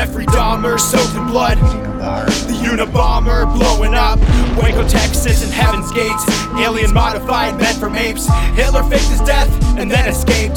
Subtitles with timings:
[0.00, 1.58] Jeffrey Dahmer soaked in blood.
[1.58, 4.18] The Unabomber blowing up.
[4.56, 6.24] Waco, Texas, and Heaven's Gates.
[6.58, 8.26] Alien modified, men from apes.
[8.54, 10.56] Hitler faked his death and then escaped.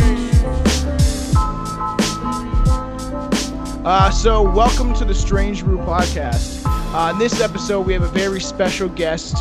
[3.83, 6.61] Uh, so, welcome to the Strange Brew podcast.
[6.93, 9.35] Uh, in this episode, we have a very special guest,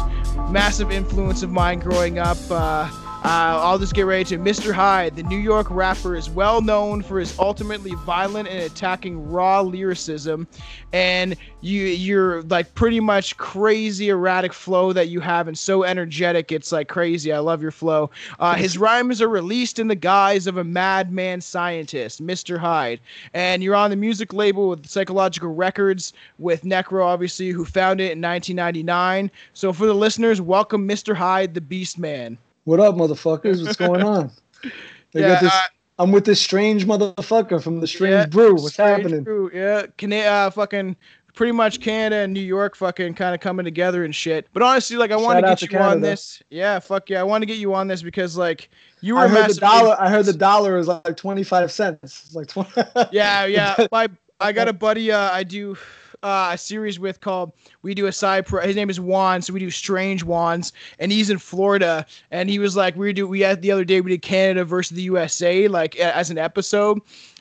[0.49, 2.39] massive influence of mine growing up.
[2.49, 2.89] Uh,
[3.23, 4.73] uh, I'll just get ready to Mr.
[4.73, 9.61] Hyde, the New York rapper, is well known for his ultimately violent and attacking raw
[9.61, 10.49] lyricism,
[10.95, 16.51] and you you're like pretty much crazy erratic flow that you have, and so energetic
[16.51, 17.31] it's like crazy.
[17.31, 18.11] I love your flow.
[18.39, 22.57] Uh, his rhymes are released in the guise of a madman scientist, Mr.
[22.57, 23.01] Hyde,
[23.35, 28.13] and you're on the music label with Psychological Records with Necro, obviously, who founded it
[28.13, 29.31] in 1999.
[29.53, 31.15] So for the listeners, welcome Mr.
[31.15, 32.39] Hyde, the Beast Man.
[32.71, 33.65] What up, motherfuckers?
[33.65, 34.31] What's going on?
[35.13, 35.63] They Yeah, got this, uh,
[35.99, 38.55] I'm with this strange motherfucker from the Strange Yeah, Brew.
[38.55, 39.25] What's Strange happening?
[39.25, 40.95] Brew, Yeah, Cana- uh, fucking
[41.35, 44.47] pretty much Canada and New York fucking kind of coming together and shit.
[44.53, 46.41] But honestly, like I want to get you on this.
[46.49, 49.27] Yeah, fuck yeah, I want to get you on this because like you were I
[49.27, 49.97] heard the dollar.
[49.99, 51.99] I heard the dollar is like 25 cents.
[52.05, 52.71] It's like 20.
[53.11, 53.85] Yeah, yeah.
[53.91, 54.07] My
[54.39, 55.77] I got a buddy uh, I do
[56.23, 59.53] uh, a series with called we do a side pro his name is Juan, so
[59.53, 63.41] we do strange Juans and he's in Florida and he was like we do we
[63.41, 66.99] had the other day we did Canada versus the USA like as an episode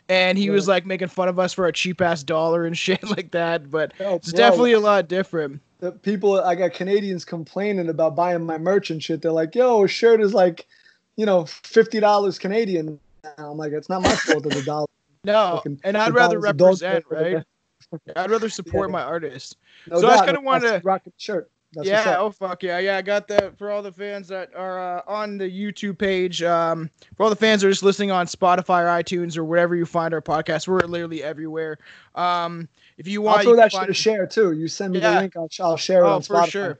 [0.07, 3.03] and he was like making fun of us for a cheap ass dollar and shit
[3.09, 4.38] like that but Oh, it's bro.
[4.38, 5.61] definitely a lot different.
[5.79, 6.40] the people.
[6.41, 9.22] I got Canadians complaining about buying my merch and shit.
[9.22, 10.67] They're like, "Yo, a shirt is like,
[11.16, 13.00] you know, fifty dollars Canadian."
[13.38, 14.88] I'm like, it's not my fault that the dollar.
[15.23, 17.46] No, and I'd rather dollar's a dog represent, for
[18.16, 18.94] I'd rather support Yeah.
[18.94, 19.57] my artist.
[19.88, 21.50] No So I just doubt, kinda no, wanted to- rock the shirt.
[21.73, 22.97] That's yeah, oh fuck yeah, yeah.
[22.97, 26.41] I got that for all the fans that are uh, on the YouTube page.
[26.41, 29.75] Um, for all the fans that are just listening on Spotify or iTunes or wherever
[29.75, 31.78] you find our podcast, we're literally everywhere.
[32.16, 32.67] Um,
[32.97, 34.53] if you want, I'll throw you that shit to share too.
[34.53, 35.13] You send me Yeah.
[35.13, 36.49] the link, I'll, I'll share it Oh, on for Spotify.
[36.49, 36.79] sure.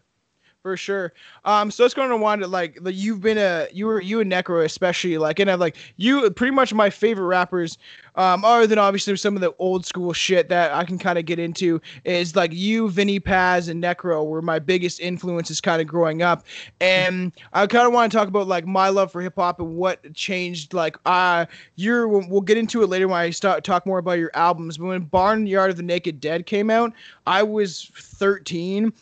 [0.69, 1.13] For sure.
[1.46, 4.31] Um, so it's going to want to like you've been a you were you and
[4.31, 7.80] Necro especially like and I've like you pretty much my favorite rappers,
[8.13, 11.25] um, other than obviously some of the old school shit that I can kind of
[11.25, 15.88] get into is like you, Vinnie Paz, and Necro were my biggest influences kind of
[15.88, 16.46] growing up,
[16.80, 19.75] and I kind of want to talk about like my love for hip hop and
[19.75, 20.75] what changed.
[20.75, 21.47] Like, uh,
[21.78, 24.78] you're we'll get into it later when I start talk more about your albums.
[24.78, 26.94] But when Barnyard of the Naked Dead came out,
[27.25, 28.94] I was 13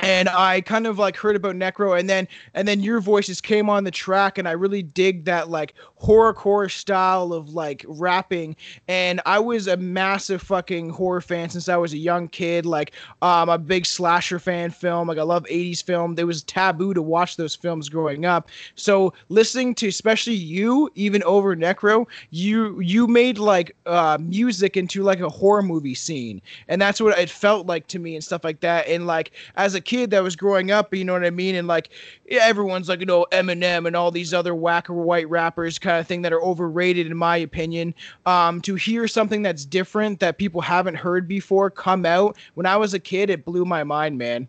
[0.00, 3.68] and I kind of like heard about Necro and then and then your voices came
[3.68, 8.54] on the track and I really dig that like horrorcore style of like rapping
[8.86, 12.92] and I was a massive fucking horror fan since I was a young kid like
[13.22, 17.02] um a big slasher fan film like I love 80s film there was taboo to
[17.02, 23.06] watch those films growing up so listening to especially you even over Necro you you
[23.06, 27.66] made like uh music into like a horror movie scene and that's what it felt
[27.66, 30.70] like to me and stuff like that and like as a kid that was growing
[30.70, 31.54] up you know what i mean?
[31.54, 31.88] And like
[32.28, 36.22] everyone's like you know eminem and all these other whacker white rappers kind of thing
[36.22, 37.94] that are overrated in my opinion.
[38.26, 42.76] Um to hear something that's different that people haven't heard before come out when i
[42.76, 44.46] was a kid it blew my mind man.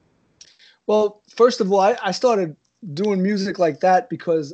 [0.87, 2.55] Well, first of all, I, I started
[2.93, 4.53] doing music like that because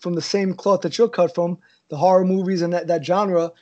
[0.00, 1.58] from the same cloth that you're cut from,
[1.90, 3.52] the horror movies and that, that genre,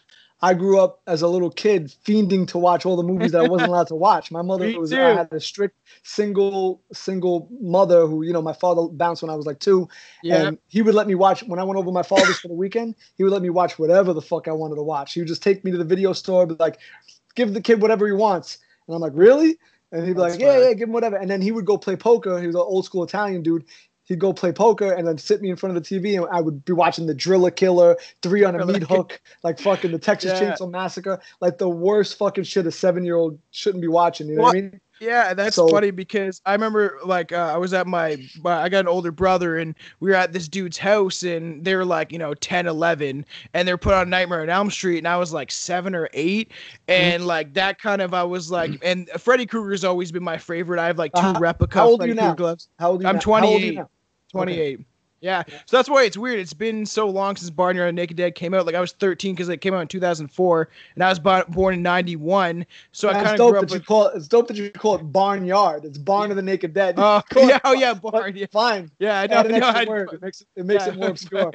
[0.40, 3.48] I grew up as a little kid fiending to watch all the movies that I
[3.48, 4.30] wasn't allowed to watch.
[4.30, 8.86] My mother was I had a strict single single mother who, you know, my father
[8.88, 9.88] bounced when I was like two.
[10.22, 12.54] yeah And he would let me watch when I went over my father's for the
[12.54, 15.14] weekend, he would let me watch whatever the fuck I wanted to watch.
[15.14, 16.78] He would just take me to the video store, be like,
[17.34, 18.58] give the kid whatever he wants.
[18.86, 19.58] And I'm like, really?
[19.90, 21.16] And he'd be That's like, yeah, yeah, give him whatever.
[21.16, 22.40] And then he would go play poker.
[22.40, 23.64] He was an old school Italian dude.
[24.08, 26.40] He'd go play poker and then sit me in front of the TV, and I
[26.40, 30.40] would be watching the Driller Killer, Three on a Meat Hook, like fucking the Texas
[30.40, 30.54] Yeah.
[30.54, 34.28] Chainsaw Massacre, like the worst fucking shit a seven year old shouldn't be watching.
[34.28, 34.80] You know what I mean?
[35.00, 38.68] Yeah, that's So- funny because I remember like uh, I was at my, my I
[38.68, 42.10] got an older brother and we were at this dude's house and they were like,
[42.10, 45.16] you know, 10, 11 and they were put on Nightmare on Elm Street and I
[45.16, 46.50] was like 7 or 8
[46.88, 50.80] and like that kind of I was like and Freddy Krueger's always been my favorite.
[50.80, 52.18] I have like two Uh, replica how old are Freddy?
[52.18, 52.68] Krueger gloves.
[52.80, 53.20] How old are you I'm now?
[53.22, 53.88] How old are
[54.30, 54.54] 28.
[54.54, 54.64] you now?
[54.76, 54.86] 28.
[55.20, 56.38] Yeah, so that's why it's weird.
[56.38, 58.66] It's been so long since Barnyard and Naked Dead came out.
[58.66, 61.82] Like I was 13 because it came out in 2004, and I was born in
[61.82, 62.64] '91.
[62.92, 64.16] So I kind of grew up that you call it.
[64.16, 65.84] It's dope that you call it barnyard.
[65.84, 66.94] It's barn of the naked dead.
[66.98, 68.36] Oh yeah, oh yeah, barn.
[68.36, 68.92] Yeah, Fine.
[69.00, 69.42] yeah I know.
[69.58, 70.06] No.
[70.12, 71.52] It makes it, it makes yeah, it more obscure.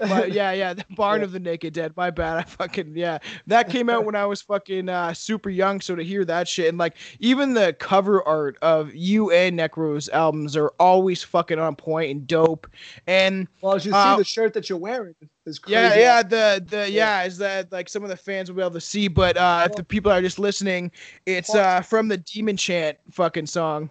[0.00, 1.24] But yeah, yeah, the Barn Yeah.
[1.26, 1.92] of the Naked Dead.
[1.96, 2.36] My bad.
[2.38, 3.18] I fucking yeah.
[3.46, 5.80] That came out when I was fucking uh, super young.
[5.80, 10.08] So to hear that shit and like even the cover art of you and Necro's
[10.08, 12.66] albums are always fucking on point and dope.
[13.06, 15.14] And Well, as you Uh, see, the shirt that you're wearing
[15.46, 15.74] is crazy.
[15.74, 17.22] yeah, yeah, the the yeah.
[17.24, 19.76] is that like some of the fans will be able to see, but uh, if
[19.76, 20.90] the people are just listening,
[21.26, 23.90] it's uh from the Demon Chant fucking song.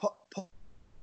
[0.00, 0.46] Pa- pa-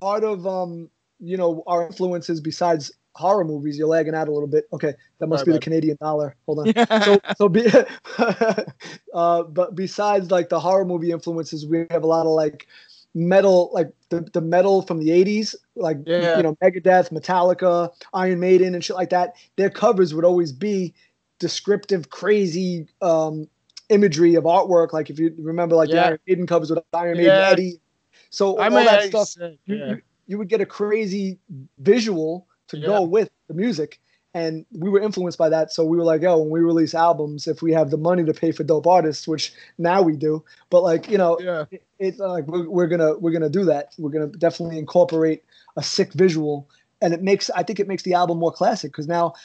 [0.02, 0.90] Part of um,
[1.20, 3.78] you know, our influences besides horror movies.
[3.78, 4.66] You're lagging out a little bit.
[4.74, 5.62] Okay, that must Sorry, be the.
[5.62, 6.36] Canadian dollar.
[6.46, 7.02] Hold on.
[7.04, 7.66] so so be,
[9.14, 12.68] uh, but besides like the horror movie influences, we have a lot of like
[13.14, 16.38] metal, like the, the metal from the '80s, like Yeah.
[16.38, 19.36] you know Megadeth, Metallica, Iron Maiden, and shit like that.
[19.56, 20.94] Their covers would always be
[21.40, 23.48] descriptive, crazy um,
[23.90, 24.94] imagery of artwork.
[24.94, 27.50] Like if you remember, like the Iron Maiden covers with Iron Maiden Yeah.
[27.50, 27.80] Eddie.
[28.30, 29.34] So I all mean, that I- stuff
[29.66, 31.38] you, you, you would get a crazy
[31.80, 32.88] visual to Yeah.
[32.88, 34.00] go with the music.
[34.34, 35.72] And we were influenced by that.
[35.72, 38.34] So we were like, oh, when we release albums, if we have the money to
[38.34, 41.64] pay for dope artists, which now we do, but like, you know, yeah.
[41.72, 43.94] it, it's like we're, we're gonna we're gonna do that.
[43.98, 45.44] We're gonna definitely incorporate
[45.78, 46.70] a sick visual,
[47.02, 49.36] and it makes I think it makes the album more classic because now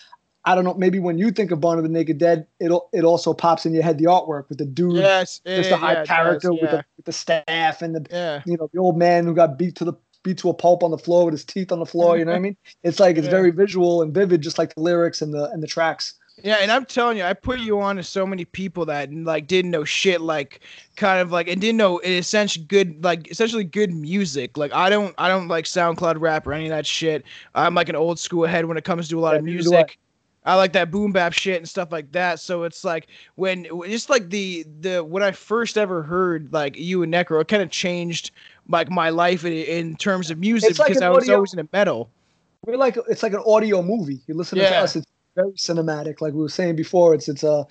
[0.44, 3.04] I don't know maybe when you think of Barn of the Naked Dead, it'll it
[3.04, 6.04] also pops in your head the artwork with the dude, Yes, just a high yeah,
[6.04, 8.42] character does, with the with the staff and the yeah.
[8.44, 10.90] you know the old man who got beat to the beat to a pulp on
[10.90, 12.18] the floor with his teeth on the floor.
[12.18, 12.56] You know what I mean?
[12.82, 13.30] It's like it's Yeah.
[13.30, 16.14] very visual and vivid, just like the lyrics and the and the tracks.
[16.42, 19.46] Yeah, and I'm telling you, I put you on to so many people that like
[19.46, 20.60] didn't know shit, like
[20.96, 24.56] kind of like and didn't know essentially good, like essentially good music.
[24.56, 27.24] Like I don't, I don't like SoundCloud rap or any of that shit.
[27.54, 29.62] I'm like an old school head when it comes to a lot Yeah, of neither
[29.62, 29.84] do I.
[29.84, 29.98] music.
[30.44, 32.40] I like that boom bap shit and stuff like that.
[32.40, 37.02] So it's like when just like the the when I first ever heard like you
[37.02, 38.30] and Necro, it kind of changed
[38.70, 41.68] like my life in, in terms of music like because I was audio- always into
[41.72, 42.08] metal.
[42.64, 44.20] We're like it's like an audio movie.
[44.26, 46.20] You listen to us, it's very cinematic.
[46.20, 47.66] Like we were saying before, it's it's a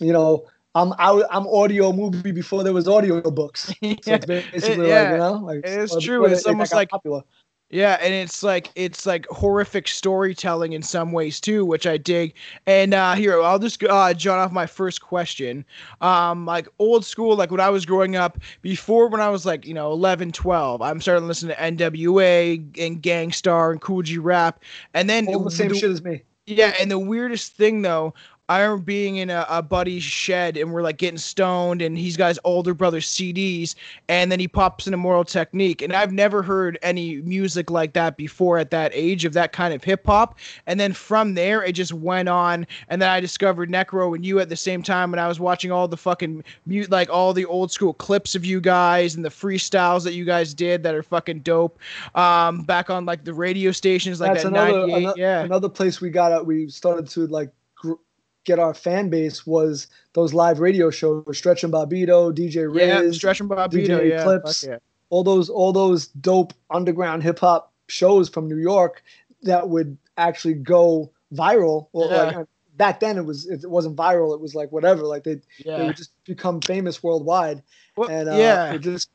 [0.00, 0.46] you know.
[0.74, 3.68] I'm I, I'm audio movie before there was audio books.
[3.68, 6.26] So it's basically yeah, like you know, like it is true.
[6.26, 7.22] It's almost like- popular.
[7.76, 12.32] Yeah, and it's like it's like horrific storytelling in some ways too, which I dig.
[12.66, 15.62] And uh here, I'll just uh jot off my first question.
[16.00, 19.66] Um like old school like when I was growing up before when I was like,
[19.66, 24.00] you know, 11, 12, I'm starting to listen to NWA and Gang Starr and Kool
[24.00, 24.62] G Rap.
[24.94, 26.22] And then all the same shit as me.
[26.46, 28.14] yeah, and the weirdest thing though,
[28.48, 32.16] I remember being in a, a buddy's shed and we're like getting stoned, and he's
[32.16, 33.74] got his older brother's CDs,
[34.08, 38.16] and then he pops in Immortal Technique, and I've never heard any music like that
[38.16, 41.72] before at that age of that kind of hip hop, and then from there it
[41.72, 45.20] just went on, and then I discovered Necro and you at the same time, and
[45.20, 48.60] I was watching all the fucking mute like all the old school clips of you
[48.60, 51.80] guys and the freestyles that you guys did that are fucking dope,
[52.14, 55.42] um, back on like the radio stations like That's that another 98, ano- yeah.
[55.42, 56.46] another place we got out.
[56.46, 57.50] We started to like
[58.46, 63.16] get our fan base was those live radio shows, Stretch and Bobbito, DJ Yeah, Riz,
[63.16, 64.22] Stretch and Bobbito, DJ yeah.
[64.22, 64.64] Clips.
[64.66, 64.78] yeah.
[65.10, 69.02] all those all those dope underground hip hop shows from New York
[69.42, 71.88] that would actually go viral.
[71.92, 72.38] Well, Yeah.
[72.38, 72.46] like,
[72.76, 74.34] back then it was it wasn't viral.
[74.34, 75.02] It was like whatever.
[75.02, 77.62] Like they they would just become famous worldwide.
[77.96, 78.76] Well, And uh, yeah.
[78.76, 79.08] just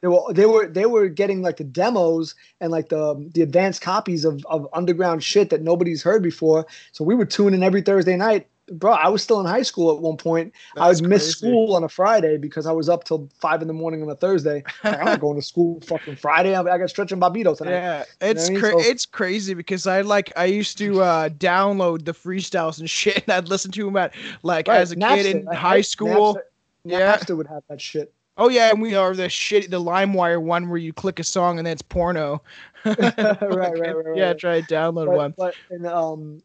[0.00, 3.80] they were they were they were getting like the demos and like the the advanced
[3.82, 6.66] copies of of underground shit that nobody's heard before.
[6.92, 8.46] So we would tune in every Thursday night.
[8.72, 10.52] Bro, I was still in high school at one point.
[10.76, 11.38] I That's would miss crazy.
[11.38, 14.14] school on a Friday because I was up till five in the morning on a
[14.14, 14.62] Thursday.
[14.84, 16.54] Like, I'm not going to school fucking Friday.
[16.54, 17.72] I I got Stretch and Bobbito tonight.
[17.72, 18.70] Yeah, it's what I mean?
[18.84, 23.22] So- it's crazy because I like I used to uh download the freestyles and shit,
[23.26, 26.34] and I'd listen to them at like Right, as a kid in high school.
[26.34, 26.40] Napster,
[26.84, 27.16] Yeah.
[27.16, 28.12] Napster would have that shit.
[28.40, 31.58] Oh yeah, and we are the shit the LimeWire one where you click a song
[31.58, 32.40] and then it's porno.
[32.84, 34.16] right, right, right, right.
[34.16, 35.34] Yeah, try to download but, one.
[35.36, 36.40] but in um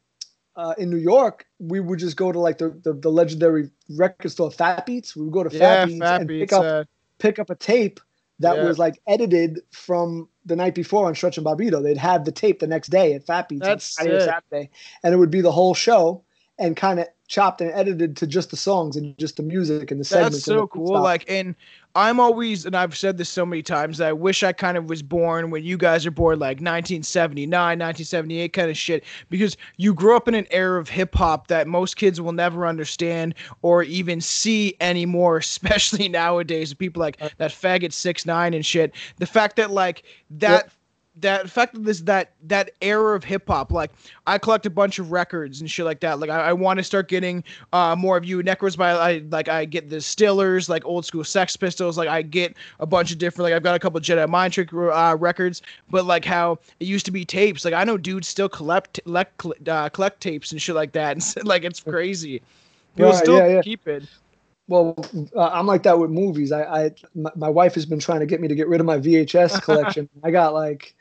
[0.55, 4.29] uh, in New York, we would just go to like the, the, the legendary record
[4.29, 5.15] store Fat Beats.
[5.15, 6.51] We would go to Fat Beats Fat and Beats.
[6.51, 6.83] pick up Uh,
[7.19, 7.99] pick up a tape
[8.39, 8.65] that Yeah.
[8.65, 11.81] was like edited from the night before on Stretch and Bobbito.
[11.81, 14.19] They'd have the tape the next day at Fat Beats on That's Friday or.
[14.19, 14.69] Saturday,
[15.03, 16.23] and it would be the whole show
[16.59, 19.99] and kind of chopped and edited to just the songs and just the music and
[19.99, 20.37] the segments.
[20.37, 20.87] That's so cool.
[20.87, 21.01] stuff.
[21.01, 21.55] Like, and
[21.95, 25.01] I'm always, and I've said this so many times, I wish I kind of was
[25.01, 30.15] born when you guys are born, like 1979, 1978 kind of shit, because you grew
[30.15, 34.21] up in an era of hip hop that most kids will never understand or even
[34.21, 36.71] see anymore, especially nowadays.
[36.75, 37.29] People like uh.
[37.37, 38.93] that faggot six nine and shit.
[39.17, 40.71] The fact that like that.
[41.17, 43.91] That fact that this that that era of hip hop, like
[44.25, 46.19] I collect a bunch of records and shit like that.
[46.19, 49.47] Like I, I want to start getting uh more of you necros by I like
[49.47, 51.97] I get the Stillers, like old school Sex Pistols.
[51.97, 53.43] Like I get a bunch of different.
[53.43, 57.05] Like I've got a couple Jedi Mind Trick uh, records, but like how it used
[57.05, 57.63] to be tapes.
[57.63, 61.45] Like I know dudes still collect collect, uh, collect tapes and shit like that, and
[61.47, 62.41] like it's crazy.
[62.95, 63.61] People Right, still yeah, yeah.
[63.61, 64.03] keep it.
[64.67, 64.95] Well,
[65.35, 66.51] uh, I'm like that with movies.
[66.51, 68.85] I, I my, my wife has been trying to get me to get rid of
[68.85, 70.07] my VHS collection.
[70.23, 70.95] I got like,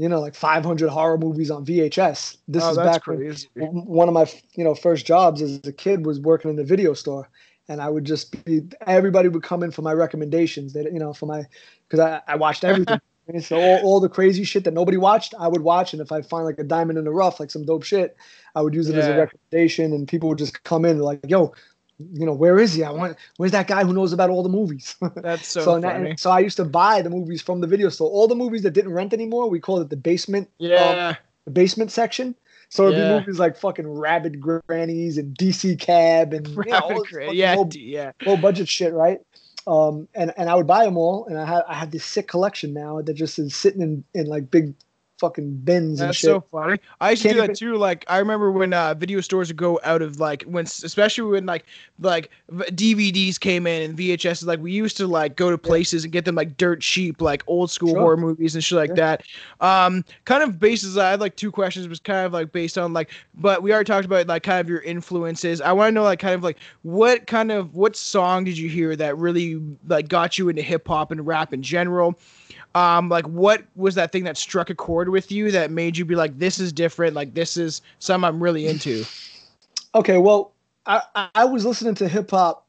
[0.00, 2.38] you know, like 500 horror movies on VHS.
[2.48, 3.48] This oh, is back when crazy.
[3.54, 6.64] w- one of my you know first jobs as a kid was working in the
[6.64, 7.28] video store,
[7.68, 10.72] and I would just be everybody would come in for my recommendations.
[10.72, 11.44] That you know for my
[11.86, 12.98] because I, I watched everything.
[13.42, 16.20] So all, all the crazy shit that nobody watched, I would watch, and if I
[16.20, 18.16] find like a diamond in the rough, like some dope shit,
[18.56, 21.52] I would use it as a recommendation, and people would just come in like, "Yo,
[22.12, 22.82] you know, where is he?
[22.84, 23.16] I want.
[23.36, 26.16] Where's that guy who knows about all the movies?" That's so, so, and that- funny.
[26.16, 28.10] so I used to buy the movies from the video store.
[28.10, 30.48] All the movies that didn't rent anymore, we called it the basement.
[30.60, 31.16] um, yeah.
[31.44, 32.34] the basement section.
[32.68, 33.08] So it'd Yeah.
[33.14, 38.12] be movies like fucking Rabid Grannies and DC Cab and you know, yeah, low, yeah.
[38.24, 39.20] low budget shit, right?
[39.66, 42.28] Um, and and I would buy them all, and I have I have this sick
[42.28, 44.72] collection now that just is sitting in in like big
[45.20, 46.28] fucking bins and That's shit.
[46.28, 46.78] so funny.
[47.00, 47.76] I used to Can't do that too.
[47.76, 51.46] Like I remember when uh, video stores would go out of like when, especially when
[51.46, 51.66] like
[52.00, 54.44] like DVDs came in and VHS.
[54.46, 57.44] Like we used to like go to places and get them like dirt cheap, like
[57.46, 58.00] old school Sure.
[58.00, 59.16] horror movies and shit like Yeah.
[59.16, 59.22] that.
[59.60, 60.96] Um, kind of basis.
[60.96, 61.86] I had like two questions.
[61.86, 64.68] Was kind of like based on like, but we already talked about like kind of
[64.68, 65.60] your influences.
[65.60, 68.68] I want to know like kind of like what kind of what song did you
[68.68, 72.18] hear that really like got you into hip hop and rap in general?
[72.74, 76.04] Um like what was that thing that struck a chord with you that made you
[76.04, 79.04] be like this is different like this is something i'm really into
[79.94, 80.52] Okay, well,
[80.86, 81.02] I
[81.34, 82.66] I- was listening to hip hop.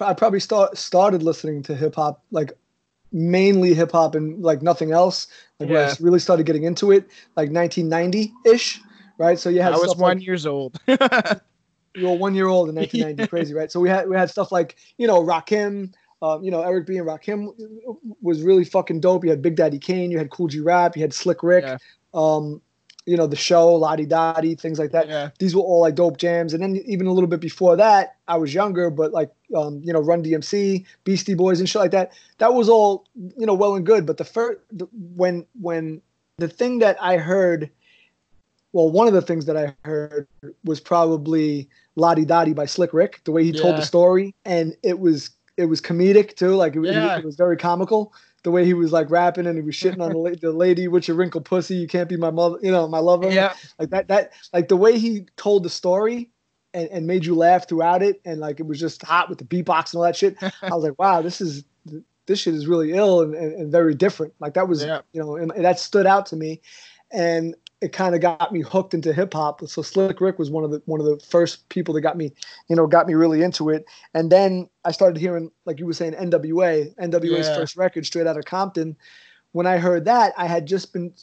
[0.00, 2.52] I probably start started listening to hip hop like
[3.12, 5.28] mainly hip hop and like nothing else.
[5.60, 8.80] Like when I really started getting into it, like 1990 ish,
[9.18, 9.38] right?
[9.38, 13.24] So you i was one like, years old you were one year old in 1990,
[13.28, 13.70] crazy, right?
[13.70, 15.92] So we had we had stuff like you know Rakim,
[16.22, 17.52] um, you know Eric B and Rakim
[18.22, 19.24] was really fucking dope.
[19.24, 21.78] You had Big Daddy Kane, you had Kool G Rap, you had Slick Rick, Yeah.
[22.14, 22.60] um,
[23.06, 25.08] you know the show La Di Da Di, things like that.
[25.08, 28.16] yeah These were all like dope jams, and then even a little bit before that,
[28.28, 31.90] I was younger, but like um, you know Run DMC, Beastie Boys, and shit like
[31.90, 32.12] that.
[32.38, 33.04] That was all
[33.36, 34.58] you know well and good, but the first
[35.16, 36.00] when when
[36.38, 37.70] the thing that I heard
[38.72, 40.26] well, one of the things that I heard
[40.64, 44.34] was probably La Di Da Di by Slick Rick, the way he told the story.
[44.44, 46.54] And it was it was comedic too.
[46.54, 47.18] Like it, was- Yeah.
[47.18, 48.12] it was very comical.
[48.42, 50.86] The way he was like rapping and he was shitting on the, la- the lady
[50.88, 53.30] with your wrinkled pussy, you can't be my mother, you know, my lover.
[53.30, 56.30] yeah Like that that like the way he told the story
[56.74, 59.44] and, and made you laugh throughout it and like it was just hot with the
[59.44, 60.36] beatbox and all that shit.
[60.42, 61.64] I was like, wow, this is
[62.26, 64.32] this shit is really ill and, and, and very different.
[64.40, 65.00] Like that was Yeah.
[65.12, 66.60] you know, and, and that stood out to me.
[67.10, 69.66] And it kind of got me hooked into hip hop.
[69.68, 72.32] So Slick Rick was one of the one of the first people that got me,
[72.68, 73.84] you know, got me really into it.
[74.14, 77.54] And then I started hearing, like you were saying, NWA, NWA's Yeah.
[77.54, 78.96] first record, straight out of Compton.
[79.52, 81.14] When I heard that, I had just been,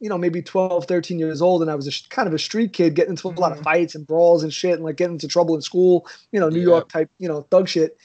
[0.00, 2.38] you know, maybe 12, 13 years old, and I was a, sh- kind of a
[2.38, 3.62] street kid, getting into a lot of Mhm.
[3.62, 6.60] fights and brawls and shit, and like getting into trouble in school, you know, New
[6.60, 6.62] Yeah.
[6.62, 7.96] York type, you know, thug shit.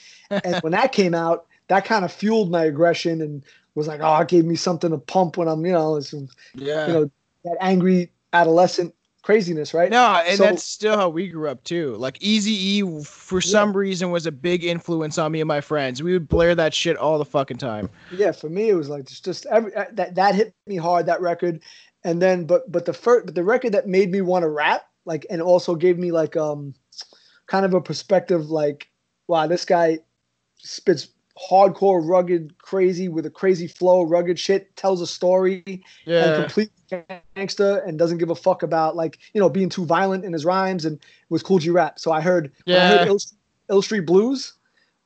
[0.44, 3.44] And when that came out, that kind of fueled my aggression and
[3.76, 6.28] was like, oh, it gave me something to pump when I'm, you know, it's, you
[6.56, 7.12] yeah know,
[7.44, 8.94] that angry adolescent
[9.24, 9.92] craziness, right?
[9.92, 11.96] no and So- that's still how we grew up too.
[11.98, 16.02] Like easy e for some reason was a big influence on me and my friends.
[16.02, 17.90] We would blare that shit all the fucking time.
[18.12, 21.06] Yeah for me it was like just, just every uh, that that hit me hard
[21.06, 21.62] that record.
[22.04, 24.88] And then but but the first but the record that made me want to rap
[25.06, 26.74] like and also gave me like um
[27.46, 28.90] kind of a perspective like
[29.28, 30.00] wow this guy
[30.58, 31.10] spits
[31.50, 36.70] hardcore rugged crazy with a crazy flow rugged shit tells a story and yeah complete
[37.36, 40.46] gangster and doesn't give a fuck about like you know being too violent in his
[40.46, 42.00] rhymes and was Kool G Rap.
[42.00, 42.98] So I heard when I Yeah.
[43.00, 43.20] heard Ill,
[43.70, 44.54] Ill Street Blues.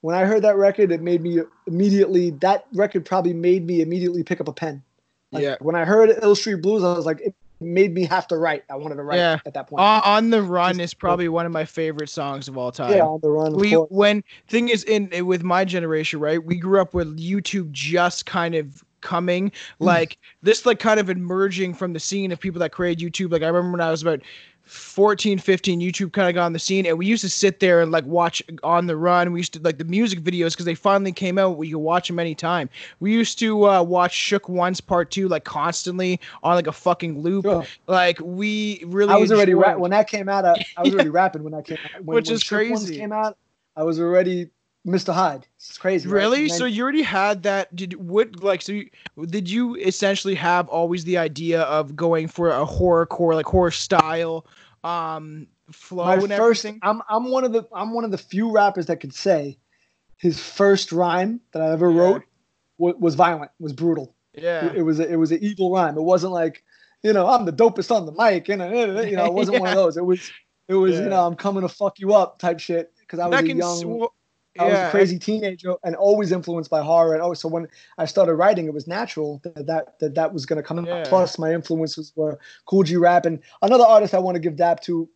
[0.02, 2.30] When I heard that record, it made me immediately.
[2.32, 4.84] That record probably made me immediately pick up a pen.
[5.32, 5.56] Like, Yeah.
[5.60, 7.34] When I heard Ill Street Blues, I was like, it
[7.66, 8.64] made me have to write.
[8.70, 9.40] I wanted to write Yeah.
[9.46, 9.82] at that point.
[9.82, 13.04] on, on the run is probably one of my favorite songs of all time yeah,
[13.04, 13.54] on the run.
[13.56, 18.26] We when thing is in with my generation right we grew up with youtube just
[18.26, 19.86] kind of coming Hmm.
[19.86, 23.44] like this like kind of emerging from the scene of people that created youtube like
[23.44, 24.22] i remember when i was about
[24.66, 27.82] 14 15 youtube kind of got on the scene and we used to sit there
[27.82, 30.74] and like watch on the run we used to like the music videos because they
[30.74, 32.68] finally came out we could watch them anytime
[33.00, 37.22] we used to uh, watch shook one's part two like constantly on like a fucking
[37.22, 37.64] loop Sure.
[37.88, 40.46] like we really I was already enjoyed- rap- when that came out.
[40.46, 42.04] I, I was already rapping when that came out.
[42.04, 42.98] When, Which when is Shook crazy.
[42.98, 43.38] Came out.
[43.76, 44.50] I was already
[44.86, 45.14] Mr.
[45.14, 45.48] Hyde.
[45.58, 46.08] It's crazy.
[46.08, 46.48] Really?
[46.48, 47.76] Then- So you already had that?
[47.76, 48.74] Did what like so?
[48.74, 48.90] You,
[49.26, 53.72] did you essentially have always the idea of going for a horror core like horror
[53.72, 54.46] style
[54.84, 56.80] um flow my and first everything?
[56.84, 59.58] I'm I'm one of the I'm one of the few rappers that could say
[60.18, 62.00] his first rhyme that I ever Yeah.
[62.00, 62.24] wrote
[62.78, 64.14] was, was violent, was brutal.
[64.34, 64.66] Yeah.
[64.68, 65.98] It, it was a, it was an evil rhyme.
[65.98, 66.64] It wasn't like,
[67.04, 68.62] you know, I'm the dopest on the mic, and
[69.10, 69.98] you know, it wasn't one of those.
[69.98, 70.30] It was
[70.68, 71.04] it was Yeah.
[71.04, 73.52] you know, I'm coming to fuck you up type shit because I was Back a
[73.52, 74.00] in young.
[74.00, 74.14] well,
[74.60, 77.14] I was a crazy teenager and always influenced by horror.
[77.14, 80.46] And oh, so when I started writing, it was natural that that that, that was
[80.46, 80.80] going to come.
[80.80, 80.88] out.
[80.88, 81.04] Yeah.
[81.08, 84.82] Plus, my influences were Kool G Rap and another artist I want to give dap
[84.82, 85.10] to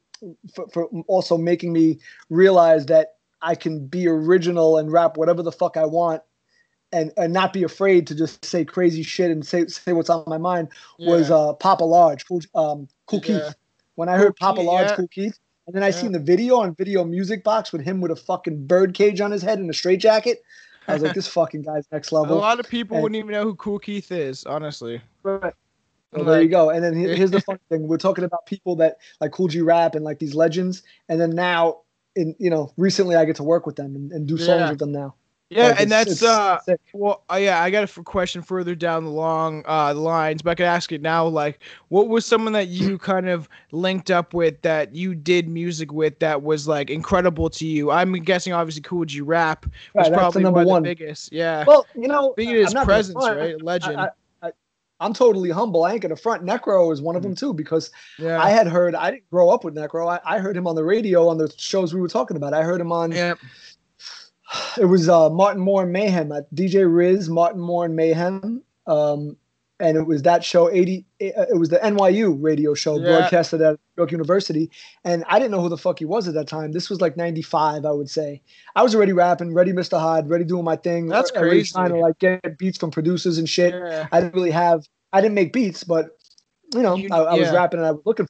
[0.54, 5.52] for, for also making me realize that I can be original and rap whatever the
[5.52, 6.22] fuck I want.
[6.92, 10.24] And, and not be afraid to just say crazy shit and say say what's on
[10.26, 13.42] my mind was uh Poppa Large, Cool, um, cool Yeah.
[13.42, 13.56] Keith.
[13.94, 14.96] When I heard Poppa Large, yeah.
[14.96, 15.38] Kool Keith,
[15.70, 16.02] and then I Yeah.
[16.02, 19.30] seen the video on Video Music Box with him with a fucking bird cage on
[19.30, 20.42] his head and a straight jacket.
[20.88, 22.36] I was like, this fucking guy's next level.
[22.36, 25.00] a lot of people and- wouldn't even know who Kool Keith is, honestly.
[25.22, 25.54] Right.
[26.12, 26.72] Well, there you go.
[26.72, 29.94] And then here's the funny thing: we're talking about people that like Kool G Rap
[29.94, 31.82] and like these legends, and then now,
[32.16, 34.70] in you know, recently I get to work with them and, and do songs Yeah.
[34.72, 35.14] with them now.
[35.50, 36.80] Yeah, Like, and that's it's uh sick.
[36.94, 40.52] well uh, yeah, I got a f- question further down the long uh lines, but
[40.52, 44.34] I could ask it now like what was someone that you kind of linked up
[44.36, 47.90] with that you did music with that was like incredible to you?
[47.90, 49.66] I'm guessing obviously Kool G Rap
[49.96, 51.32] was Right, that's the probably number one the biggest.
[51.32, 51.64] Yeah.
[51.68, 53.62] Well, you know, Being his presence, right?
[53.62, 54.00] Legend.
[54.00, 54.10] I,
[54.42, 54.52] I,
[55.00, 55.84] I, am totally humble.
[55.84, 56.44] I ain't gonna front.
[56.44, 58.42] Necro is one of them too because yeah.
[58.42, 58.96] I had heard.
[58.96, 60.08] I didn't grow up with Necro.
[60.08, 62.54] I, I heard him on the radio on the shows we were talking about.
[62.54, 63.12] I heard him on.
[63.12, 63.36] yeah.
[64.78, 68.64] It was uh, Martin Moore and Mayhem at DJ Riz, Martin Moore and Mayhem.
[68.88, 69.38] Um,
[69.82, 73.20] and it was that show 80 uh, it was the NYU radio show Yeah.
[73.20, 74.70] broadcasted at York University
[75.06, 77.16] and I didn't know who the fuck he was at that time this was like
[77.16, 78.42] 95 I would say
[78.76, 79.98] I was already rapping ready Mr.
[79.98, 83.38] Hyde ready doing my thing That's crazy already trying to like get beats from producers
[83.38, 84.08] and shit yeah.
[84.12, 86.10] I didn't really have I didn't make beats but
[86.74, 88.28] you know You- I, I was rapping and I was looking.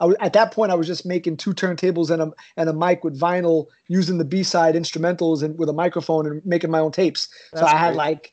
[0.00, 2.72] I was, at that point I was just making two turntables and a and a
[2.72, 6.92] mic with vinyl using the B-side instrumentals and with a microphone and making my own
[6.92, 8.32] tapes so That's I had like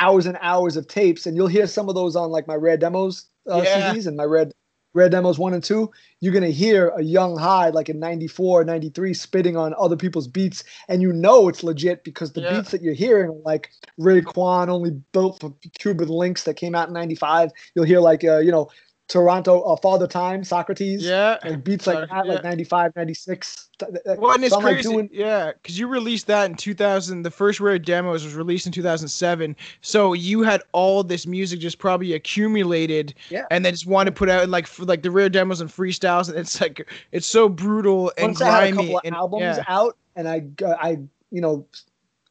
[0.00, 2.76] hours and hours of tapes, and you'll hear some of those on like my rare
[2.76, 3.92] demos uh, Yeah.
[3.92, 4.52] CDs and my red
[4.94, 5.90] rare demos one and two.
[6.20, 10.64] You're gonna hear a young Hyde like in 94, 93 spitting on other people's beats,
[10.88, 12.56] and you know it's legit because the Yeah.
[12.56, 16.88] beats that you're hearing are like Raekwon, only built for Cuban Linx that came out
[16.88, 17.50] in 95.
[17.74, 18.68] You'll hear like uh, you know
[19.12, 21.04] Toronto, uh, Father Time, Socrates.
[21.04, 21.36] Yeah.
[21.44, 22.32] Like beats like that, yeah.
[22.32, 23.68] like 95, 96.
[23.78, 26.48] Th- th- Well, and it's so I'm, like, crazy, doing- yeah, because you released that
[26.50, 27.20] in 2000.
[27.22, 29.54] The first rare demos was released in 2007.
[29.82, 33.44] So you had all this music just probably accumulated, Yeah.
[33.50, 36.30] and then just wanted to put out like for like the rare demos and freestyles.
[36.30, 38.76] And it's like it's so brutal and once I had a grimy.
[38.76, 40.98] couple of and, albums yeah, out, and I, got- I,
[41.30, 41.66] you know,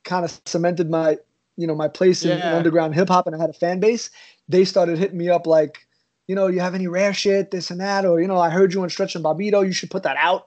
[0.04, 1.20] kind of cemented my,
[1.58, 4.10] you know, my place in, in underground hip hop, and I had a fan base.
[4.50, 5.86] They started hitting me up like,
[6.32, 8.74] you know, you have any rare shit, this and that, or you know, I heard
[8.74, 10.44] you on Stretch and Bobbito, you should put that out.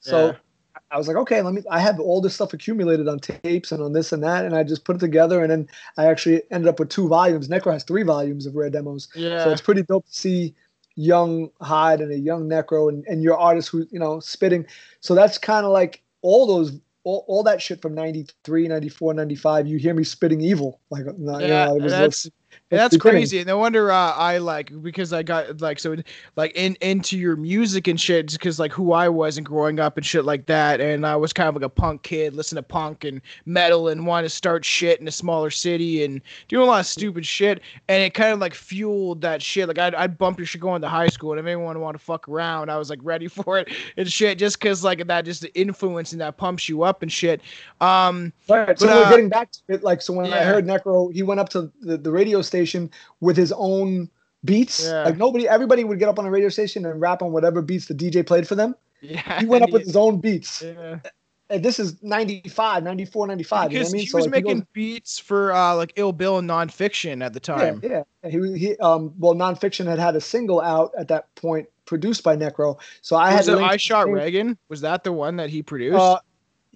[0.00, 0.32] So Yeah.
[0.90, 1.62] I was like, okay, let me.
[1.70, 4.62] I have all this stuff accumulated on tapes and on this and that, and I
[4.62, 7.48] just put it together, and then I actually ended up with two volumes.
[7.48, 9.08] Necro has three volumes of rare demos.
[9.14, 10.54] yeah, So it's pretty dope to see
[10.96, 14.66] young Hyde and a young Necro and, and your artist who, you know, spitting.
[15.00, 19.66] So that's kind of like all those, all, all that shit from 93, 94, 95.
[19.66, 20.78] You hear me spitting evil.
[20.90, 22.28] Like, you know, Yeah, it was that's-
[22.76, 23.42] that's, crazy.
[23.44, 25.96] No wonder uh, I like because I got like so
[26.36, 29.96] like in into your music and shit because like who I was and growing up
[29.96, 30.80] and shit like that.
[30.80, 34.06] And I was kind of like a punk kid, listen to punk and metal and
[34.06, 37.60] want to start shit in a smaller city and doing a lot of stupid shit.
[37.88, 39.68] And it kind of like fueled that shit.
[39.68, 42.04] Like I'd, I'd bump your shit going to high school and if anyone want to
[42.04, 45.42] fuck around, I was like ready for it and shit just because like that just
[45.42, 47.40] the influence and that pumps you up and shit.
[47.80, 48.78] Um, Right.
[48.78, 49.82] So But, we're uh, getting back to it.
[49.82, 52.61] Like, so when I heard Necro, he went up to the, the radio station
[53.20, 54.08] with his own
[54.44, 54.84] beats.
[54.86, 55.04] Yeah.
[55.04, 57.86] Like nobody, everybody would get up on a radio station and rap on whatever beats
[57.86, 58.74] the DJ played for them.
[59.00, 60.62] yeah, He went up with his own beats.
[60.62, 60.98] yeah.
[61.50, 63.72] And this is 95, 94, 95.
[63.72, 64.00] You know because what I mean?
[64.00, 66.68] he So, was like, he making goes- beats for uh like Ill Bill and Non
[66.70, 67.80] Phixion at the time.
[67.82, 68.30] Yeah, yeah.
[68.30, 72.22] He he um well Non Phixion had had a single out at that point produced
[72.24, 72.78] by Necro.
[73.02, 74.56] So I was had it I Shot Reagan?
[74.70, 75.98] Was that the one that he produced?
[75.98, 76.20] Uh,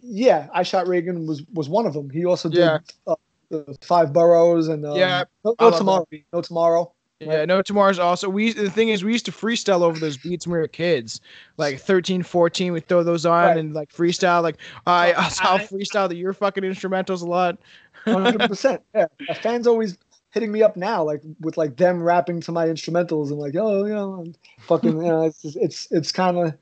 [0.03, 2.11] yeah, I shot Reagan was was one of them.
[2.11, 2.79] He also did Yeah.
[3.07, 3.15] uh,
[3.51, 6.93] the Five Boroughs and um, Yeah, no, no tomorrow, that no tomorrow.
[7.21, 10.47] yeah, no tomorrow's also we the thing is we used to freestyle over those beats
[10.47, 11.21] when we were kids.
[11.57, 13.57] Like 13, 14, we throw those on Right.
[13.57, 14.57] and like freestyle like
[14.87, 17.59] I So I saw I- freestyle that your fucking instrumentals a lot.
[18.05, 18.83] One hundred percent.
[18.95, 19.97] Yeah, Uh, fans always
[20.31, 23.85] hitting me up now, like with like them rapping to my instrumentals and like, oh,
[23.87, 26.55] you know, and fucking, you know, it's just- it's it's kind of,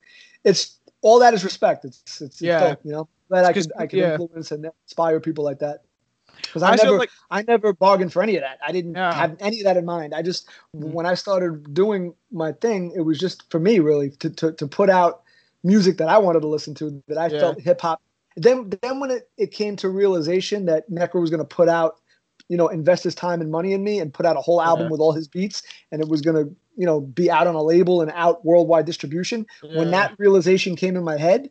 [0.44, 1.84] it's all that is respect.
[1.84, 2.60] It's it's, it's Yeah.
[2.60, 3.08] dope, you know.
[3.28, 4.12] glad I It's could 'cause- I could yeah.
[4.12, 5.82] influence and inspire people like that.
[6.42, 8.58] Because I I, never like- I never bargained for any of that.
[8.66, 9.12] I didn't Yeah.
[9.12, 10.14] have any of that in mind.
[10.14, 10.92] I just Mhm.
[10.92, 14.66] when I started doing my thing, it was just for me really to to, to
[14.66, 15.22] put out
[15.62, 17.40] music that I wanted to listen to that I Yeah.
[17.40, 18.00] felt hip hop.
[18.36, 21.96] Then then when it, it came to realization that Necro was gonna put out,
[22.48, 24.86] you know, invest his time and money in me and put out a whole album
[24.86, 24.90] Yeah.
[24.90, 26.44] with all his beats and it was gonna,
[26.76, 30.96] you know, be out on a label and out worldwide distribution when that realization came
[30.96, 31.48] in my head,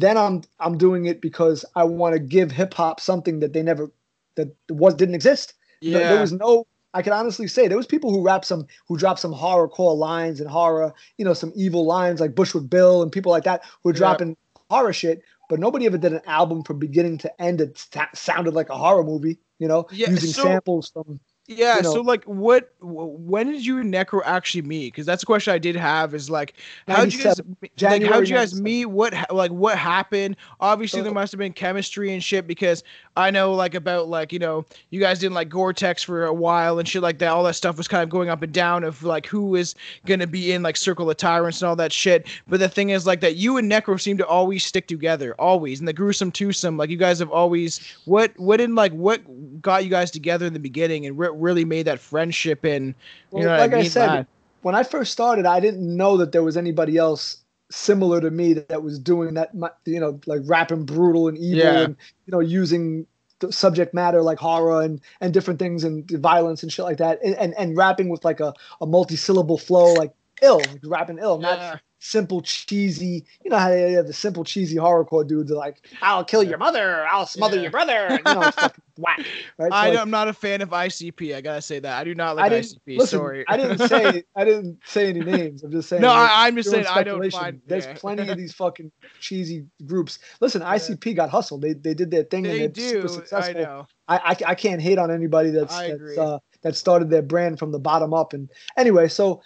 [0.00, 3.62] then I'm I'm doing it because I want to give hip hop something that they
[3.62, 3.90] never
[4.36, 5.54] that was didn't exist.
[5.80, 5.98] Yeah.
[5.98, 9.20] There was no I can honestly say there was people who rap some who dropped
[9.20, 13.32] some horrorcore lines and horror, you know, some evil lines like Bushwick Bill and people
[13.32, 13.98] like that who were Yeah.
[13.98, 14.36] dropping
[14.70, 18.68] horror shit, but nobody ever did an album from beginning to end that sounded like
[18.70, 22.24] a horror movie, you know, Yeah, using so- samples from Yeah, you know- so like,
[22.24, 22.72] what?
[22.80, 24.92] When did you and Necro actually meet?
[24.92, 26.14] Because that's a question I did have.
[26.14, 26.54] Is like,
[26.88, 27.38] how did you guys?
[27.38, 27.56] 97,
[28.02, 28.62] Like, how did you guys 97.
[28.64, 28.86] meet?
[28.86, 30.36] What like what happened?
[30.60, 31.14] Obviously, So- there oh.
[31.14, 32.46] must have been chemistry and shit.
[32.46, 32.82] Because
[33.16, 36.78] I know like about like you know you guys didn't like Goretex for a while
[36.78, 37.28] and shit like that.
[37.28, 39.74] All that stuff was kind of going up and down of like who is
[40.04, 42.26] gonna be in like Circle of Tyrants and all that shit.
[42.46, 45.78] But the thing is like that you and Necro seem to always stick together, always.
[45.78, 47.80] And the gruesome twosome, like you guys have always.
[48.04, 49.20] What what in like what
[49.62, 52.94] got you guys together in the beginning and re- really made that friendship and
[53.30, 54.26] Well, know like I I, said,
[54.62, 57.38] when I first started, I didn't know that there was anybody else
[57.70, 59.50] similar to me that, that was doing that,
[59.84, 61.80] you know, like rapping brutal and evil Yeah.
[61.80, 63.06] and, you know, using
[63.40, 67.18] the subject matter like horror and, and different things and violence and shit like that.
[67.22, 71.38] And, and, and rapping with like a, a multi-syllable flow, like ill, like rapping ill,
[71.38, 71.78] not Yeah.
[71.98, 76.24] Simple, cheesy, you know how they have the simple, cheesy horrorcore dudes are like, I'll
[76.24, 77.62] kill your mother, I'll smother Yeah.
[77.62, 78.20] your brother.
[78.26, 78.50] You know,
[78.98, 79.26] whack.
[79.58, 79.72] Right?
[79.72, 81.34] I, So, like, am not a fan of ICP.
[81.34, 82.98] I gotta say that I do not like ICP.
[82.98, 83.18] listen.
[83.18, 83.44] Sorry.
[83.48, 85.62] I didn't say I didn't say any names.
[85.62, 86.02] I'm just saying.
[86.02, 87.60] no, like, I, I'm just saying I don't find.
[87.66, 87.94] There's yeah.
[87.94, 90.18] plenty of these fucking cheesy groups.
[90.40, 91.62] Listen, ICP got hustled.
[91.62, 93.08] They they did their thing They and they're do.
[93.08, 93.62] super I successful.
[93.62, 93.86] know.
[94.08, 97.58] I, I I can't hate on anybody that's I that's uh, that started their brand
[97.58, 98.32] from the bottom up.
[98.32, 99.42] And anyway, so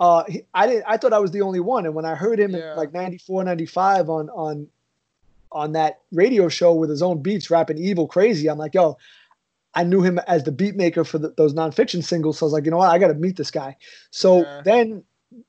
[0.00, 0.84] uh, he, I didn't.
[0.88, 1.86] I thought I was the only one.
[1.86, 2.72] And when I heard him Yeah.
[2.72, 4.66] in like 94, 95 on on
[5.52, 8.96] on that radio show with his own beats, rapping evil crazy, I'm like, yo.
[9.72, 12.38] I knew him as the beat maker for the, those Non Phixion singles.
[12.38, 12.90] So I was like, you know what?
[12.90, 13.76] I got to meet this guy.
[14.10, 14.62] So Yeah.
[14.64, 15.04] then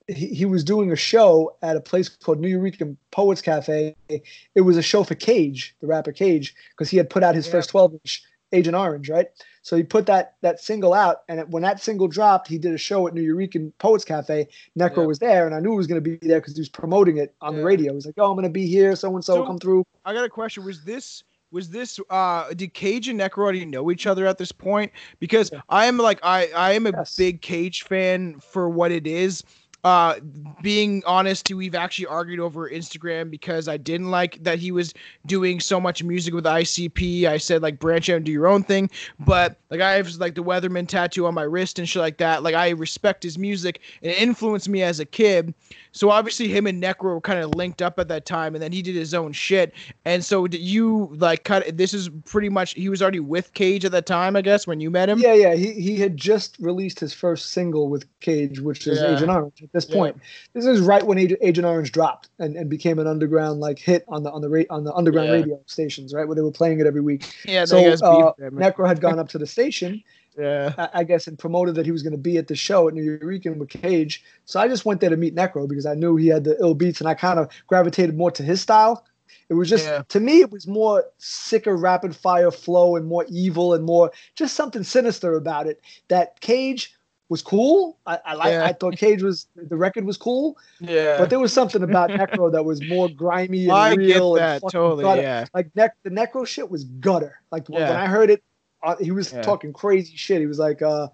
[0.07, 3.95] he, he was doing a show at a place called Nuyorican Poets Cafe.
[4.09, 7.47] It was a show for Cage, the rapper Cage, because he had put out his
[7.47, 7.53] Yeah.
[7.53, 9.25] first 12 inch Agent Orange, right?
[9.63, 12.77] So he put that that single out, and when that single dropped, he did a
[12.77, 14.47] show at Nuyorican Poets Cafe.
[14.77, 15.05] Necro Yeah.
[15.05, 17.17] was there, and I knew he was going to be there because he was promoting
[17.17, 17.91] it on the radio.
[17.91, 18.95] He was like, "Oh, I'm going to be here.
[18.95, 20.63] So and so So- come through." I got a question.
[20.65, 24.51] Was this was this uh did Cage and Necro already know each other at this
[24.51, 24.91] point?
[25.19, 25.61] Because Yeah.
[25.69, 27.15] I am like I I am a Yes.
[27.15, 29.43] big Cage fan for what it is.
[29.83, 30.15] Uh,
[30.61, 34.93] being honest, we've actually argued over Instagram because I didn't like that he was
[35.25, 37.25] doing so much music with ICP.
[37.25, 40.35] I said like branch out and do your own thing, but like I have like
[40.35, 42.43] the Weatherman tattoo on my wrist and shit like that.
[42.43, 45.53] Like I respect his music and it influenced me as a kid.
[45.93, 48.71] So obviously him and Necro were kind of linked up at that time, and then
[48.71, 49.73] he did his own shit.
[50.05, 51.77] And so did you like cut?
[51.77, 54.79] This is pretty much he was already with Cage at that time, I guess, when
[54.79, 55.19] you met him.
[55.19, 55.53] Yeah, yeah.
[55.53, 59.15] He he had just released his first single with Cage, which is Yeah.
[59.15, 59.61] Agent Orange.
[59.63, 59.95] At this Yeah.
[59.95, 60.17] point,
[60.53, 64.23] this is right when Agent, Orange dropped and, and became an underground like hit on
[64.23, 65.35] the on the ra- on the underground Yeah.
[65.35, 67.25] radio stations, right, where they were playing it every week.
[67.45, 67.65] yeah.
[67.65, 68.31] so they guys beefed uh.
[68.51, 70.01] Necro had gone up to the station,
[70.37, 72.87] yeah, I, I guess, and promoted that he was going to be at the show
[72.87, 74.23] at Nuyorican with Cage.
[74.45, 76.73] So I just went there to meet Necro because I knew he had the ill
[76.75, 79.05] beats, and I kind of gravitated more to his style.
[79.49, 80.03] It was just Yeah.
[80.09, 84.55] to me, it was more sicker, rapid fire flow, and more evil, and more just
[84.55, 85.81] something sinister about it.
[86.07, 86.95] That Cage
[87.27, 87.97] was cool.
[88.05, 88.51] I, I like.
[88.51, 88.65] Yeah.
[88.65, 91.17] I thought Cage was the record was cool, yeah.
[91.17, 94.35] but there was something about Necro that was more grimy and I get real.
[94.35, 95.03] and that fucking totally.
[95.03, 98.43] gutter Yeah, like neck the necro shit was gutter like when, when i heard it
[98.83, 99.41] uh, he was Yeah.
[99.41, 101.07] talking crazy shit he was like uh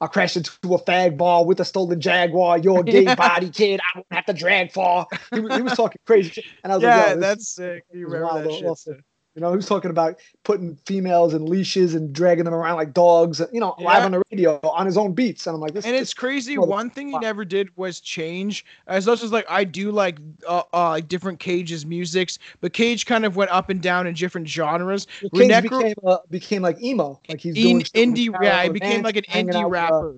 [0.00, 2.58] I crashed into a fag bar with a stolen Jaguar.
[2.58, 3.14] You're a gay Yeah.
[3.14, 3.78] body kid.
[3.80, 5.06] I won't have to drag far.
[5.32, 6.44] He was, he was talking crazy shit.
[6.64, 7.84] And I was like, yeah, that's sick.
[7.92, 8.50] You remember that
[8.84, 9.04] shit?
[9.34, 12.92] You know, he was talking about putting females in leashes and dragging them around like
[12.92, 15.46] dogs, you know, live on the radio on his own beats.
[15.46, 16.56] And I'm like, this and this- it's crazy.
[16.58, 18.64] mother- One thing he never did was change.
[18.86, 23.06] As much as like I do like uh, uh like different Cage's musics, but Cage
[23.06, 25.06] kind of went up and down in different genres.
[25.34, 27.18] Cage became, uh, became like emo.
[27.28, 28.42] Like he's In, doing indie, rap.
[28.42, 30.16] yeah, he became like an indie uh, rapper.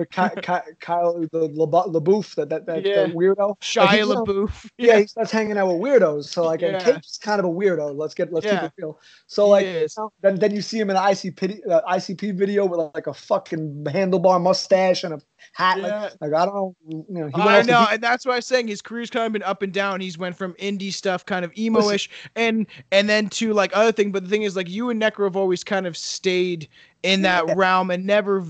[0.00, 3.04] With Ky- Ky- Kyle the LaBeouf, that that, that, Yeah.
[3.06, 3.58] that weirdo.
[3.60, 4.68] Shia Like, know, LaBeouf.
[4.78, 6.24] Yeah, he starts hanging out with weirdos.
[6.24, 6.80] So like, and Yeah.
[6.84, 7.96] Cage's kind of a weirdo.
[7.96, 8.60] Let's get let's Yeah.
[8.62, 8.98] keep it real.
[9.26, 9.94] So like, is.
[9.96, 13.06] you know, then then you see him in an ICP uh, ICP video with like
[13.06, 15.20] a fucking handlebar mustache and a
[15.52, 15.78] hat.
[15.78, 16.02] Yeah.
[16.02, 16.74] Like, like I don't know.
[16.88, 19.42] You know, he I know, and that's why I'm saying his career's kind of been
[19.42, 20.00] up and down.
[20.00, 24.12] He's went from indie stuff, kind of emo-ish, and and then to like other thing.
[24.12, 26.68] But the thing is, like you and Necro have always kind of stayed
[27.02, 27.54] in that Yeah.
[27.54, 28.44] realm and never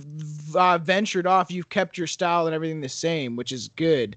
[0.55, 1.51] uh, ventured off.
[1.51, 4.17] You've kept your style and everything the same, which is good.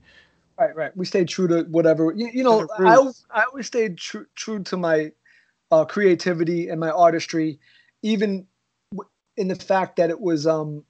[0.60, 0.96] Right, right.
[0.96, 2.14] We stayed true to whatever.
[2.16, 5.12] You, you know, I always, I always stayed true true to my
[5.72, 7.60] uh, creativity and my artistry,
[8.04, 8.46] even
[9.38, 10.84] in the fact that it was um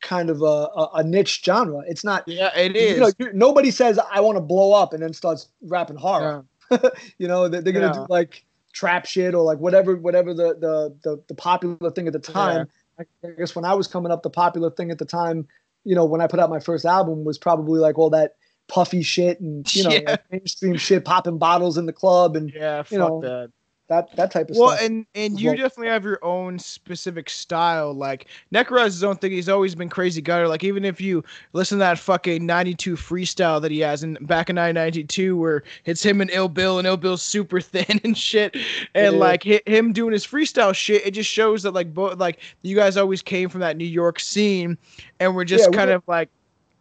[0.00, 1.82] kind of a, a, a niche genre.
[1.86, 2.24] It's not.
[2.26, 3.14] Yeah, it is.
[3.18, 6.44] You know, nobody says I want to blow up and then starts rapping horror.
[7.18, 7.92] you know, they, they're gonna Yeah.
[7.92, 12.12] do like trap shit or like whatever, whatever the the the, the popular thing at
[12.12, 12.68] the time.
[12.98, 13.04] I
[13.38, 15.46] guess when I was coming up, the popular thing at the time,
[15.84, 18.32] you know, when I put out my first album was probably like all that
[18.68, 20.10] puffy shit and you know Yeah.
[20.10, 23.52] like mainstream shit, popping bottles in the club and yeah, fuck you know, that.
[23.88, 24.82] That that type of Well, stuff.
[24.86, 27.92] and and you Well- definitely have your own specific style.
[27.94, 29.32] Like Necro has his own thing.
[29.32, 30.46] He's always been crazy gutter.
[30.46, 31.24] Like even if you
[31.54, 36.02] listen to that fucking '92 freestyle that he has in back in 1992, where it's
[36.04, 38.54] him and Ill Bill, and Ill Bill's super thin and shit,
[38.94, 39.20] and Yeah.
[39.20, 42.76] like hi- him doing his freestyle shit, it just shows that like both like you
[42.76, 44.76] guys always came from that New York scene,
[45.18, 46.28] and we're just Yeah, we kind were- of like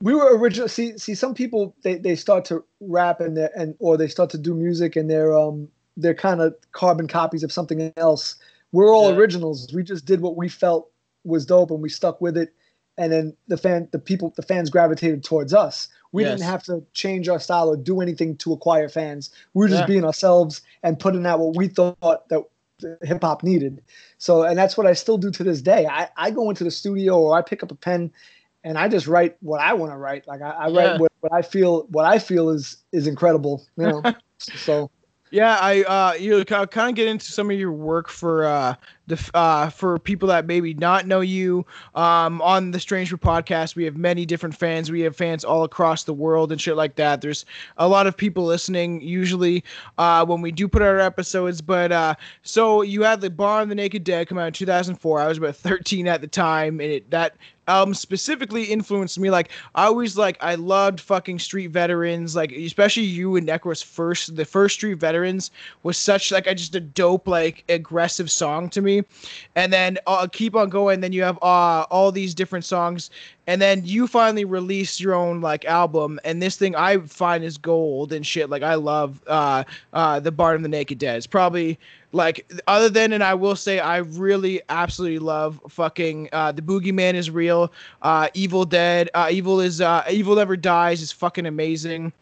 [0.02, 0.68] we were original.
[0.68, 4.30] See, see, some people they, they start to rap and they and or they start
[4.32, 8.36] to do music and they're um they're kind of carbon copies of something else.
[8.72, 9.18] We're all Yeah.
[9.18, 9.68] originals.
[9.74, 10.90] We just did what we felt
[11.24, 12.54] was dope and we stuck with it.
[12.98, 15.88] And then the fan, the people, the fans gravitated towards us.
[16.14, 19.30] We didn't have to change our style or do anything to acquire fans.
[19.54, 19.88] We were just Yeah.
[19.88, 22.44] being ourselves and putting out what we thought that
[23.04, 23.82] hip hop needed.
[24.18, 25.86] So, and that's what I still do to this day.
[25.86, 28.12] I, I go into the studio or I pick up a pen
[28.64, 30.28] and I just write what I want to write.
[30.28, 30.74] Like I, I Yeah.
[30.74, 34.04] write what, what I feel, what I feel is, is incredible, you know?
[34.40, 34.90] so
[35.38, 38.74] Yeah, I uh you kind of get into some of your work for uh
[39.08, 41.66] the uh for people that maybe not know you.
[41.96, 44.92] Um on the Strange Brew podcast, we have many different fans.
[44.92, 47.22] We have fans all across the world and shit like that.
[47.22, 47.46] There's
[47.78, 49.64] a lot of people listening usually
[49.98, 53.62] uh when we do put out our episodes, but uh so you had the Bar
[53.62, 55.20] of the Naked Dead come out in 2004.
[55.20, 57.36] I was about 13 at the time and it that
[57.68, 63.04] album specifically influenced me like I always like I loved fucking Street Veterans like especially
[63.04, 65.52] you and Necro's first the first Street Veterans
[65.84, 68.97] was such like I just a dope like aggressive song to me
[69.56, 71.00] and then uh, keep on going.
[71.00, 73.10] Then you have uh, all these different songs
[73.48, 77.58] and then you finally release your own like album and this thing I find is
[77.58, 78.50] gold and shit.
[78.50, 81.18] Like I love uh uh the Barn of the Naked Dead.
[81.18, 81.80] It's probably
[82.14, 87.14] like other than and I will say I really absolutely love fucking uh the Boogeyman
[87.16, 92.14] is real uh Evil Dead uh Evil is uh Evil Never Dies is fucking amazing.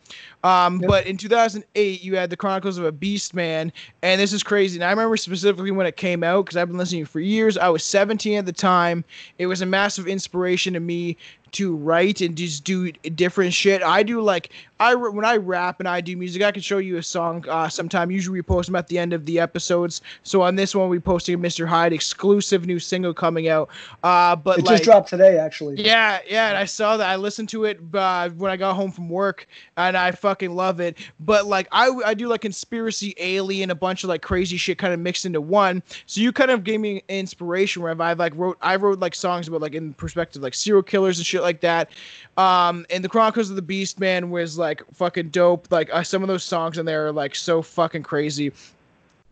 [0.44, 0.86] Um Yep.
[0.86, 4.78] but in 2008 you had the Chronicles of a Beast Man and this is crazy.
[4.78, 7.58] And I remember specifically when it came out because I've been listening for years.
[7.58, 9.04] I was 17 at the time.
[9.38, 11.15] It was a massive inspiration to me
[11.56, 13.82] to write and just do different shit.
[13.82, 16.98] I do like I when I rap and I do music, I can show you
[16.98, 18.12] a song uh, sometime.
[18.12, 20.02] Usually we post them at the end of the episodes.
[20.24, 21.66] So on this one, we posting a Mr.
[21.66, 23.70] Hyde exclusive new single coming out.
[24.04, 25.82] Uh, but it like, just dropped today, actually.
[25.82, 27.10] yeah, yeah, and I saw that.
[27.10, 30.82] I listened to it uh, when I got home from work, and I fucking love
[30.82, 30.98] it.
[31.22, 34.94] But like, I I do like conspiracy, alien, a bunch of like crazy shit kind
[34.94, 35.84] of mixed into one.
[36.06, 39.48] So you kind of gave me inspiration where I've like wrote I wrote like songs
[39.48, 41.90] about like in perspective like serial killers and shit like that.
[42.38, 45.72] Um, and the Chronicles of the Beast Man was like fucking dope.
[45.72, 48.52] Like uh, some of those songs in there are like so fucking crazy.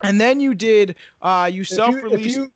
[0.02, 2.30] And then you did uh you self-released.
[2.30, 2.54] If you,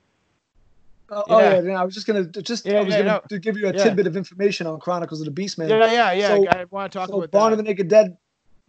[1.10, 1.62] oh, oh, Yeah.
[1.62, 3.38] yeah, I was just gonna just Yeah, I was yeah, gonna no.
[3.40, 3.84] give you a Yeah.
[3.84, 5.70] tidbit of information on Chronicles of the Beastman.
[5.70, 6.28] yeah, yeah, yeah.
[6.28, 7.54] So- I want to talk so about Barn that.
[7.54, 8.18] of the Naked Dead.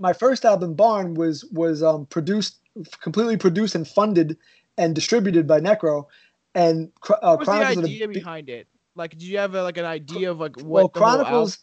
[0.01, 2.57] My first album, Barn, was was um, produced
[3.01, 4.37] completely produced and funded
[4.77, 6.07] and distributed by Necro.
[6.55, 8.67] And uh, what was the Chronicles of idea the Be- behind it?
[8.99, 10.67] Like, do you have a, like an idea of like what?
[10.67, 11.59] well, Chronicles.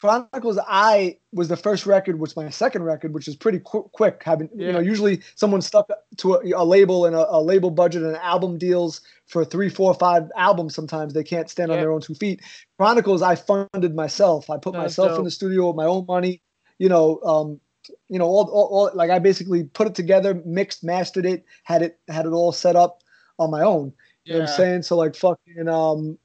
[0.00, 4.22] Chronicles I was the first record, was my second record, which is pretty qu- quick.
[4.24, 4.66] Having Yeah.
[4.68, 8.16] you know, usually someone stuck to a, a label and a, a label budget and
[8.16, 10.74] album deals for three, four, five albums.
[10.74, 12.40] Sometimes they can't stand on their own two feet.
[12.78, 14.48] Chronicles I funded myself.
[14.48, 16.40] I put That's myself in the studio with my own money.
[16.78, 17.60] You know, um,
[18.08, 21.82] you know, all, all, all like I basically put it together, mixed, mastered it, had
[21.82, 23.02] it had it all set up
[23.38, 23.92] on my own.
[24.24, 24.82] You know what I'm saying?
[24.82, 26.18] So like fucking um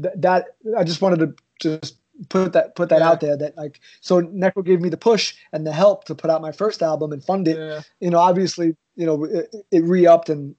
[0.00, 1.96] th- that I just wanted to just
[2.28, 3.08] put that put that Yeah.
[3.08, 6.30] out there that like so Necro gave me the push and the help to put
[6.30, 7.56] out my first album and fund it.
[7.56, 7.80] Yeah.
[8.00, 10.54] You know, obviously, you know, it, it re-upped and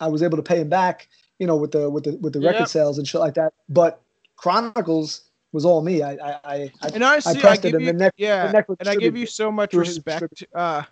[0.00, 1.08] I was able to pay him back,
[1.38, 2.68] you know, with the with the with the record Yep.
[2.68, 3.52] sales and shit like that.
[3.68, 4.00] But
[4.36, 6.02] Chronicles was all me.
[6.02, 8.52] I I I, I And honestly, I, it, give and you, the neck- yeah, the
[8.52, 10.82] neck and I give you so much respect uh,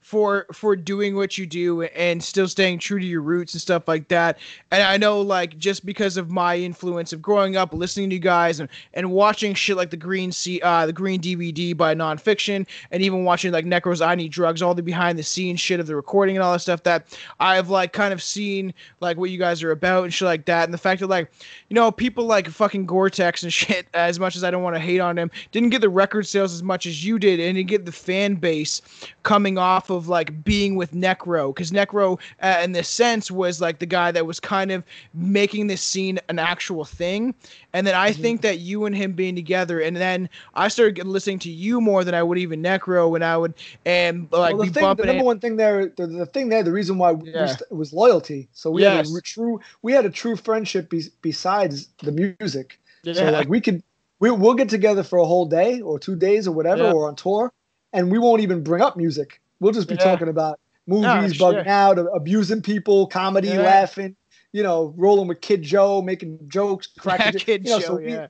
[0.00, 3.86] for for doing what you do and still staying true to your roots and stuff
[3.86, 4.38] like that.
[4.70, 8.20] And I know, like, just because of my influence of growing up, listening to you
[8.20, 12.18] guys and, and watching shit like the Green C, uh, the Green DVD by Non
[12.18, 15.80] Phixion, and even watching like Necros I Need Drugs, all the behind the scenes shit
[15.80, 19.30] of the recording and all that stuff that I've like kind of seen like what
[19.30, 20.64] you guys are about and shit like that.
[20.64, 21.30] And the fact that like,
[21.68, 24.80] you know, people like fucking Goretex and shit, as much as I don't want to
[24.80, 27.68] hate on him, didn't get the record sales as much as you did, and didn't
[27.68, 28.80] get the fan base
[29.22, 33.78] coming off of like being with Necro, because Necro, uh, in this sense, was like
[33.78, 34.82] the guy that was kind of
[35.14, 37.34] making this scene an actual thing.
[37.72, 41.38] And then I think that you and him being together, and then I started listening
[41.40, 44.72] to you more than I would even Necro, and I would and like well, the,
[44.72, 45.24] thing, the number it.
[45.24, 47.46] one thing there, the, the thing there, the reason why Yeah.
[47.46, 48.48] st- was loyalty.
[48.52, 52.78] So we had a true, we had a true friendship be, besides the music.
[53.04, 53.82] So like we could,
[54.18, 56.92] we we'll get together for a whole day or two days or whatever, Yeah.
[56.92, 57.52] or on tour,
[57.92, 59.40] and we won't even bring up music.
[59.60, 60.04] We'll just be Yeah.
[60.04, 61.40] talking about movies, shit.
[61.40, 63.62] bugging out, abusing people, comedy, Yeah.
[63.62, 64.16] laughing.
[64.52, 67.38] You know, rolling with Kid Joe, making jokes, cracking.
[67.38, 68.26] Kid you know, show, so we, yeah.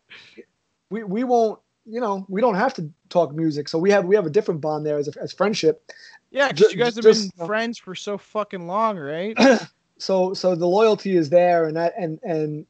[0.90, 1.59] we we won't.
[1.87, 3.69] You know, we don't have to talk music.
[3.69, 5.90] So we have we have a different bond there as a, as friendship.
[6.31, 9.37] Yeah, because you guys have just- been friends for so fucking long, right?
[9.99, 12.66] so so the loyalty is there and that and and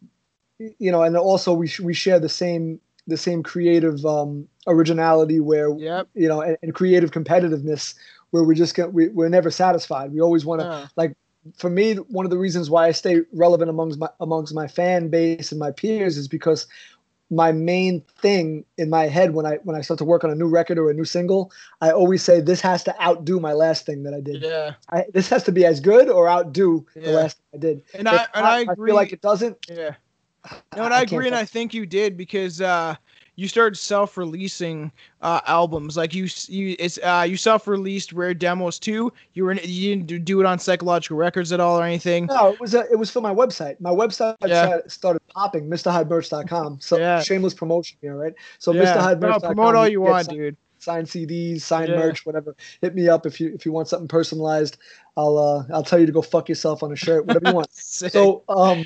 [0.58, 5.40] you know and also we sh- we share the same the same creative um originality
[5.40, 6.08] where yep.
[6.14, 7.94] you know and, and creative competitiveness
[8.30, 11.08] where we're just get we, we're never satisfied we always want to Uh,
[11.56, 15.08] for me one of the reasons why i stay relevant amongst my amongst my fan
[15.08, 16.66] base and my peers is because
[17.32, 20.34] my main thing in my head when i when i start to work on a
[20.34, 23.86] new record or a new single i always say this has to outdo my last
[23.86, 24.74] thing that i did yeah.
[24.90, 27.82] I, this has to be as good or outdo the last thing I did.
[27.94, 28.88] And I and not, I agree.
[28.88, 29.56] feel like it doesn't.
[29.68, 29.94] yeah.
[30.74, 32.96] No, and I, can't agree, and I think you did because uh,
[33.36, 35.96] you started self-releasing uh, albums.
[35.96, 39.12] Like you, you, it's uh, you self-released Rare Demos too.
[39.34, 42.26] You were in, you didn't do- do it on Psycho+Logical-Records at all or anything.
[42.26, 43.80] No, it was a, it was for my website.
[43.80, 44.78] My website Yeah.
[44.88, 46.80] started, popping, MrHydeMerch.com.
[46.80, 47.20] So Yeah.
[47.22, 48.34] shameless promotion here, right?
[48.58, 48.96] So yeah.
[48.96, 49.20] MrHydeMerch.com.
[49.30, 50.56] no, promote all you want, signed, dude.
[50.78, 51.96] Sign CDs, sign Yeah.
[51.96, 52.56] merch, whatever.
[52.80, 54.78] Hit me up if you if you want something personalized.
[55.16, 57.68] I'll uh, I'll tell you to go fuck yourself on a shirt, whatever you want.
[57.74, 58.84] So um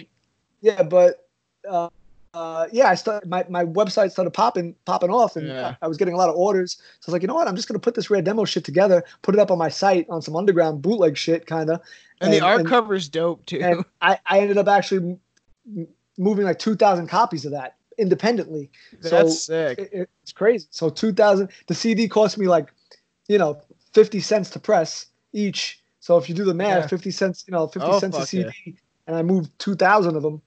[0.60, 1.28] yeah but
[1.68, 1.88] uh,
[2.34, 5.76] uh yeah i started my, my website started popping popping off and Yeah.
[5.80, 7.46] I, I was getting a lot of orders so i was like you know what
[7.48, 10.06] i'm just gonna put this rare demo shit together put it up on my site
[10.10, 11.80] on some underground bootleg shit kind of
[12.20, 13.60] and, the art and, cover's dope too.
[13.62, 15.18] and I, I ended up actually
[15.76, 15.86] m-
[16.18, 18.70] moving like 2000 copies of that independently
[19.00, 19.78] That's so sick.
[19.92, 22.72] it, it's crazy so 2000 the cd cost me like
[23.28, 23.60] you know
[23.92, 26.86] 50 cents to press each so if you do the math Yeah.
[26.88, 28.72] 50 cents you know 50 Oh, cents a cd yeah.
[29.06, 30.40] and i moved 2000 of them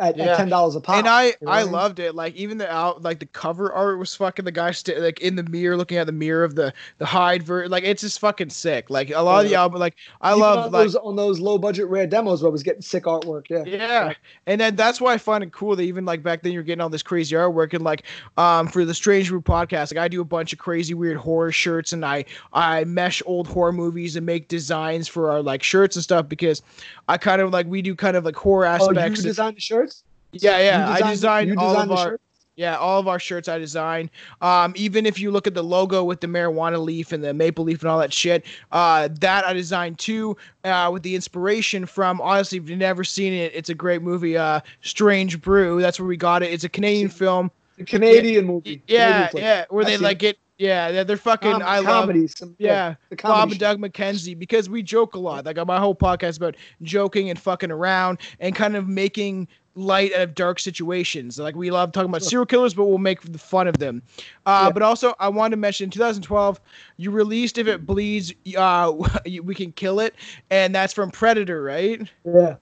[0.00, 0.24] at, Yeah.
[0.32, 1.72] at ten dollars a pop and I you know I mean?
[1.72, 2.14] loved it.
[2.14, 5.36] Like even the out like the cover art was fucking the guy st- like in
[5.36, 8.50] the mirror looking at the mirror of the the hide ver like it's just fucking
[8.50, 8.90] sick.
[8.90, 9.60] Like a lot of the Yeah.
[9.62, 12.50] album like I Even love on like those on those low budget rare demos where
[12.50, 14.12] I was getting sick artwork yeah yeah
[14.46, 16.80] and then that's why i find it cool that even like back then you're getting
[16.80, 18.04] all this crazy artwork and like
[18.36, 21.50] um for the strange Brew podcast like i do a bunch of crazy weird horror
[21.52, 25.96] shirts and i i mesh old horror movies and make designs for our like shirts
[25.96, 26.62] and stuff because
[27.08, 29.20] i kind of like we do kind of like horror aspects.
[29.20, 29.89] oh you design the shirts
[30.32, 32.20] yeah yeah You i designed all designed of our shirt
[32.60, 34.10] yeah, all of our shirts I design.
[34.42, 37.64] Um, even if you look at the logo with the marijuana leaf and the maple
[37.64, 42.20] leaf and all that shit, uh, that I designed too, uh, with the inspiration from.
[42.20, 44.36] Honestly, if you've never seen it, it's a great movie.
[44.36, 45.80] Uh, Strange Brew.
[45.80, 46.52] That's where we got it.
[46.52, 47.50] It's a Canadian film.
[47.78, 50.36] the Canadian movie Yeah, Canadian yeah, where they like get.
[50.58, 51.52] Yeah, they're, they're fucking.
[51.52, 51.86] Com- I love.
[51.86, 55.46] comedy some, Yeah, the Bob comedy and Doug McKenzie because we joke a lot.
[55.46, 60.20] Like my whole podcast about joking and fucking around and kind of making light out
[60.22, 61.38] of dark situations.
[61.38, 64.02] Like we love talking about serial killers, but we'll make the fun of them.
[64.46, 64.72] Uh, Yeah.
[64.72, 66.60] But also, I wanted to mention in 2012,
[66.96, 68.92] you released "If It Bleeds, uh,
[69.42, 70.14] We Can Kill It,"
[70.50, 72.02] and that's from Predator, right?
[72.24, 72.56] yeah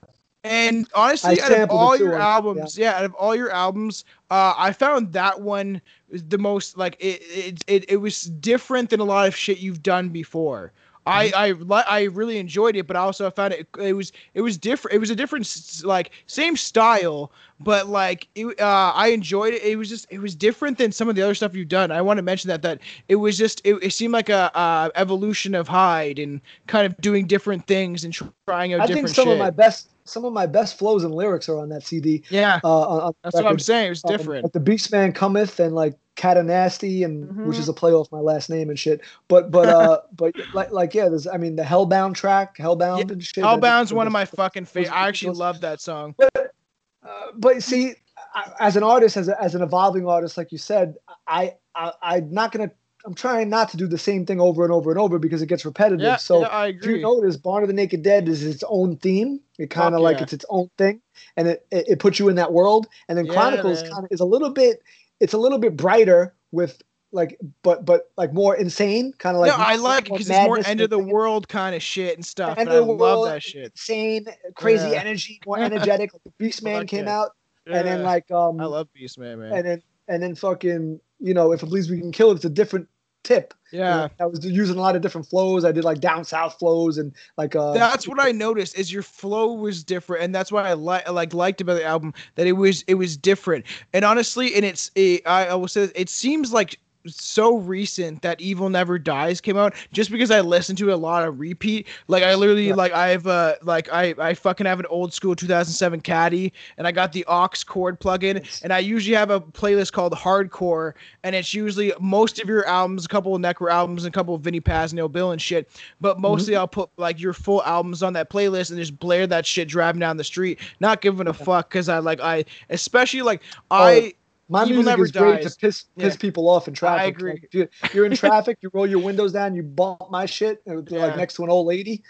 [0.45, 2.97] And honestly, out of all your albums, yeah.
[2.97, 7.65] out of all your albums, uh, I found that one the most like it, it.
[7.67, 10.73] It it was different than a lot of shit you've done before.
[11.09, 14.57] I I I really enjoyed it, but I also found it it was it was
[14.59, 14.95] different.
[14.95, 19.63] It was a different like same style, but like it, uh, I enjoyed it.
[19.63, 21.91] It was just it was different than some of the other stuff you've done.
[21.91, 24.91] I want to mention that that it was just it, it seemed like a, uh
[24.95, 28.13] evolution of Hyde and kind of doing different things and
[28.47, 29.33] trying out I different think some shit.
[29.33, 32.61] of my best some of my best flows and lyrics are on that CD yeah,
[32.65, 33.87] uh on, on that's the what I'm saying.
[33.87, 34.45] It was Um, different.
[34.45, 37.61] like the Beast Man cometh and like Cat Nasty and which Mhm.
[37.61, 39.01] is a play off my last name and shit.
[39.29, 43.13] But but uh but like like yeah, there's I mean the Hellbound track, Hellbound Yeah,
[43.13, 43.45] and shit.
[43.45, 44.93] Hellbound's one of my fucking favorite.
[44.93, 46.15] I actually love that song.
[46.19, 47.95] Uh, but see,
[48.35, 50.97] I, as an artist, as, a, as an evolving artist, like you said,
[51.27, 52.71] I, I I'm not gonna.
[53.09, 55.47] I'm trying not to do the same thing over and over and over because it
[55.47, 56.05] gets repetitive.
[56.05, 56.97] Yeah, so yeah, I agree.
[56.97, 59.41] you notice, Barn of the Naked Dead is its own theme.
[59.59, 60.25] It kind of like yeah.
[60.25, 61.01] it's its own thing,
[61.39, 62.87] and it, it, it puts you in that world.
[63.09, 64.83] And then Yeah, Chronicles kind of is a little bit.
[65.21, 69.57] It's a little bit brighter with like, but but like more insane, kind of like.
[69.57, 72.27] no, I like it because it's more end of the world kind of shit and
[72.27, 72.59] stuff.
[72.59, 73.73] And I the love world, that shit.
[73.73, 75.01] Insane, crazy Yeah.
[75.01, 76.13] energy, more energetic.
[76.13, 77.21] Like Beast Man came yeah.
[77.21, 77.31] out,
[77.67, 79.53] and then like um, I love Beastman, man.
[79.55, 82.51] and then and then fucking you know if it bleeds we can kill it's a
[82.51, 82.89] different
[83.25, 84.09] tip You know, yeah.
[84.21, 87.13] i was using a lot of different flows i did like down south flows and
[87.37, 90.73] like uh that's what I noticed is your flow was different, and that's what I
[90.73, 93.65] like like liked about the album that it was it was different.
[93.93, 96.79] And honestly, and it's it, I, I will say it seems like
[97.09, 100.97] so recent that Evil Never Dies came out just because I listened to it a
[100.97, 101.87] lot of repeat.
[102.09, 102.75] Like I literally Yeah.
[102.75, 106.87] like I have uh like I I fucking have an old school 2007 Caddy and
[106.87, 108.61] I got the aux cord plug-in Yes.
[108.63, 110.93] and I usually have a playlist called Hardcore
[111.25, 114.35] and it's usually most of your albums, a couple of Necro albums and a couple
[114.35, 115.69] of Vinnie Paz, Ill Bill and shit.
[116.01, 119.47] But mostly I'll put like your full albums on that playlist and just blare that
[119.47, 123.43] shit driving down the street, not giving a fuck because I like I especially like
[123.71, 124.15] I
[124.49, 126.19] my Evil music Never is great to piss piss Yeah.
[126.19, 127.31] people off in traffic I agree.
[127.33, 130.83] Like, you, you're in traffic you roll your windows down you bump my shit uh,
[130.89, 131.07] Yeah.
[131.07, 132.03] like next to an old lady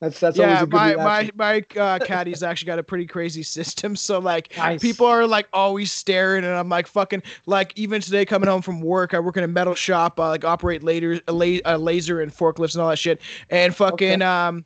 [0.00, 1.36] that's that's yeah, always a good my reaction.
[1.36, 3.94] my my uh, caddy's actually got a pretty crazy system.
[3.94, 4.80] So like, Nice.
[4.80, 8.80] people are like always staring, and I'm like fucking like even today coming home from
[8.80, 12.22] work, I work in a metal shop, I like operate laser, a, la- a laser
[12.22, 13.20] and forklifts and all that shit,
[13.50, 14.24] and fucking Okay.
[14.24, 14.64] um.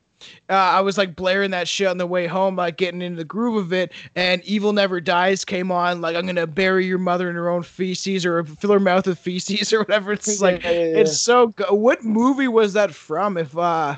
[0.49, 3.25] Uh, I was like blaring that shit on the way home, like getting into the
[3.25, 3.93] groove of it.
[4.15, 7.63] And "Evil Never Dies" came on, like I'm gonna bury your mother in her own
[7.63, 10.13] feces or fill her mouth with feces or whatever.
[10.13, 10.97] It's like Yeah, yeah, yeah.
[11.01, 11.49] it's so.
[11.49, 13.37] Go- what movie was that from?
[13.37, 13.97] If uh,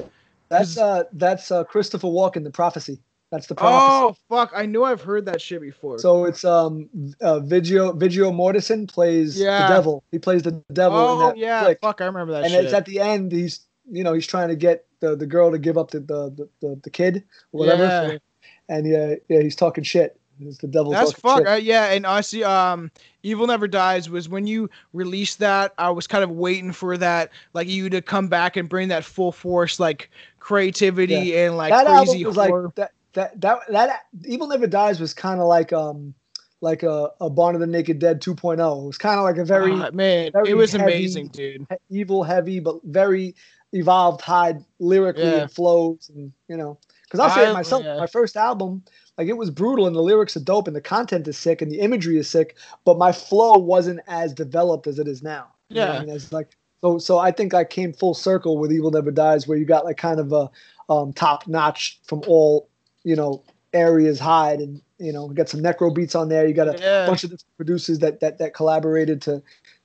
[0.49, 2.99] that's uh that's uh christopher walken the prophecy
[3.33, 5.99] that's the prophecy oh fuck, I knew I've heard that shit before.
[5.99, 6.89] So it's um
[7.21, 9.63] uh Viggo Viggo Mortensen plays Yeah.
[9.67, 10.05] the devil.
[10.13, 11.81] He plays the devil in Oh that yeah, flick.
[11.81, 12.65] fuck, I remember that and shit.
[12.65, 15.59] it's at the end he's you know he's trying to get the, the girl to
[15.59, 18.19] give up the the, the, the, kid or whatever Yeah.
[18.69, 21.47] and yeah yeah he's talking shit it's the devil That's fuck.
[21.47, 22.91] Uh, yeah, and honestly, um,
[23.23, 25.73] Evil Never Dies was when you released that.
[25.79, 29.03] I was kind of waiting for that, like you to come back and bring that
[29.03, 32.63] full force, like creativity and like that crazy album was horror.
[32.65, 36.13] like that that that that evil never dies was kind of like um
[36.61, 39.45] like a, a Barn of the Naked Dead 2.0 it was kind of like a
[39.45, 41.67] very Ah, man, very it was heavy- amazing, dude.
[41.91, 43.35] evil heavy but very
[43.77, 45.43] evolved high lyrically Yeah.
[45.43, 47.97] and flows and you know because i'll say I- it myself yeah.
[47.99, 48.83] my first album
[49.19, 51.71] like it was brutal and the lyrics are dope and the content is sick and
[51.71, 55.77] the imagery is sick but my flow wasn't as developed as it is now You
[55.77, 55.93] know Yeah.
[55.93, 56.15] I mean?
[56.17, 56.49] it's like
[56.81, 59.85] so so i think i came full circle with evil never dies where you got
[59.85, 60.51] like kind of a
[60.89, 62.69] um, top notch from all
[63.03, 66.69] you know areas hide and you know got some necro beats on there you got
[66.69, 67.07] a Yeah.
[67.07, 69.43] bunch of producers that that that collaborated to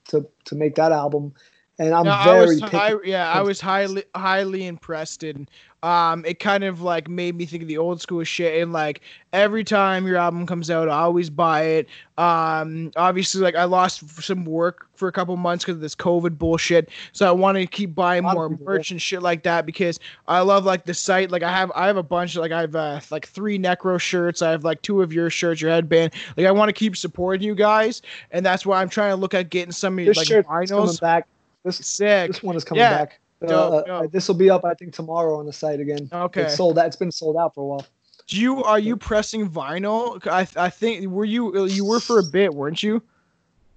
[0.10, 1.34] to to make that album
[1.82, 2.78] and i'm No, I very was picky.
[2.78, 5.50] high, yeah, I was highly highly impressed and
[5.84, 9.02] um it kind of like made me think of the old school shit and like
[9.34, 11.90] every time your album comes out I always buy it.
[12.20, 16.38] Um obviously like I lost some work for a couple months because of this COVID
[16.38, 16.90] bullshit.
[17.14, 19.66] So I want to keep buying A lot of more merch and shit like that
[19.66, 21.32] because I love like the site.
[21.32, 24.44] Like I have I have a bunch like I have uh, like three necro shirts.
[24.44, 26.14] I have like two of your shirts, your headband.
[26.38, 29.34] Like I want to keep supporting you guys and that's why I'm trying to look
[29.34, 31.00] at getting some of your like shirt is coming vinyls.
[31.00, 31.28] back
[31.64, 32.28] this Sick.
[32.32, 32.98] this one is coming Yeah.
[32.98, 36.10] back uh, Dope, uh, this will be up i think tomorrow on the site again
[36.12, 36.44] Okay.
[36.44, 37.86] it's sold out it's been sold out for a while
[38.28, 40.26] Do you are you pressing vinyl?
[40.28, 43.02] I I think were you you were for a bit, weren't you?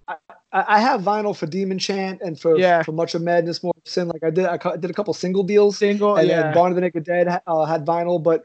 [0.07, 0.16] I,
[0.53, 2.82] I have vinyl for Demon Chant and for Yeah.
[2.82, 4.07] for Much of Madness, More of Sin.
[4.09, 6.43] Like I did, I did a couple single deals, Single, and yeah.
[6.43, 8.45] then Barn of the Naked Dead uh, had vinyl, but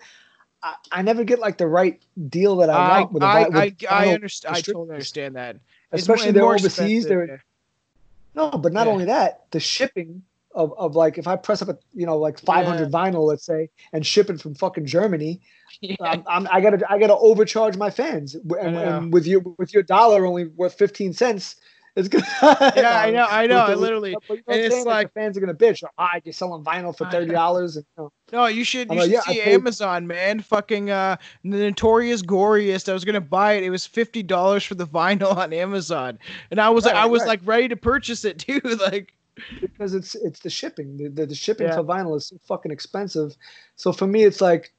[0.63, 3.43] I, I never get like the right deal that I, I want with a I
[3.43, 3.65] vi- with I,
[3.99, 4.53] I vinyl understand.
[4.53, 4.73] I restrictions.
[4.73, 5.55] totally understand that.
[5.91, 7.05] It's Especially more- they're more overseas.
[7.05, 7.43] They're
[8.39, 8.93] no, but not Yeah.
[8.93, 10.23] only that, the shipping
[10.55, 13.69] of, of like if I press up a you know like 500 vinyl, let's say,
[13.93, 15.41] and shipping from fucking Germany,
[15.81, 15.95] yeah.
[16.01, 19.83] I'm, I'm, I gotta I gotta overcharge my fans, and, and with your with your
[19.83, 21.55] dollar only worth 15 cents.
[21.99, 22.25] It's gonna.
[22.75, 24.15] Yeah, I know, I know, the- literally.
[24.27, 25.83] but you know what And it's like- fans are gonna bitch.
[25.97, 29.13] Ah, you're selling vinyl for thirty dollars, you know, No, you should you like, should
[29.13, 30.39] yeah, see Amazon, man.
[30.41, 32.89] Fucking uh the notorious goriest.
[32.89, 33.63] I was gonna buy it.
[33.63, 36.17] It was fifty dollars for the vinyl on Amazon.
[36.51, 37.27] And I was like I was right.
[37.29, 38.59] like ready to purchase it too.
[38.61, 39.13] Like
[39.61, 40.97] because it's it's the shipping.
[40.97, 41.75] The, the, the shipping Yeah.
[41.75, 43.35] for vinyl is so fucking expensive.
[43.75, 44.71] So for me, it's like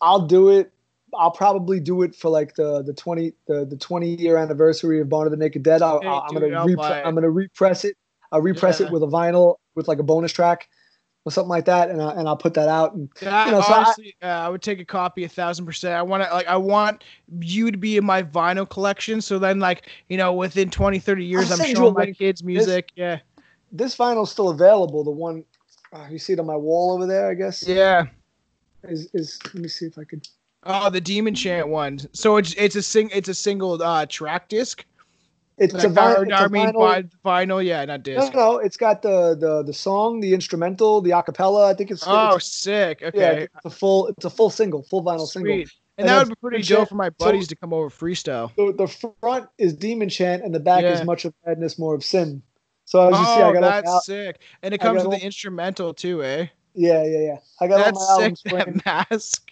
[0.00, 0.72] I'll do it.
[1.18, 5.08] I'll probably do it for like the the twenty the, the twenty year anniversary of
[5.08, 5.82] Barn of the Naked Dead.
[5.82, 6.62] I'll, Hey, I'm dude, gonna
[7.04, 7.96] I'm gonna repress it.
[8.32, 8.86] I'll repress Yeah.
[8.86, 10.68] it with a vinyl with like a bonus track.
[11.26, 12.94] or something like that, and I, and I'll put that out.
[12.94, 15.66] And Yeah, you know, so I- honestly, uh, I would take a copy a thousand
[15.66, 15.92] percent.
[15.94, 17.04] I want to like I want
[17.40, 19.20] you to be in my vinyl collection.
[19.20, 22.90] So then like you know within 20, 30 years, I'll I'm showing my kids music.
[22.96, 23.18] Yeah,
[23.70, 25.04] this vinyl's still available.
[25.04, 25.44] The one
[25.92, 27.68] uh, you see it on my wall over there, I guess.
[27.68, 28.06] yeah.
[28.84, 30.26] Is is let me see if I could.
[30.64, 32.00] Oh, the Demon Chant one.
[32.12, 34.84] So it's it's a sing it's a single uh track disc.
[35.58, 37.10] It's Like, a, vi- or- it's I a mean vinyl.
[37.22, 38.34] vi- vinyl, yeah, not No, disc.
[38.34, 41.66] no, it's got the the the song, the instrumental, the acapella.
[41.70, 43.00] I think it's, Oh, it's sick.
[43.02, 43.42] yeah, Okay.
[43.54, 45.52] it's a full it's a full single, full vinyl single.
[45.52, 47.16] And, And that would be pretty dope for my Chant.
[47.20, 48.54] So- buddies to come over freestyle.
[48.56, 48.86] The, the
[49.20, 50.92] front is Demon Chant, and the back Yeah.
[50.92, 52.42] is Much of Madness, More of Sin.
[52.86, 54.40] So as you see, I Oh, got that's sick.
[54.62, 56.46] And it comes with all- the instrumental too, eh?
[56.74, 57.36] yeah, yeah, yeah.
[57.60, 58.52] I got That's all my albums sick.
[58.84, 59.50] That mask.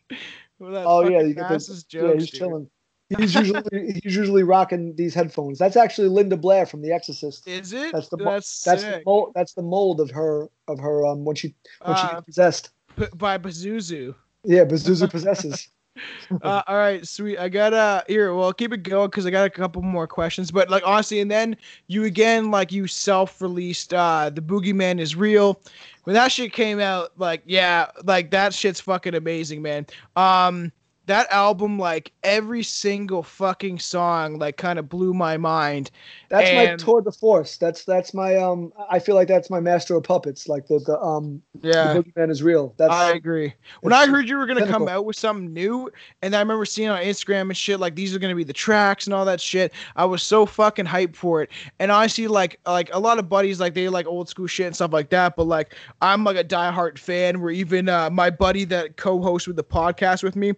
[0.60, 2.14] Oh yeah, you get the is yeah.
[2.14, 2.38] He's dude.
[2.38, 2.70] chilling.
[3.16, 3.62] He's usually
[4.02, 5.58] he's usually rocking these headphones.
[5.58, 7.46] That's actually Linda Blair from The Exorcist.
[7.48, 7.92] Is it?
[7.92, 9.32] That's the that's That's the mold.
[9.34, 12.70] That's the mold of her of her um when she when she Uh, gets possessed.
[12.96, 14.14] p- by Pazuzu.
[14.44, 15.68] Yeah, Pazuzu possesses.
[16.42, 17.38] Uh, all right, sweet.
[17.38, 18.32] I gotta here.
[18.32, 20.52] Well, keep it going because I got a couple more questions.
[20.52, 21.56] But like honestly, and then
[21.88, 25.60] you again like you self-released uh the Boogeyman is real.
[26.08, 29.84] When that shit came out, like yeah, like that shit's fucking amazing, man.
[30.16, 30.72] Um,
[31.08, 35.90] that album, like every single fucking song, like kind of blew my mind.
[36.28, 37.56] That's And- my tour de force.
[37.56, 38.72] That's that's my um.
[38.88, 40.48] I feel like that's my master of puppets.
[40.48, 41.42] Like the the um.
[41.60, 41.94] Yeah.
[41.94, 42.74] The boogeyman is real.
[42.76, 43.52] That's I agree.
[43.80, 45.90] When I heard you were gonna come out with something new,
[46.22, 49.06] and I remember seeing on Instagram and shit, like these are gonna be the tracks
[49.06, 49.72] and all that shit.
[49.96, 51.50] I was so fucking hyped for it.
[51.78, 54.74] And honestly, like like a lot of buddies, like they like old school shit and
[54.76, 55.36] stuff like that.
[55.36, 57.40] But like I'm like a diehard fan.
[57.40, 60.52] Where even uh, my buddy that co-hosts with the podcast with me,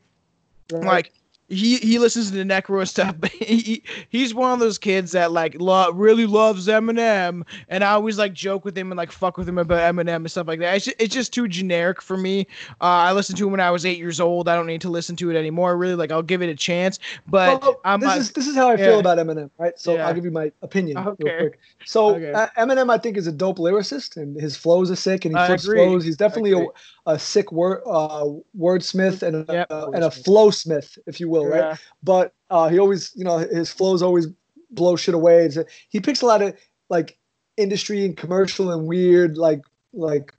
[0.70, 0.84] right.
[0.84, 1.12] like
[1.50, 5.32] he he listens to the necro stuff but he, he's one of those kids that
[5.32, 9.36] like lo- really loves eminem and i always like joke with him and like fuck
[9.36, 12.16] with him about eminem and stuff like that it's just, it's just too generic for
[12.16, 12.46] me
[12.80, 14.88] uh, i listened to him when i was eight years old i don't need to
[14.88, 16.98] listen to it anymore really like i'll give it a chance
[17.28, 18.86] but Well, i'm this is this is how I yeah.
[18.86, 19.78] feel about Eminem, right?
[19.78, 20.06] So Yeah.
[20.06, 21.14] I'll give you my opinion Okay.
[21.18, 21.58] real quick.
[21.84, 22.32] So Okay.
[22.32, 25.38] uh, Eminem, I think, is a dope lyricist, and his flows are sick, and he
[25.46, 26.04] flips flows.
[26.04, 26.66] He's definitely a,
[27.06, 28.26] a sick word uh,
[28.58, 29.66] wordsmith and a, Yep.
[29.70, 31.58] uh, and a flow smith, if you will, right?
[31.58, 31.76] Yeah.
[32.02, 34.26] But uh, he always, you know, his flows always
[34.70, 35.44] blow shit away.
[35.46, 36.54] It's he picks a lot of
[36.88, 37.18] like
[37.56, 39.60] industry and commercial and weird, like
[39.92, 40.34] like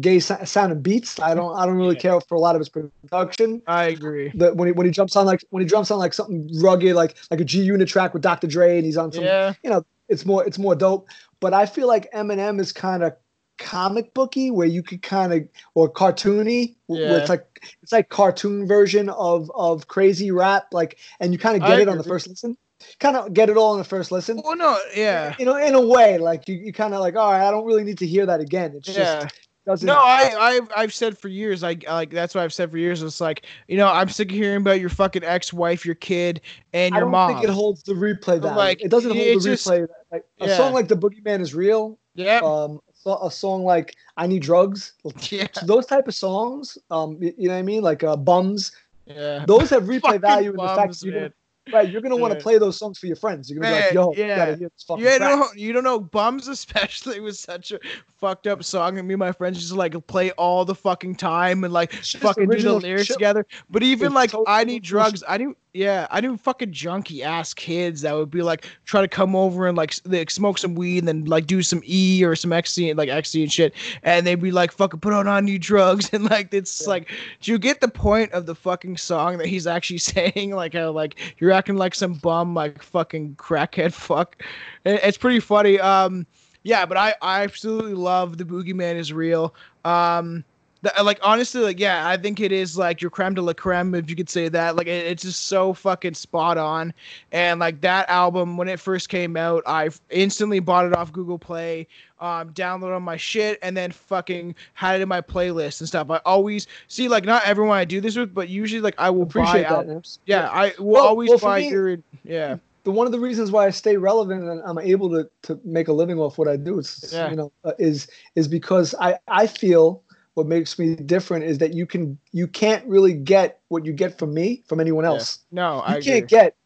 [0.00, 1.20] gay sa- sounding beats.
[1.20, 2.00] I don't I don't really Yeah.
[2.00, 5.14] care for a lot of his production i agree that when he when he jumps
[5.16, 8.12] on like when he jumps on like something rugged like like a G Unit track
[8.12, 8.46] with Dr.
[8.48, 11.08] Dre and he's on some yeah you know it's more it's more dope.
[11.40, 13.14] But I feel like Eminem is kind of
[13.58, 17.16] comic booky where you could kind of or cartoony where Yeah.
[17.18, 17.44] it's like
[17.82, 21.80] it's like cartoon version of of crazy rap like and you kind of I get
[21.80, 22.56] it on the first listen.
[23.00, 24.40] Kind of get it all on the first listen.
[24.44, 27.32] well no yeah You know, in a way, like you, you kind of like, all
[27.32, 28.74] right, I don't really need to hear that again.
[28.76, 29.34] It's yeah just
[29.66, 29.86] doesn't.
[29.86, 33.02] No, I, I've, I've said for years, like, like that's what I've said for years.
[33.02, 36.42] It's like, you know, I'm sick of hearing about your fucking ex-wife, your kid,
[36.74, 37.32] and I your don't mom.
[37.32, 38.58] think it holds the replay value.
[38.58, 39.86] Like, it doesn't hold the just- replay.
[40.12, 40.56] Like a yeah.
[40.58, 44.92] song like "The Boogeyman Is Real," yeah, um, a song like "I Need Drugs,"
[45.30, 48.72] yeah, So those type of songs, um, you know what I mean, like uh, "Bums."
[49.06, 49.44] yeah.
[49.46, 51.32] Those have replay value in the fact that you're gonna,
[51.72, 53.50] right, you're gonna want to play those songs for your friends.
[53.50, 54.36] You're gonna be like, "Yo, yeah.
[54.36, 57.78] gotta hear this fucking You don't, you don't know bums especially was such a
[58.18, 61.64] fucked up song and me and my friends just like play all the fucking time
[61.64, 63.14] and like fucking do the lyrics shit.
[63.14, 67.22] together but even It's like i need drugs i knew yeah i knew fucking junky
[67.22, 70.76] ass kids that would be like try to come over and like like smoke some
[70.76, 73.74] weed and then like do some e or some ecstasy and like ecstasy and shit
[74.04, 76.88] and they'd be like fucking put on on new drugs and like it's Yeah.
[76.90, 77.10] like
[77.40, 80.54] do you get the point of the fucking song that he's actually saying?
[80.54, 84.42] Like how like you're acting like some bum like fucking crackhead fuck.
[84.84, 86.24] It's pretty funny um
[86.62, 89.52] yeah but i i absolutely love the boogeyman is real.
[89.84, 90.44] Um
[90.84, 93.94] the, like honestly like yeah i think it is like your creme de la creme
[93.94, 96.94] if you could say that like it, it's just so fucking spot on
[97.32, 101.38] and like that album when it first came out i instantly bought it off google
[101.38, 101.86] play
[102.20, 106.08] um downloaded on my shit and then fucking had it in my playlist and stuff
[106.10, 109.22] i always see like not everyone i do this with but usually like i will
[109.22, 109.72] Appreciate buy that.
[109.72, 110.18] al- Nips.
[110.26, 113.50] yeah i will Well- always well, buy me- your yeah the one of the reasons
[113.50, 116.56] why I stay relevant and I'm able to, to make a living off what I
[116.58, 117.30] do is Yeah.
[117.30, 120.02] you know uh, is is because I I feel
[120.34, 124.18] what makes me different is that you can you can't really get what you get
[124.18, 125.10] from me from anyone Yeah.
[125.10, 125.38] else.
[125.50, 126.26] no You i can't agree.
[126.28, 126.56] get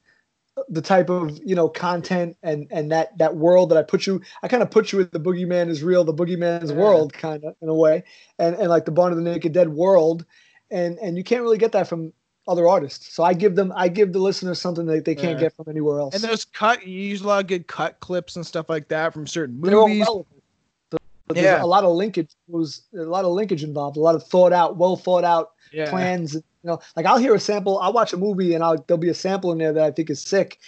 [0.68, 4.20] the type of you know content and and that that world that I put you
[4.42, 6.76] I kind of put you in the boogeyman is real the boogeyman's Yeah.
[6.78, 8.02] world kind of in a way
[8.38, 10.24] and and like the Barn of the Naked Dead world
[10.70, 12.12] and and you can't really get that from
[12.48, 15.44] other artists so I give them I give the listeners something that they can't Yeah.
[15.44, 18.34] get from anywhere else and those cut you use a lot of good cut clips
[18.36, 20.37] and stuff like that from certain movies relevant.
[21.30, 21.62] There's Yeah.
[21.62, 24.76] a lot of linkage was a lot of linkage involved, a lot of thought out,
[24.76, 25.90] well thought out Yeah.
[25.90, 26.34] plans.
[26.34, 29.10] You know, like I'll hear a sample, I'll watch a movie and I'll there'll be
[29.10, 30.58] a sample in there that I think is sick,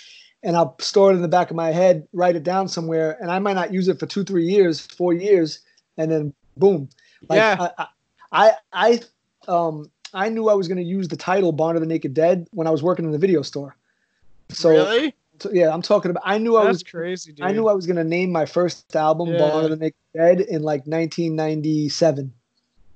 [0.43, 3.31] and I'll store it in the back of my head, write it down somewhere, and
[3.31, 5.61] I might not use it for two, three years, four years,
[5.97, 6.89] and then boom.
[7.29, 7.69] Like, Yeah.
[7.79, 7.87] I,
[8.33, 9.01] I, I,
[9.49, 12.47] um, I knew I was going to use the title "Barn of the Naked Dead"
[12.53, 13.77] when I was working in the video store.
[14.51, 15.15] So, really?
[15.41, 16.23] So, yeah, I'm talking about.
[16.27, 16.83] I knew I was.
[16.83, 17.45] crazy, dude.
[17.45, 19.39] I knew I was going to name my first album Yeah.
[19.39, 22.33] "Barn of the Naked Dead" in like 1997.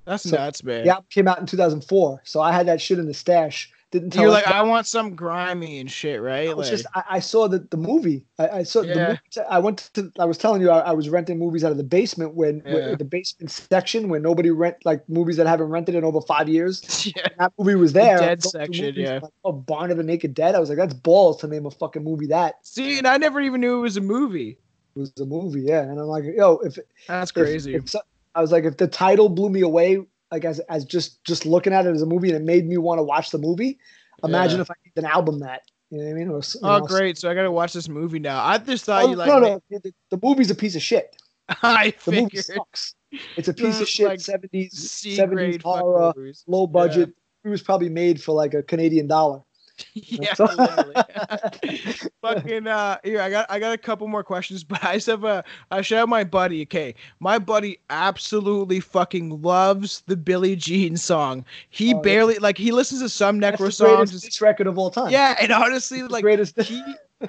[0.05, 0.87] That's so- nuts, man.
[0.87, 3.71] Album came out in 2004, so I had that shit in the stash.
[3.95, 4.45] Didn't tell You're like.
[4.45, 6.49] I want some grimy and shit, right?
[6.57, 8.25] Was Like, just I, I saw the, the movie.
[8.37, 9.07] I, I saw the Yeah.
[9.07, 9.47] movie.
[9.49, 10.11] I went to.
[10.19, 12.75] I was telling you I, I was renting movies out of the basement when, when-
[12.89, 12.95] Yeah.
[12.95, 17.05] the basement section where nobody rent like movies that haven't rented in over five years.
[17.15, 17.27] yeah.
[17.39, 18.17] That movie was there.
[18.19, 19.19] dead Those two section, movies, yeah.
[19.23, 20.55] Like, oh, Barn of the Naked Dead.
[20.55, 22.55] I was like, that's balls to name a fucking movie that.
[22.63, 24.57] See, and I never even knew it was a movie.
[24.97, 25.83] It was a movie, yeah.
[25.83, 26.77] And I'm like, yo, if
[27.07, 27.75] That's if- crazy.
[27.75, 28.01] if so-
[28.35, 29.99] I was like, if the title blew me away,
[30.35, 32.77] like as as just just looking at it as a movie, and it made me
[32.77, 33.79] want to watch the movie.
[34.23, 34.61] Imagine Yeah.
[34.63, 35.61] if I named an album that.
[35.91, 36.29] You know what I mean?
[36.29, 37.17] Or, s- you oh, know, great!
[37.17, 38.43] So I gotta watch this movie now.
[38.43, 39.27] I just thought Oh, you like.
[39.27, 41.15] no, no, the, the movie's a piece of shit.
[41.63, 42.95] I The movie sucks.
[43.37, 44.19] It's a piece of shit.
[44.19, 46.13] Seventies, seventies horror,
[46.47, 47.13] low budget.
[47.45, 49.41] It was probably made for like a Canadian dollar.
[49.93, 50.33] yeah,
[52.21, 55.23] Fucking uh here, I got I got a couple more questions, but I just have
[55.23, 56.61] a I should have my buddy.
[56.63, 56.95] Okay.
[57.19, 61.45] My buddy absolutely fucking loves the Billie Jean song.
[61.69, 62.01] He Oh, yeah.
[62.01, 64.21] barely like he listens to some necro greatest songs.
[64.21, 65.09] diss record of all time.
[65.11, 66.59] Yeah, and honestly, like greatest.
[66.61, 66.81] he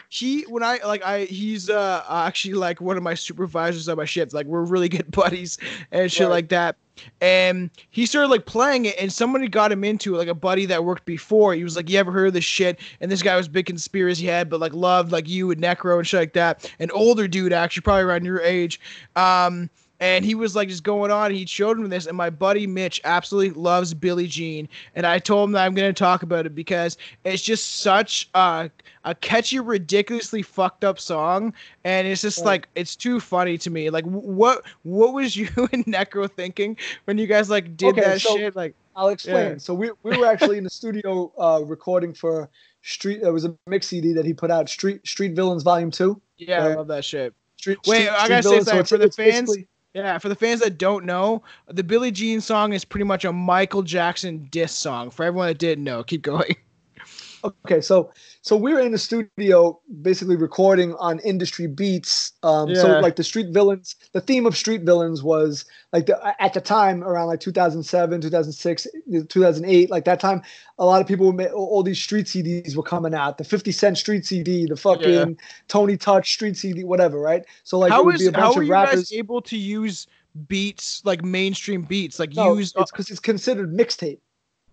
[0.09, 4.05] he when I like I he's uh actually like one of my supervisors on my
[4.05, 4.33] shift.
[4.35, 5.59] Like we're really good buddies
[5.93, 6.33] and shit Right.
[6.33, 6.77] like that.
[7.21, 10.65] And he started like playing it, and somebody got him into it, like a buddy
[10.67, 11.53] that worked before.
[11.55, 13.67] He was like, "You ever heard of this shit?" And this guy was a big
[13.67, 16.73] conspiracy head, but like loved like you and Necro and shit like that.
[16.79, 18.81] An older dude, actually, probably around your age.
[19.15, 19.69] Um,
[20.01, 21.31] and he was like just going on.
[21.31, 24.69] He showed him this, and my buddy Mitch absolutely loves Billie Jean.
[24.95, 28.29] And I told him that I'm going to talk about it because it's just such
[28.35, 28.71] a
[29.05, 32.47] a catchy, ridiculously fucked up song, and it's just Right.
[32.47, 33.89] like it's too funny to me.
[33.91, 38.21] Like, what what was you and Necro thinking when you guys like did Okay, that
[38.21, 38.55] so- shit?
[38.57, 39.53] Like, I'll explain.
[39.53, 39.59] Yeah.
[39.59, 42.49] So we we were actually in the studio uh, recording for
[42.83, 43.21] Street.
[43.23, 44.69] It was a mix CD that he put out.
[44.69, 46.21] Street Street Villains Volume Two.
[46.39, 47.35] yeah, I love that shit.
[47.59, 49.57] Street, Wait, Street, I gotta say something it's- for the fans.
[49.97, 53.33] Yeah, for the fans that don't know, the Billie Jean song is pretty much a
[53.33, 55.09] Michael Jackson diss song.
[55.09, 56.55] For everyone that didn't know, keep going.
[57.65, 58.11] Okay, so
[58.47, 62.31] so we were in the studio basically recording on industry beats.
[62.45, 66.55] Um, So like the Street Villains, the theme of Street Villains was like the, at
[66.55, 68.87] the time around like 2007, 2006,
[69.29, 70.43] 2008, like that time,
[70.79, 73.37] a lot of people make all these street CDs were coming out.
[73.37, 75.37] The 50 Cent Street CD, the fucking
[75.67, 77.45] Tony Touch Street CD, whatever, right?
[77.65, 78.95] So like it how would is be a bunch how of are you rappers.
[78.95, 80.07] guys able to use
[80.47, 82.21] beats like mainstream beats?
[82.21, 84.21] Like no, use it's because it's considered mixtape.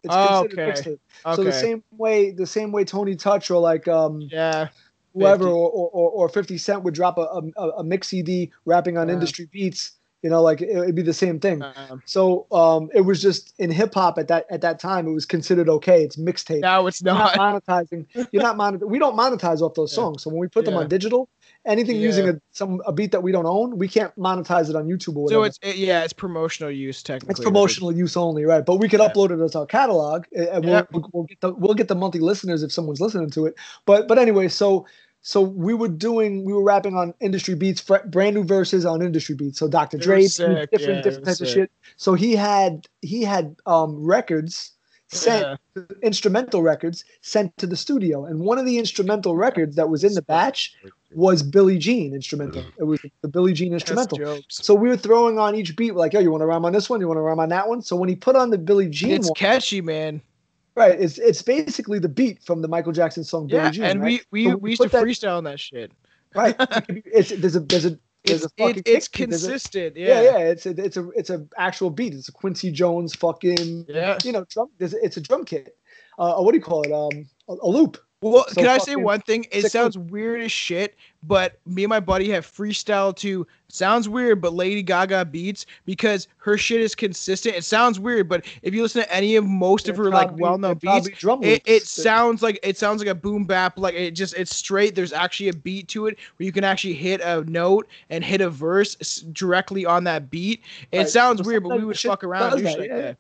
[0.04, 0.72] It's Oh, considered okay.
[0.72, 1.00] mixtape.
[1.26, 1.36] okay.
[1.36, 4.70] So the same way, the same way Tony Touch or like um yeah,
[5.14, 5.48] whoever 50.
[5.50, 9.14] or, or, or 50 Cent would drop a, a, a mix CD rapping on Yeah.
[9.14, 9.92] industry beats,
[10.22, 11.62] you know, like it, would be the same thing.
[11.62, 15.14] um, So um, it was just in hip hop at that at that time, it
[15.14, 16.04] was considered okay.
[16.04, 16.62] It's mixtape.
[16.62, 17.38] now it's You're not.
[17.38, 18.06] not monetizing.
[18.32, 18.80] You're not monet.
[18.86, 20.04] We don't monetize off those Yeah.
[20.04, 20.24] songs.
[20.24, 21.30] So when we put them on digital,
[21.66, 22.02] anything Yeah.
[22.04, 25.16] using a some a beat that we don't own, we can't monetize it on YouTube
[25.16, 25.42] or whatever.
[25.42, 27.32] So it's it, yeah, it's promotional use technically.
[27.32, 27.46] It's right?
[27.46, 28.66] promotional use only, right?
[28.66, 29.10] But we could Yeah.
[29.10, 32.20] upload it as our catalog, and and we'll, we'll get the we'll get the monthly
[32.22, 33.56] listeners if someone's listening to it.
[33.86, 34.86] But but anyway, so
[35.22, 39.02] so we were doing we were rapping on industry beats, fr- brand new verses on
[39.02, 39.58] industry beats.
[39.58, 39.98] So Dr.
[39.98, 41.72] Dre, different different yeah, different they were types of shit.
[41.96, 44.72] So he had he had um records
[45.14, 45.84] sent Yeah.
[46.02, 50.14] instrumental records sent to the studio, and one of the instrumental records that was in
[50.14, 50.76] the batch
[51.16, 52.64] was Billie Jean instrumental.
[52.80, 54.20] It was the Billie Jean instrumental.
[54.50, 56.90] So we were throwing on each beat, like, yo, you want to rhyme on this
[56.90, 57.00] one?
[57.00, 57.82] You want to rhyme on that one?
[57.82, 60.22] So when he put on the Billie Jean It's one, catchy, man.
[60.76, 64.02] right, it's it's basically the beat from the Michael Jackson song Billie Yeah, Jean, and
[64.02, 64.22] right?
[64.32, 65.92] we we, So we we used to put that- freestyle on that shit.
[66.36, 66.56] right.
[67.06, 69.96] It's there's a there's a there's It's it, it's there's a- consistent.
[69.98, 72.14] yeah, Yeah, yeah, it's a it's a it's a actual beat.
[72.14, 74.18] It's a Quincy Jones fucking yeah.
[74.24, 74.70] you know drum.
[74.80, 75.76] It's a drum kit.
[76.18, 76.92] Uh, what do you call it?
[76.92, 77.98] Um, a, a loop.
[78.24, 79.46] Well, So can I say one thing?
[79.52, 84.40] It sounds weird as shit, but me and my buddy have freestyle to sounds weird,
[84.40, 87.56] but Lady Gaga beats because her shit is consistent.
[87.56, 90.76] It sounds weird, but if you listen to any of most of her like well-known
[90.76, 93.78] beats, drum it, it sounds like it sounds like a boom bap.
[93.78, 94.96] Like it just it's straight.
[94.96, 98.42] There's actually a beat to it where you can actually hit a note and hit
[98.42, 98.96] a verse
[99.34, 100.62] directly on that beat.
[100.92, 101.10] It Right.
[101.10, 103.14] sounds So weird, but we would fuck around and does do that, shit yeah.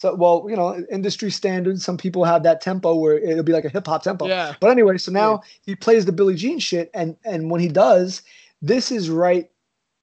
[0.00, 1.84] So, well, you know, industry standards.
[1.84, 4.26] Some people have that tempo where it'll be like a hip hop tempo.
[4.26, 4.54] Yeah.
[4.58, 8.22] But anyway, so now he plays the Billie Jean shit, and and when he does,
[8.62, 9.50] this is right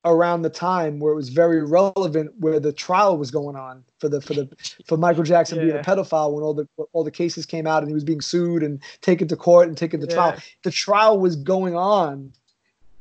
[0.05, 4.07] around the time where it was very relevant where the trial was going on for
[4.07, 4.47] the for the
[4.85, 7.89] for Michael Jackson being a pedophile when all the all the cases came out and
[7.89, 10.37] he was being sued and taken to court and taken to trial.
[10.61, 12.31] The trial was going on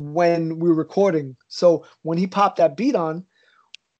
[0.01, 1.37] when we were recording.
[1.49, 3.27] So when he popped that beat on,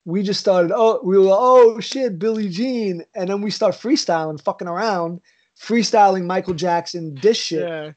[0.07, 3.75] we just started oh we were like, oh shit Billie Jean and then we start
[3.75, 5.21] freestyling fucking around
[5.61, 7.93] freestyling Michael Jackson this shit Yeah.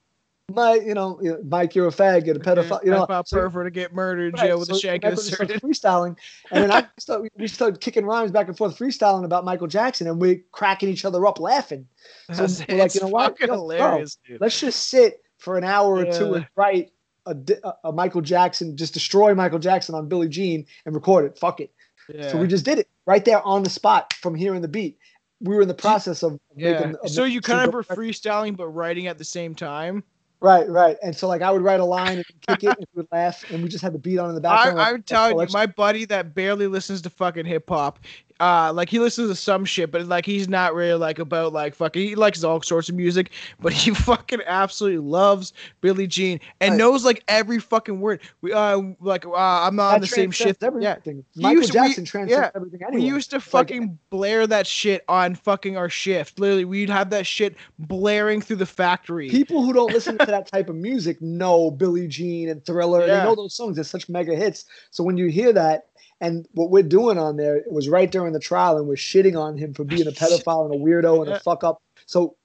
[0.52, 3.94] my you know, Mike you're a faggot a pedophile you know so- pervert to get
[3.94, 6.18] murdered in Right, jail with so a shank that's in when we started inserted.
[6.18, 6.18] freestyling,
[6.52, 10.08] and then I start, we- started kicking rhymes back and forth, freestyling about Michael Jackson,
[10.08, 11.88] and we're cracking each other up laughing.
[12.34, 13.32] So That's- we're like, you know what?
[13.38, 14.42] fucking Yo, hilarious, dude.
[14.42, 16.92] Let's just sit for an hour or two and write
[17.26, 21.38] a, a, a Michael Jackson, just destroy Michael Jackson on Billie Jean and record it.
[21.38, 21.72] Fuck it.
[22.14, 22.32] Yeah.
[22.32, 24.98] So we just did it right there on the spot from hearing the beat.
[25.42, 26.74] We were in the process of yeah.
[26.74, 26.96] making.
[26.96, 30.04] of so you kind of were freestyling but writing at the same time.
[30.42, 30.98] Right, right.
[31.04, 33.50] And so like I would write a line and kick it and we would laugh
[33.52, 34.78] and we just had the beat on in the I, background.
[34.78, 38.00] like, I'm telling you, my buddy that barely listens to fucking hip hop,
[38.40, 41.76] uh, like he listens to some shit, but like he's not really like about like
[41.76, 42.02] fucking.
[42.02, 46.78] He likes all sorts of music, but he fucking absolutely loves Billie Jean and Right.
[46.78, 48.22] knows like every fucking word.
[48.42, 50.58] We uh like uh, I'm not on the same shit.
[50.62, 51.26] Yeah, Everything.
[51.34, 54.66] He Michael used we- Jackson transcends yeah, everything we used to like- fucking blare that
[54.68, 56.40] shit on fucking our shift.
[56.40, 59.30] Literally, we'd have that shit blaring through the factory.
[59.30, 63.02] People who don't listen to that type of music know Billie Jean and Thriller.
[63.06, 63.20] Yeah.
[63.20, 63.76] They know those songs.
[63.76, 64.66] They're such mega hits.
[64.92, 65.88] So when you hear that,
[66.22, 69.58] and what we're doing on there, was right during the trial, and we're shitting on
[69.58, 71.82] him for being a pedophile and a weirdo and a fuck up.
[72.06, 72.36] So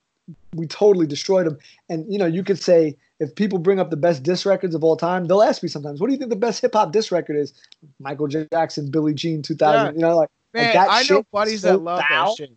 [0.55, 1.59] we totally destroyed him.
[1.89, 4.85] And you know, you could say if people bring up the best diss records of
[4.85, 7.11] all time, they'll ask me sometimes, "What do you think the best hip hop diss
[7.13, 7.53] record is?"
[7.99, 9.97] Michael Jackson, Billie Jean, two thousand.
[9.97, 10.31] You know, like.
[10.53, 12.37] Man, that I know buddies so that love foul.
[12.37, 12.53] that shit.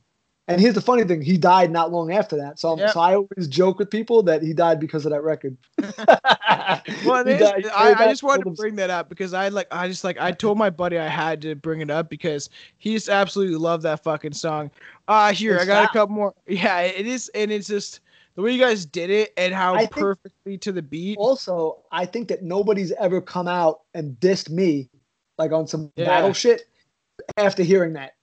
[0.50, 2.58] And here's the funny thing: he died not long after that.
[2.58, 2.91] So, Yep.
[2.91, 5.58] so I always joke with people that he died because of that record.
[7.06, 9.88] Well, is, died- I, I just wanted to bring that up because I like I
[9.88, 13.10] just like I told my buddy I had to bring it up because he just
[13.10, 14.72] absolutely loved that fucking song.
[15.08, 16.34] Uh here It's I got a couple more.
[16.48, 18.00] Yeah, it is, and it's just
[18.36, 21.18] the way you guys did it and how I perfectly to the beat.
[21.18, 24.89] Also, I think that nobody's ever come out and dissed me
[25.38, 26.06] like on some Yeah.
[26.06, 26.64] battle shit
[27.38, 28.14] after hearing that.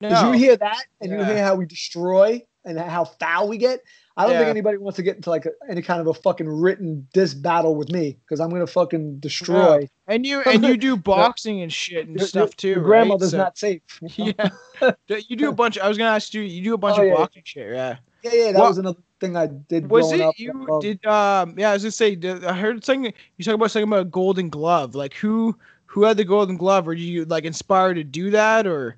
[0.00, 0.32] Because No.
[0.32, 3.80] you hear that and you hear how we destroy and how foul we get.
[4.18, 6.48] I don't think anybody wants to get into like a, any kind of a fucking
[6.48, 9.88] written diss battle with me because I'm gonna fucking destroy.
[10.06, 12.68] and you and you do boxing and shit and Your- stuff too.
[12.68, 12.86] Your right?
[12.86, 13.82] grandmother's So- not safe.
[14.16, 14.32] Yeah,
[15.08, 15.78] you do a bunch.
[15.78, 16.40] I was gonna ask you.
[16.42, 17.14] You do a bunch Oh, of yeah.
[17.14, 17.74] boxing shit.
[17.74, 17.96] Yeah.
[18.22, 19.90] Yeah, yeah, that What- was another thing I did.
[19.90, 20.78] Was it you?
[20.80, 21.54] Did um?
[21.58, 22.14] Yeah, I was gonna say.
[22.16, 23.12] Did, I heard something.
[23.36, 24.94] You talk about something about a Golden Glove.
[24.94, 25.56] Like who?
[25.86, 26.88] Who had the Golden Glove?
[26.88, 28.66] Or did you like inspired to do that?
[28.66, 28.96] Or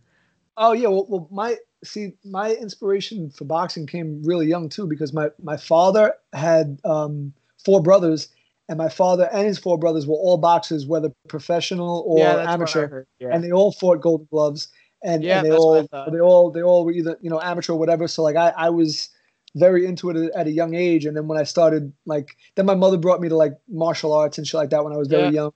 [0.59, 5.13] Oh yeah, well, well, my see, my inspiration for boxing came really young too because
[5.13, 7.33] my my father had um,
[7.65, 8.29] four brothers,
[8.69, 12.59] and my father and his four brothers were all boxers, whether professional or yeah, that's
[12.59, 13.05] what I amateur.
[13.21, 13.29] Yeah.
[13.33, 14.69] and they all fought Golden Gloves,
[15.03, 17.79] and, Yeah, and they all they all they all were either you know amateur or
[17.79, 18.09] whatever.
[18.09, 19.11] So like I I was
[19.57, 22.75] very into it at a young age, and then when I started like then my
[22.75, 25.25] mother brought me to like martial arts and shit like that when I was very
[25.25, 25.31] Yeah.
[25.43, 25.53] young.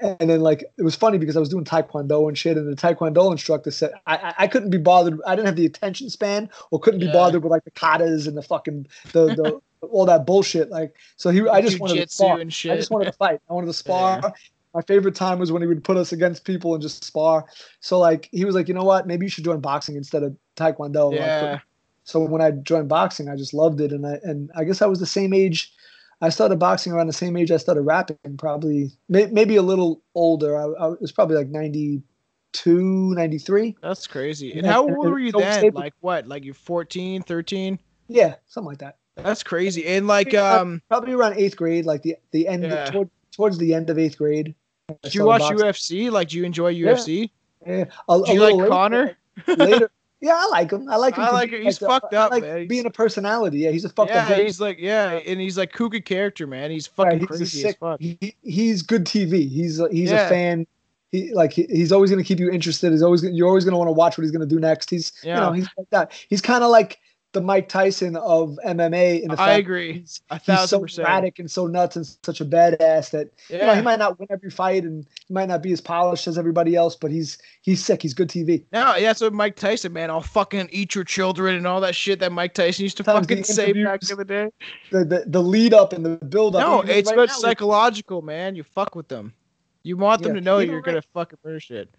[0.00, 2.76] And then like it was funny because I was doing taekwondo and shit, and the
[2.76, 5.20] taekwondo instructor said I I, couldn't be bothered.
[5.26, 8.36] I didn't have the attention span, or couldn't be bothered with like the katas and
[8.36, 10.70] the fucking the the all that bullshit.
[10.70, 12.38] Like so he I just wanted to spar.
[12.40, 12.72] and shit.
[12.72, 13.40] I just wanted to fight.
[13.48, 14.32] I wanted to spar.
[14.74, 17.46] My favorite time was when he would put us against people and just spar.
[17.80, 19.06] So like he was like, you know what?
[19.06, 21.10] Maybe you should join boxing instead of taekwondo.
[21.12, 21.58] Like, Yeah.
[22.04, 24.86] So when I joined boxing, I just loved it, and I and I guess I
[24.86, 25.72] was the same age.
[26.20, 30.00] I started boxing around the same age I started rapping, probably may, maybe a little
[30.14, 30.56] older.
[30.56, 33.76] I, I was probably like 92, 93.
[33.82, 34.52] That's crazy.
[34.52, 35.72] And Yeah, how old and were you then?
[35.74, 36.26] Like what?
[36.26, 37.78] Like you're 14, 13?
[38.08, 38.98] Yeah, something like that.
[39.16, 39.86] That's crazy.
[39.86, 42.86] And like um, Probably around eighth grade, like the the end Yeah.
[42.86, 44.54] toward, towards the end of eighth grade.
[44.90, 45.58] I do you watch boxing.
[45.58, 46.10] UFC?
[46.10, 47.30] Like do you enjoy UFC?
[47.66, 49.16] Yeah, a, Do you like later- Conor?
[49.56, 49.90] later.
[50.24, 50.88] Yeah, I like him.
[50.88, 51.24] I like him.
[51.24, 51.62] I like it.
[51.62, 52.56] He's the- fucked up, like man.
[52.56, 53.58] He's- being a personality.
[53.58, 54.28] Yeah, he's a fucked yeah, up.
[54.30, 54.42] guy.
[54.42, 56.70] he's like yeah, and he's like kooky character, man.
[56.70, 58.00] He's Right, fucking a crazy as fuck.
[58.00, 59.48] He, he's good TV.
[59.48, 60.26] He's a, he's Yeah.
[60.26, 60.66] a fan.
[61.12, 62.90] He like he, he's always going to keep you interested.
[62.90, 64.88] He's always you're always going to want to watch what he's going to do next.
[64.90, 65.34] He's Yeah.
[65.34, 66.12] you know he's like that.
[66.30, 66.98] He's kind of like
[67.34, 69.20] the Mike Tyson of MMA.
[69.22, 69.92] In the I agree.
[70.00, 71.06] He's, A he's so percent.
[71.06, 74.28] erratic and so nuts and such a badass that you know he might not win
[74.30, 77.84] every fight and he might not be as polished as everybody else, but he's he's
[77.84, 78.00] sick.
[78.00, 78.64] He's good TV.
[78.72, 80.10] No, yeah, what Mike Tyson, man.
[80.10, 83.26] I'll fucking eat your children and all that shit that Mike Tyson used to Sometimes
[83.26, 84.48] fucking say back in the day.
[84.90, 86.60] The the, the lead up and the build up.
[86.60, 88.56] No, it's right psychological, man.
[88.56, 89.34] You fuck with them.
[89.82, 91.90] You want them Yeah, to know you're right- gonna fucking murder shit.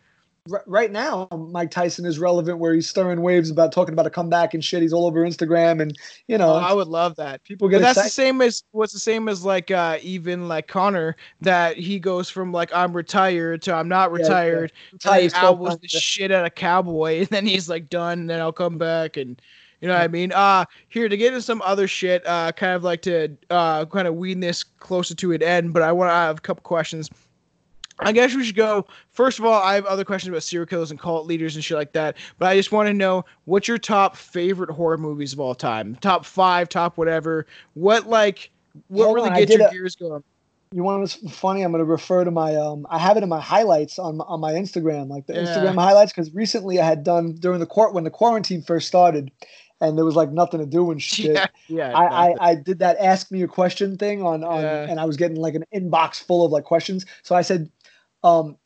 [0.52, 4.12] R- right now, Mike Tyson is relevant where he's stirring waves about talking about a
[4.12, 4.84] comeback and shit.
[4.84, 7.44] He's all over Instagram, and you know, Oh, I would love that.
[7.44, 11.16] people get that's the same as what's the same as like uh even like Conor
[11.42, 14.24] that he goes from like I'm retired to I'm not Yeah, yeah.
[14.28, 14.72] retired.
[14.94, 18.40] Retire Retire is the shit out of cowboy and then he's like done and then
[18.40, 19.42] I'll come back and
[19.82, 20.32] you know what I mean?
[20.32, 24.08] Uh here to get into some other shit, uh kind of like to uh kind
[24.08, 27.10] of wean this closer to an end, but I want to have a couple questions.
[28.00, 28.86] I guess we should go.
[29.12, 31.78] First of all, I have other questions about serial killers and cult leaders and shit
[31.78, 32.18] like that.
[32.38, 35.96] But I just want to know what's your top favorite horror movies of all time?
[36.02, 37.46] Top five, top whatever.
[37.74, 38.50] What like
[38.90, 40.24] what Hold really on, gets your a- gears going?
[40.74, 41.62] You want what's funny?
[41.62, 42.86] I'm going to refer to my um.
[42.90, 45.44] I have it in my highlights on on my Instagram, like the Yeah.
[45.46, 49.32] Instagram highlights, because recently I had done during the court when the quarantine first started,
[49.80, 51.36] and there was like nothing to do and shit.
[51.36, 51.98] Yeah, yeah.
[51.98, 52.32] I.
[52.32, 54.88] I, I did that ask me a question thing on, on Yeah.
[54.90, 57.06] and I was getting like an inbox full of like questions.
[57.24, 57.70] So I said,
[58.26, 58.58] um,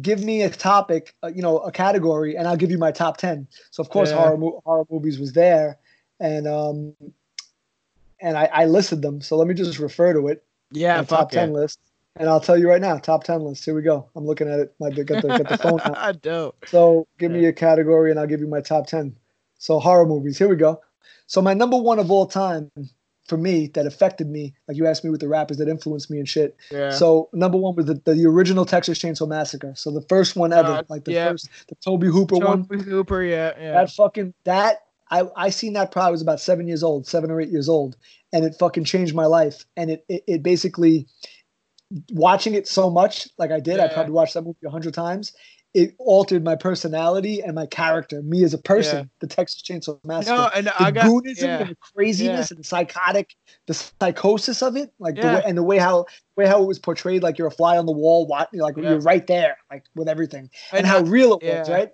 [0.00, 3.16] give me a topic, uh, you know, a category, and I'll give you my top
[3.18, 3.46] ten.
[3.70, 4.16] So of course Yeah.
[4.16, 5.78] horror mo- horror movies was there,
[6.18, 6.94] and um,
[8.20, 9.20] and I, I listed them.
[9.20, 10.44] So let me just refer to it.
[10.72, 11.78] yeah, top fuck ten list,
[12.16, 13.64] and I'll tell you right now, top ten list.
[13.64, 14.08] Here we go.
[14.16, 14.74] I'm looking at it.
[14.80, 16.22] My got the, got the phone out.
[16.22, 16.56] Dope.
[16.66, 19.14] So give me a category and I'll give you my top 10.
[19.58, 20.38] So horror movies.
[20.38, 20.80] Here we go.
[21.26, 22.70] So my number one of all time
[23.26, 26.18] for me that affected me, like you asked me with the rappers that influenced me
[26.18, 26.56] and shit.
[26.70, 26.90] Yeah.
[26.90, 29.72] So number one was the, the original Texas Chainsaw Massacre.
[29.76, 31.30] So the first one ever, Uh, like the yeah.
[31.30, 32.66] first, the Tobe Hooper one.
[32.66, 33.72] Tobe Hooper, yeah, yeah.
[33.72, 37.40] That fucking that I I seen that probably was about seven years old, seven or
[37.40, 37.96] eight years old,
[38.32, 39.64] and it fucking changed my life.
[39.76, 41.06] And it it, it basically
[42.10, 45.32] watching it so much, like I did, I probably watched that movie a hundred times.
[45.74, 48.98] It altered my personality and my character, me as a person.
[48.98, 49.04] Yeah.
[49.20, 51.58] The Texas Chainsaw Massacre, no, and the I got goonism yeah.
[51.58, 53.34] and the craziness and the psychotic,
[53.66, 56.06] the psychosis of it, like the way and the way how
[56.36, 58.90] way how it was portrayed, like you're a fly on the wall, like Yeah.
[58.90, 61.74] you're right there, like with everything, and, And how real it was, yeah.
[61.74, 61.92] right?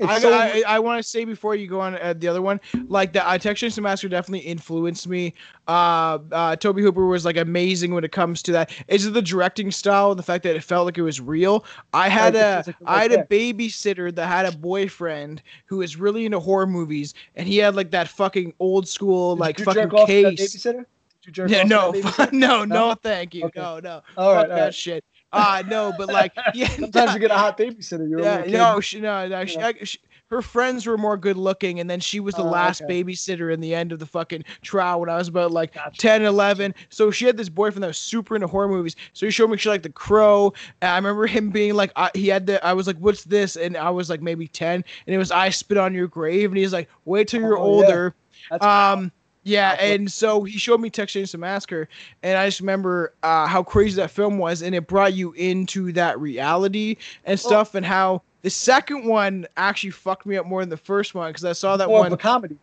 [0.00, 2.60] I, so I, I want to say before you go on uh, the other one,
[2.86, 5.34] like the uh, Texas Chainsaw Massacre definitely influenced me.
[5.66, 8.70] Uh, uh, Tobe Hooper was like amazing when it comes to that.
[8.86, 11.64] Is it the directing style and the fact that it felt like it was real?
[11.92, 16.24] I had a like I had a babysitter that had a boyfriend who was really
[16.26, 19.94] into horror movies, and he had like that fucking old school Did like fucking jerk
[19.94, 20.56] off that case.
[20.56, 20.84] babysitter?
[21.22, 21.90] Did you jerk Yeah, no,
[22.32, 22.88] no, No?
[22.90, 23.46] no, thank you.
[23.46, 23.60] Okay.
[23.60, 24.02] No, no.
[24.16, 24.74] All right, Fuck all that right.
[24.74, 25.04] shit.
[25.32, 28.08] Uh no, but like yeah, Sometimes you get a hot babysitter.
[28.08, 29.98] You're yeah, no, she, no, no, she, I, she,
[30.30, 33.02] her friends were more good looking, and then she was the Oh, last okay.
[33.02, 35.98] babysitter in the end of the fucking trial when I was about like Gotcha.
[35.98, 36.74] 10, 11.
[36.90, 38.94] So she had this boyfriend that was super into horror movies.
[39.14, 40.52] So he showed me shit like The Crow.
[40.82, 43.56] And I remember him being like, I, he had the, I was like, what's this?
[43.56, 46.50] And I was like maybe 10, and it was I Spit on Your Grave.
[46.50, 47.86] And he's like, wait till you're Oh, yeah.
[47.86, 48.14] older.
[48.50, 49.12] That's Um,
[49.48, 51.88] yeah, and so he showed me Texas Chainsaw Massacre,
[52.22, 55.92] and I just remember uh, how crazy that film was, and it brought you into
[55.92, 57.42] that reality and Oh.
[57.48, 61.30] stuff, and how the second one actually fucked me up more than the first one
[61.30, 62.18] because I saw that more of a one.
[62.18, 62.58] comedy,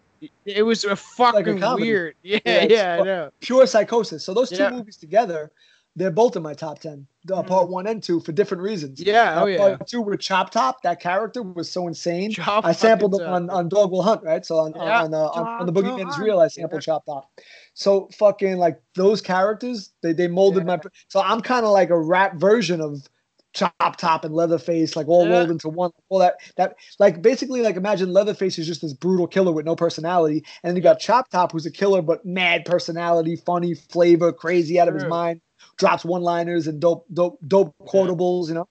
[0.46, 1.84] It was a fucking comedy.
[1.90, 2.16] weird.
[2.24, 3.30] Yeah, Yeah, yeah, I know.
[3.42, 4.24] pure psychosis.
[4.24, 4.70] So those two Yeah.
[4.72, 5.52] movies together,
[5.96, 9.02] they're both in my top ten, uh, part one and two, for different reasons.
[9.02, 9.58] Yeah, Uh, oh yeah.
[9.58, 12.32] Part two with Chop Top, that character was so insane.
[12.32, 14.46] Chop I sampled them on, on Dog Will Hunt, right?
[14.46, 15.04] So on Yeah.
[15.04, 17.32] on, uh, on, on the Chop Boogeyman is Real, I sampled Chop Top.
[17.74, 20.80] So fucking like those characters, they they molded my.
[21.10, 23.08] So I'm kind of like a rap version of
[23.54, 25.32] Chop Top and Leatherface, like all Yeah.
[25.39, 25.91] rolled into one.
[26.10, 29.76] All that that like basically like imagine Leatherface is just this brutal killer with no
[29.78, 34.34] personality, and then you got Chop Top who's a killer but mad personality, funny flavor,
[34.34, 35.39] crazy out of his mind,
[35.78, 38.67] drops one liners and dope dope dope quotables, you know.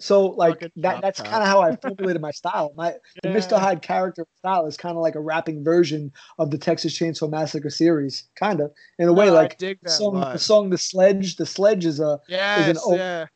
[0.00, 2.72] So like Fucking that that's kind of how I formulated my style.
[2.76, 3.58] My the Mr.
[3.58, 7.70] Hyde character style is kind of like a rapping version of the Texas Chainsaw Massacre
[7.70, 9.26] series, kind of in a way.
[9.26, 13.26] No, like the song, the song, the sledge, the sledge is a Yes, old- yeah.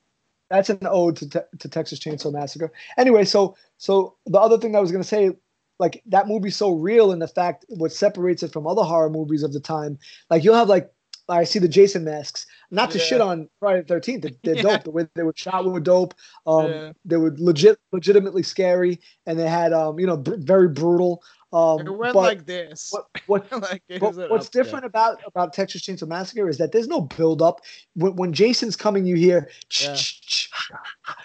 [0.51, 2.71] that's an ode to, te- to Texas Chainsaw Massacre.
[2.97, 5.33] Anyway, so so the other thing I was gonna say,
[5.81, 9.43] like that movie's so real in the fact what separates it from other horror movies
[9.43, 9.99] of the time.
[10.31, 10.93] Like you'll have like
[11.41, 12.47] I see the Jason masks.
[12.71, 13.05] Not to Yeah.
[13.05, 14.63] shit on Friday the Thirteenth, they're, they're Yeah.
[14.63, 14.85] dope.
[14.85, 16.15] The way they were shot were dope.
[16.47, 16.93] Um, Yeah.
[17.05, 21.23] they were legit, legitimately scary, and they had um, you know, br- very brutal.
[21.53, 22.89] Um, It went like this.
[22.93, 23.83] what what like,
[24.31, 24.63] what's there.
[24.63, 27.61] different about about Texas Chainsaw Massacre is that there's no build up.
[27.95, 29.97] When, when Jason's coming, you hear Yeah.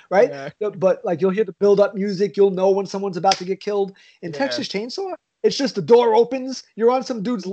[0.09, 0.29] right,
[0.59, 0.69] Yeah.
[0.77, 2.35] But like you'll hear the build up music.
[2.37, 3.93] You'll know when someone's about to get killed.
[4.21, 4.37] In Yeah.
[4.37, 6.63] Texas Chainsaw, it's just the door opens.
[6.75, 7.47] You're on some dude's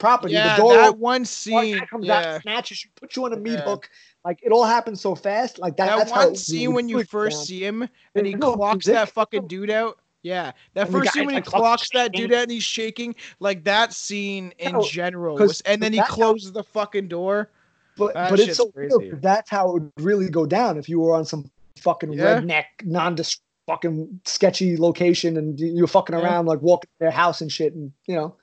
[0.00, 0.34] property.
[0.34, 1.78] Yeah, the door that opens, one scene.
[1.86, 2.34] comes Yeah.
[2.36, 3.60] out, snatches you, puts you on a meat Yeah.
[3.62, 3.88] hook.
[4.24, 5.58] Like it all happens so fast.
[5.60, 5.86] Like that.
[5.86, 7.44] that that's one it scene when you first down.
[7.46, 9.98] see him and he no clocks that fucking dude out.
[10.22, 13.14] Yeah, that And first guy- scene when he clocks that dude out and he's shaking,
[13.38, 17.08] like that scene in No, general was, and then he that's how- closes the fucking
[17.08, 17.48] door.
[17.96, 18.98] But That but it's so real.
[19.20, 22.40] That's how it would really go down if you were on some fucking Yeah.
[22.40, 26.22] redneck, nondescript fucking sketchy location, and you- you're fucking Yeah.
[26.22, 28.34] around like walking their house and shit, and you know,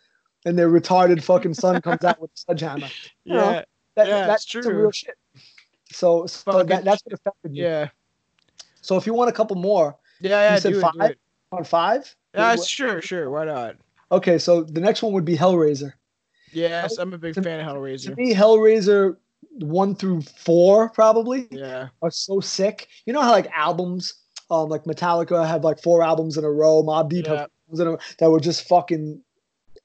[0.48, 2.88] and their retarded fucking son comes out with a sledgehammer.
[3.26, 3.64] You know, Yeah,
[3.96, 4.62] that, Yeah, that's true.
[4.74, 5.16] real shit.
[5.92, 7.64] So, so Fucking that, that's what affected you.
[7.64, 7.90] yeah,
[8.82, 10.54] So if you want a couple more yeah, yeah.
[10.56, 11.16] You said do it, five?
[11.52, 13.30] on five, Yeah, sure, sure.
[13.30, 13.76] Why not?
[14.12, 14.38] okay.
[14.38, 15.94] So the next one would be Hellraiser.
[16.54, 18.18] Yes, I'm a big To- fan of To Hellraiser.
[18.18, 19.18] me, Hellraiser
[19.60, 22.88] one through four probably Yeah, are so sick.
[23.06, 24.14] You know how like albums,
[24.50, 27.32] um, like Metallica have like four albums in a row, Mobb Deep Yeah.
[27.32, 29.22] have albums in a, that were just fucking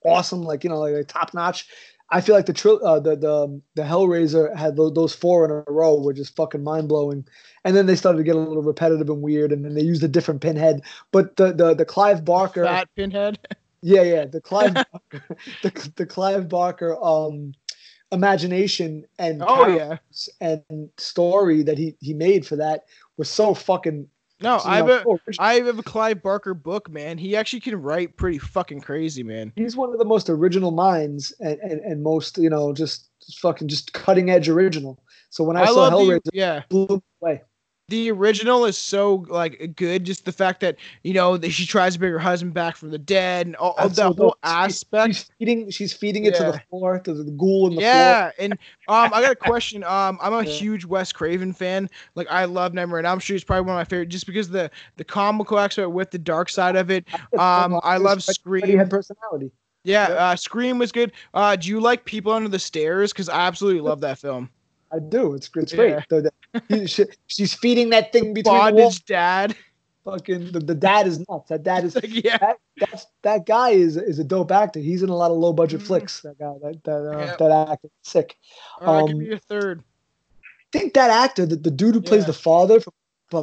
[0.04, 1.68] awesome, like you know, like, top notch.
[2.10, 5.50] I feel like the tri- uh, the the the Hellraiser had tho- those four in
[5.50, 7.26] a row were just fucking mind blowing,
[7.64, 10.02] and then they started to get a little repetitive and weird, and then they used
[10.02, 10.82] a different pinhead.
[11.10, 13.38] But the the the Clive Barker, Fat Pinhead.
[13.82, 17.54] yeah, yeah, the Clive Barker, the the Clive Barker um
[18.10, 19.96] imagination and Oh yeah.
[20.40, 22.82] and story that he he made for that
[23.16, 24.08] was so fucking.
[24.42, 25.18] No, I have a original.
[25.38, 27.18] I have a Clive Barker book, man.
[27.18, 29.52] He actually can write pretty fucking crazy, man.
[29.56, 33.68] he's one of the most original minds and, and, and most you know just, fucking
[33.68, 35.02] just cutting edge original.
[35.30, 36.58] So when I, I, saw Hellraiser, the yeah.
[36.58, 37.42] it blew away.
[37.88, 40.04] The original is so like good.
[40.04, 42.90] Just the fact that you know that she tries to bring her husband back from
[42.90, 44.36] the dead and all, all the whole.
[44.44, 45.14] Aspect.
[45.14, 47.92] She's feeding she's feeding it to the floor to the ghoul in the floor.
[47.92, 48.52] Yeah, and
[48.88, 49.84] um, I got a question.
[49.84, 50.50] Um, I'm a Yeah.
[50.50, 51.90] huge Wes Craven fan.
[52.14, 54.48] Like, I love Nightmare, and I'm sure he's probably one of my favorite, just because
[54.48, 57.04] the the comical aspect with the dark side of it.
[57.36, 58.78] Um, I love He Scream.
[58.78, 59.50] had personality.
[59.84, 60.14] Yeah, Yeah.
[60.14, 61.12] uh, Scream was good.
[61.34, 63.12] Uh, do you like People Under the Stairs?
[63.12, 64.48] Because I absolutely love that film.
[64.92, 65.34] I do.
[65.34, 65.76] It's it's Yeah.
[65.76, 66.08] great.
[66.08, 66.32] The-
[66.68, 68.60] the- she- she's feeding that thing between the.
[68.60, 69.56] Bondage Dad.
[70.04, 71.48] Fucking the, the dad is nuts.
[71.48, 74.80] That dad is Like, yeah, that that's, that guy is is a dope actor.
[74.80, 75.86] He's in a lot of low budget Mhm.
[75.86, 76.20] flicks.
[76.22, 77.36] That guy, that that uh, Yeah.
[77.38, 78.36] that actor, sick.
[78.80, 79.84] right, give Um, me a third.
[80.42, 82.26] I think that actor, the, the dude who plays Yeah.
[82.28, 82.92] the father from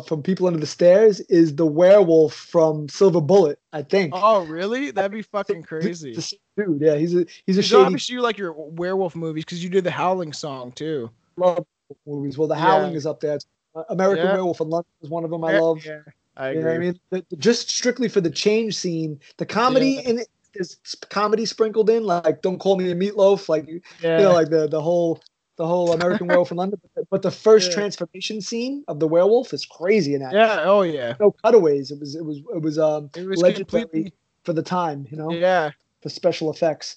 [0.05, 3.57] from- People Under the Stairs, is the werewolf from Silver Bullet.
[3.73, 4.13] I think.
[4.15, 4.91] Oh, really?
[4.91, 6.13] That'd be fucking The- crazy.
[6.13, 9.15] the same dude, yeah, he's a he's a Because shady obviously you like your werewolf
[9.15, 11.09] movies because you did the Howling song too.
[11.39, 11.65] Love
[12.05, 12.37] movies.
[12.37, 12.61] Well, The Yeah.
[12.61, 13.39] Howling is up there.
[13.75, 14.33] Uh, American Yeah.
[14.33, 15.83] Werewolf in London is one of them I love.
[15.85, 15.99] Yeah,
[16.37, 16.99] I You know I mean?
[17.11, 20.09] The- the- just strictly for the change scene, the comedy Yeah.
[20.09, 20.77] in it is
[21.09, 24.81] comedy sprinkled in, like "Don't Call Me a Meatloaf," like you know, like the the
[24.81, 25.19] whole
[25.57, 26.79] the whole American Werewolf in London.
[26.81, 27.75] But the, but the first Yeah.
[27.75, 30.33] transformation scene of the werewolf is crazy in that.
[30.33, 30.63] yeah.
[30.65, 31.13] Oh yeah.
[31.19, 31.91] No cutaways.
[31.91, 34.13] It was it was it was um It was legendary completely.
[34.43, 35.71] for the time, you know, Yeah.
[36.01, 36.95] for special effects.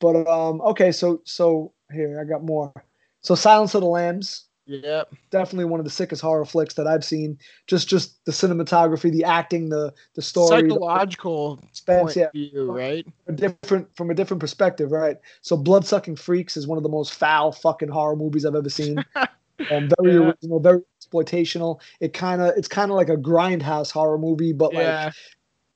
[0.00, 2.72] But um okay, so so here I got more.
[3.22, 5.12] So Silence of the Lambs, Yep.
[5.30, 7.38] definitely one of the sickest horror flicks that I've seen.
[7.66, 13.06] Just just the cinematography, the acting, the the story, Psychological suspense, point yeah, view, right?
[13.26, 15.16] a different from a different perspective, right?
[15.42, 18.68] So Blood Sucking Freaks is one of the most foul fucking horror movies I've ever
[18.68, 19.04] seen.
[19.70, 20.26] um, very Yeah.
[20.26, 21.80] original, very exploitational.
[22.00, 24.94] It kind of it's kind of like a grindhouse horror movie, but like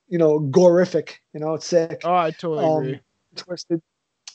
[0.07, 1.15] you know, gorific.
[1.33, 2.99] You know, it's sick, Oh, I totally um, agree.
[3.35, 3.81] twisted.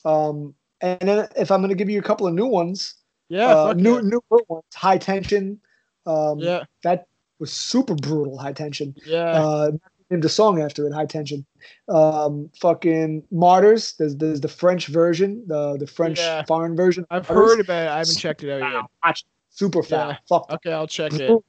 [0.05, 2.95] Um, and then if I'm gonna give you a couple of new ones,
[3.31, 3.47] Yeah.
[3.47, 4.01] uh, new yeah.
[4.03, 5.61] new ones, High Tension.
[6.05, 6.65] Um, yeah.
[6.83, 7.07] that
[7.39, 8.37] was super brutal.
[8.39, 8.95] High Tension.
[9.07, 9.31] Yeah.
[9.43, 9.71] Uh,
[10.11, 11.47] named a song after it, High Tension.
[11.89, 13.95] Um, fucking Martyrs.
[13.99, 16.45] There's there's the French version, the the French Yeah.
[16.45, 17.07] foreign version.
[17.11, 17.51] I've Martyrs.
[17.51, 17.89] heard about it.
[17.91, 18.85] I haven't checked it out yet.
[19.05, 20.09] Watch super foul.
[20.11, 20.17] Yeah.
[20.29, 20.47] Fuck.
[20.51, 21.45] Okay, I'll check it.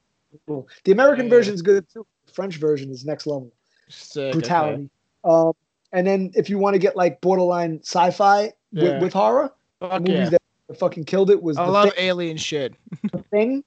[0.86, 1.32] The American Yeah.
[1.32, 2.05] version is good too.
[2.27, 3.51] The French version is next level
[3.89, 4.32] Sick.
[4.34, 4.89] brutality.
[5.23, 5.53] Um,
[5.91, 10.29] and then if you want to get like borderline sci-fi with, with horror, Fuck movies
[10.32, 10.38] yeah.
[10.72, 12.74] That fucking killed it was I the, love thing, alien shit.
[13.11, 13.63] The Thing,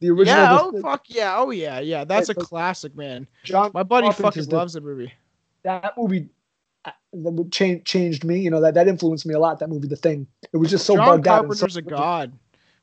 [0.00, 0.36] the original.
[0.36, 0.58] Yeah.
[0.60, 1.34] Oh fuck yeah.
[1.38, 1.80] Oh yeah.
[1.80, 2.04] Yeah.
[2.04, 3.26] That's a classic, man.
[3.44, 5.12] John My buddy Carpenter's fucking loves the movie.
[5.62, 6.28] that movie
[6.84, 8.40] uh, that would change changed me.
[8.40, 9.58] You know that that influenced me a lot.
[9.60, 10.26] That movie, The Thing.
[10.52, 11.44] It was just so John bugged out.
[11.44, 12.32] and so- Carpenter's a god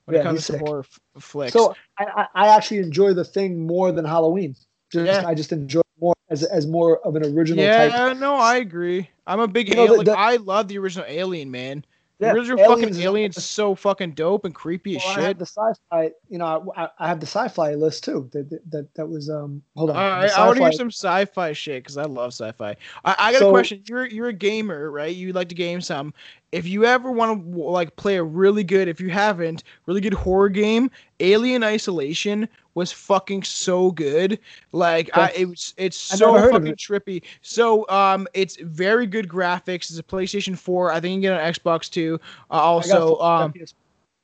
[0.05, 1.53] when Yeah, it comes to horror f- flicks.
[1.53, 4.55] So I, I actually enjoy The Thing more than Halloween.
[4.91, 5.27] Just Yeah.
[5.27, 7.91] I just enjoy more as as more of an original type.
[7.91, 9.09] yeah, no, I agree.
[9.27, 10.05] I'm a big You know, alien.
[10.05, 11.83] the- like, the- I love the original Alien, man.
[12.19, 15.39] Yeah, original Aliens fucking is- so fucking dope and creepy as Well, I have shit.
[15.39, 16.11] the sci-fi.
[16.29, 18.29] You know, I, I have the sci-fi list too.
[18.31, 19.61] That that that, was um.
[19.75, 19.97] Hold on.
[19.97, 22.77] All I want to hear some sci-fi shit because I love sci-fi.
[23.03, 23.83] I, I got a question.
[23.85, 25.13] You're you're a gamer, right?
[25.13, 26.13] You like to game some.
[26.51, 30.13] If you ever want to like play a really good, if you haven't, really good
[30.13, 30.89] horror game,
[31.19, 34.39] Alien Isolation was fucking so good.
[34.71, 36.77] Like I, it was, it's I've so never heard of fucking it.
[36.77, 37.23] trippy.
[37.41, 39.89] So um, it's very good graphics.
[39.89, 40.91] It's a PlayStation 4.
[40.91, 42.19] I think you can get it on Xbox too.
[42.51, 43.73] Uh, also, full- I got um, PS4.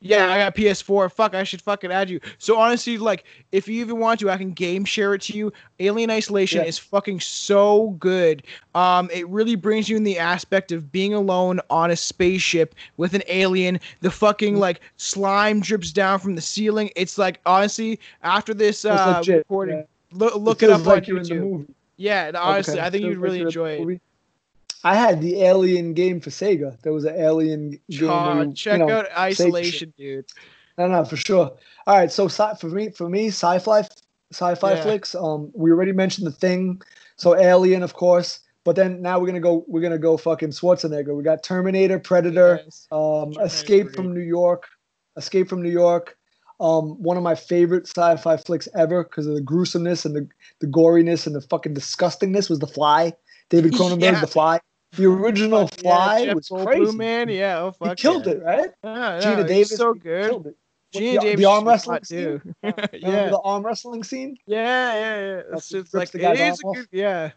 [0.01, 1.11] Yeah, I got PS4.
[1.11, 2.19] Fuck, I should fucking add you.
[2.39, 5.53] So honestly, like, if you even want to, I can game share it to you.
[5.79, 6.67] Alien Isolation Yeah.
[6.67, 8.43] is fucking so good.
[8.73, 13.13] Um, it really brings you in the aspect of being alone on a spaceship with
[13.13, 13.79] an alien.
[14.01, 14.61] The fucking Mm-hmm.
[14.61, 16.89] like slime drips down from the ceiling.
[16.95, 19.77] It's like honestly, after this uh, recording.
[19.77, 19.83] yeah.
[20.13, 21.41] Look, look it, feels up like on you're in the YouTube.
[21.51, 21.73] movie.
[21.97, 24.01] Yeah, honestly, Okay, I think you'd really you're in the enjoy it.
[24.83, 26.79] I had the Alien game for Sega.
[26.81, 27.79] There was an Alien game.
[27.87, 30.25] you, check you know, out Isolation, dude.
[30.77, 31.51] No, no, for sure.
[31.87, 33.85] All right, so sci- for me, for me, sci-fi,
[34.31, 34.81] sci-fi Yeah.
[34.81, 35.13] flicks.
[35.15, 36.81] Um, we already mentioned the thing.
[37.17, 38.39] So Alien, of course.
[38.63, 39.65] But then now we're gonna go.
[39.67, 41.15] We're gonna go fucking Schwarzenegger.
[41.15, 42.87] We got Terminator, Predator, Yes.
[42.91, 44.67] um, Escape from New York,
[45.17, 46.15] Escape from New York.
[46.59, 50.27] Um, one of my favorite sci-fi flicks ever because of the gruesomeness and the,
[50.59, 53.13] the goriness and the fucking disgustingness was The Fly.
[53.49, 54.21] David Cronenberg, Yeah.
[54.21, 54.59] The Fly.
[54.93, 56.97] The original Fuck Fly yeah, was crazy.
[56.97, 57.29] man.
[57.29, 58.33] Yeah, oh fuck, he killed yeah.
[58.33, 58.69] it, right?
[58.83, 60.29] Yeah, Geena no, Davis, so good.
[60.29, 60.57] killed it.
[60.93, 62.41] Geena the, Davis the arm wrestling scene.
[62.63, 64.37] Remember yeah, the arm wrestling scene?
[64.45, 65.41] yeah, yeah, yeah.
[65.49, 66.87] That's It's just like the it guy's a arm good.
[66.91, 67.31] Yeah,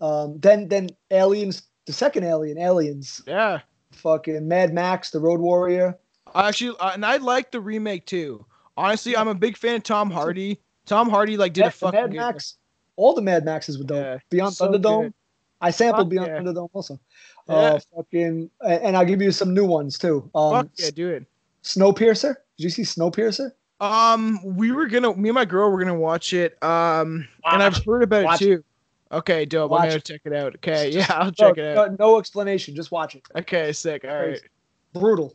[0.00, 3.60] Um, then then Aliens, the second Alien, Aliens, yeah.
[3.92, 5.96] fucking Mad Max, the Road Warrior.
[6.34, 8.44] I actually, uh, and I like the remake too.
[8.76, 10.60] Honestly, I'm a big fan of Tom Hardy.
[10.84, 12.56] Tom Hardy like did a Mad, fucking Mad Max,
[12.96, 14.04] all the Mad Maxes were dope.
[14.04, 15.14] Yeah, Beyond so Thunderdome, good.
[15.60, 16.38] I sampled Fuck Beyond yeah.
[16.40, 17.00] Thunderdome also.
[17.48, 17.54] Yeah.
[17.54, 20.30] Uh, fucking, and, and I'll give you some new ones too.
[20.34, 21.24] Um, Fuck yeah, do it.
[21.64, 22.34] Snowpiercer.
[22.56, 23.52] Did you see Snowpiercer?
[23.80, 26.62] Um, we were gonna, me and my girl were gonna watch it.
[26.62, 28.64] Um, and I've heard about Watch it too.
[29.10, 29.72] Okay, dope.
[29.72, 30.04] I'm gonna it.
[30.04, 30.54] check it out.
[30.56, 31.90] Okay, yeah, I'll No, check it out.
[31.98, 32.74] no, no explanation.
[32.74, 33.22] Just watch it.
[33.36, 34.04] Okay, sick.
[34.04, 34.40] All right.
[34.92, 35.34] Brutal.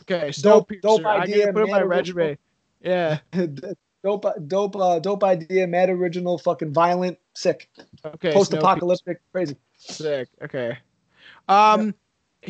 [0.00, 0.80] Okay, Dope- Snowpiercer.
[0.80, 2.38] dope I idea, gotta put it on my man, resume.
[2.80, 3.18] Yeah.
[4.02, 5.66] dope, dope, uh, dope idea.
[5.66, 6.38] Mad original.
[6.38, 7.18] Fucking violent.
[7.34, 7.68] Sick.
[8.04, 8.32] Okay.
[8.32, 9.20] Post-apocalyptic.
[9.32, 9.56] Crazy.
[9.76, 10.28] Sick.
[10.42, 10.76] Okay.
[11.48, 11.94] Um,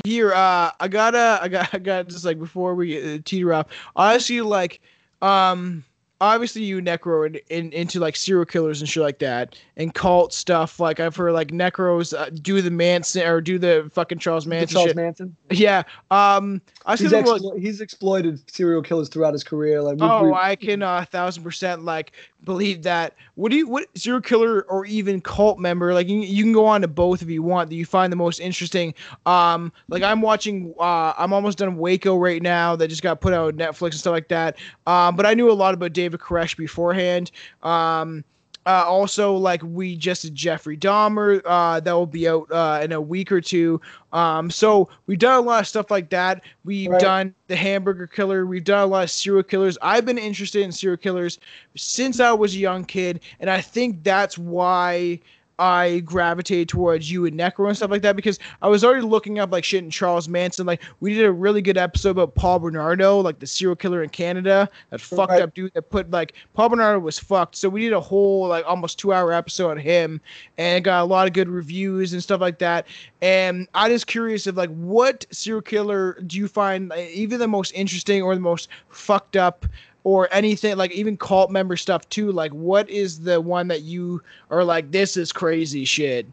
[0.05, 3.67] here, uh, I gotta, I got, I got just like before we uh, teeter off.
[3.97, 4.81] Honestly, like,
[5.23, 5.85] um,
[6.21, 10.33] obviously you necro in, in, into like serial killers and shit like that and cult
[10.33, 10.79] stuff.
[10.79, 14.75] Like I've heard like necros uh, do the Manson or do the fucking Charles Manson
[14.75, 14.97] Charles shit.
[14.97, 15.37] Manson.
[15.51, 15.83] Yeah.
[16.11, 19.83] Um, I He's, explo- he's exploited serial killers throughout his career.
[19.83, 22.13] Like, Oh, I can a thousand percent like
[22.45, 23.15] believe that.
[23.35, 26.67] What do you what serial killer or even cult member like you, you can go
[26.67, 28.95] on to both if you want that you find the most interesting.
[29.27, 30.75] Um, like I'm watching.
[30.79, 33.95] Uh, I'm almost done Waco right now that just got put out on Netflix and
[33.95, 34.59] stuff like that.
[34.87, 37.31] Um, but I knew a lot about David Koresh beforehand.
[37.63, 38.25] Um.
[38.67, 42.93] Uh, also, like we just did Jeffrey Dahmer, uh, that will be out uh, in
[42.93, 43.81] a week or two.
[44.13, 46.43] Um, so we've done a lot of stuff like that.
[46.65, 47.01] We've Right.
[47.01, 48.45] done the Hamburger Killer.
[48.45, 49.79] We've done a lot of serial killers.
[49.81, 51.39] I've been interested in serial killers
[51.75, 55.21] since I was a young kid, and I think that's why
[55.61, 59.39] I gravitated towards you and Necro and stuff like that because I was already looking
[59.39, 60.67] up like shit in Charles Manson.
[60.67, 64.09] Like we did a really good episode about Paul Bernardo, like the serial killer in
[64.09, 67.57] Canada, that fucked up dude that put like Paul Bernardo was fucked.
[67.57, 70.21] So we did a whole like almost two hour episode on him,
[70.57, 72.87] and it got a lot of good reviews and stuff like that.
[73.21, 77.47] And I just curious of like what serial killer do you find like, either the
[77.47, 79.67] most interesting or the most fucked up
[80.05, 84.23] or anything like even cult member stuff too like what is the one that you
[84.51, 86.27] are like this is crazy shit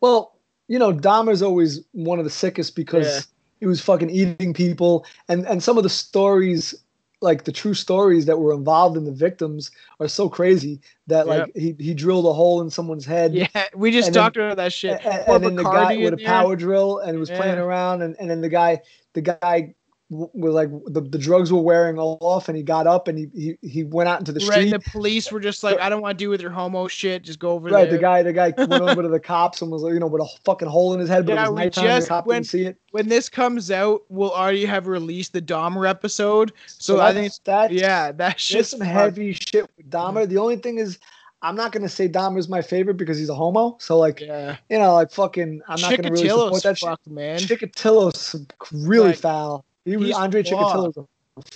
[0.00, 0.34] well,
[0.68, 3.20] you know, Dahmer's always one of the sickest because Yeah.
[3.60, 6.74] he was fucking eating people, and and some of the stories,
[7.22, 9.70] like the true stories that were involved in the victims,
[10.00, 13.32] are so crazy that like he he drilled a hole in someone's head.
[13.34, 16.14] yeah we just And then- talked about that shit And, and then the guy with
[16.14, 17.36] a power drill and was Yeah.
[17.38, 18.82] playing around, and, and then the guy,
[19.14, 19.74] the guy
[20.14, 23.26] w- was like the, the drugs were wearing off, and he got up and he
[23.34, 24.70] he, he went out into the right street.
[24.70, 27.38] the police were just like i don't want to do with your homo shit just
[27.38, 29.82] go over Right, there the guy, the guy went over to the cops and was
[29.82, 31.84] like, you know, with a fucking hole in his head, but Yeah, it was nighttime.
[31.84, 32.76] The just cop went- didn't see it.
[32.92, 37.26] when this comes out we'll already have released the dahmer episode so, So i think
[37.26, 40.28] it's, that's yeah that there's shit's some heavy shit with Dahmer.
[40.28, 40.98] The only thing is,
[41.42, 43.76] I'm not gonna say Dahmer's my favorite because he's a homo.
[43.78, 46.88] So like, yeah you know, like fucking, I'm not gonna really support that shit.
[46.88, 48.34] fucked man Chikatilo's
[48.72, 49.64] really Like, foul.
[49.84, 50.94] He was he's Andre flawed.
[50.94, 51.06] Chikatilo's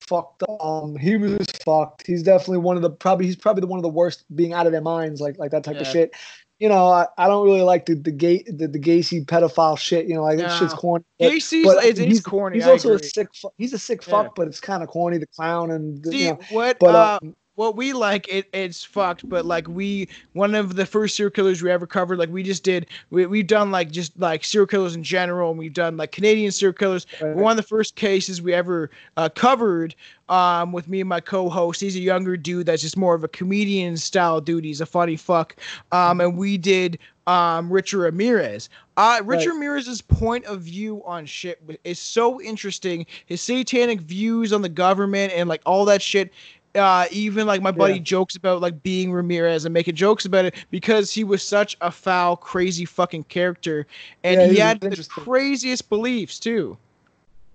[0.08, 0.42] fucked.
[0.60, 2.06] Um, he was fucked.
[2.06, 4.66] He's definitely one of the probably he's probably the one of the worst being out
[4.66, 6.14] of their minds, like like that type of shit.
[6.58, 10.06] You know, I, I don't really like the the gay the, the Gacy pedophile shit.
[10.06, 11.04] You know, like that shit's corny.
[11.18, 13.28] But- Gacy's but it's, he's- corny He's I also a sick.
[13.58, 14.10] He's a sick Yeah.
[14.10, 15.18] fuck, but it's kind of corny.
[15.18, 18.46] The clown and the, See you know, what but uh, um, what we like it
[18.52, 22.28] it's fucked but like we one of the first serial killers we ever covered like
[22.28, 25.72] we just did we, we've done like just like serial killers in general and we've
[25.72, 27.34] done like canadian serial killers Right.
[27.34, 29.96] one of the first cases we ever uh, covered
[30.28, 33.28] um, with me and my co-host he's a younger dude that's just more of a
[33.28, 35.56] comedian style dude he's a funny fuck
[35.90, 39.54] um, and we did um, richard ramirez uh, richard Right.
[39.54, 45.32] ramirez's point of view on shit is so interesting his satanic views on the government
[45.34, 46.32] and like all that shit
[46.78, 48.00] uh, even like my buddy Yeah.
[48.00, 51.90] jokes about like being Ramirez and making jokes about it because he was such a
[51.90, 53.86] foul, crazy fucking character,
[54.24, 56.78] and Yeah, he he had the craziest beliefs too.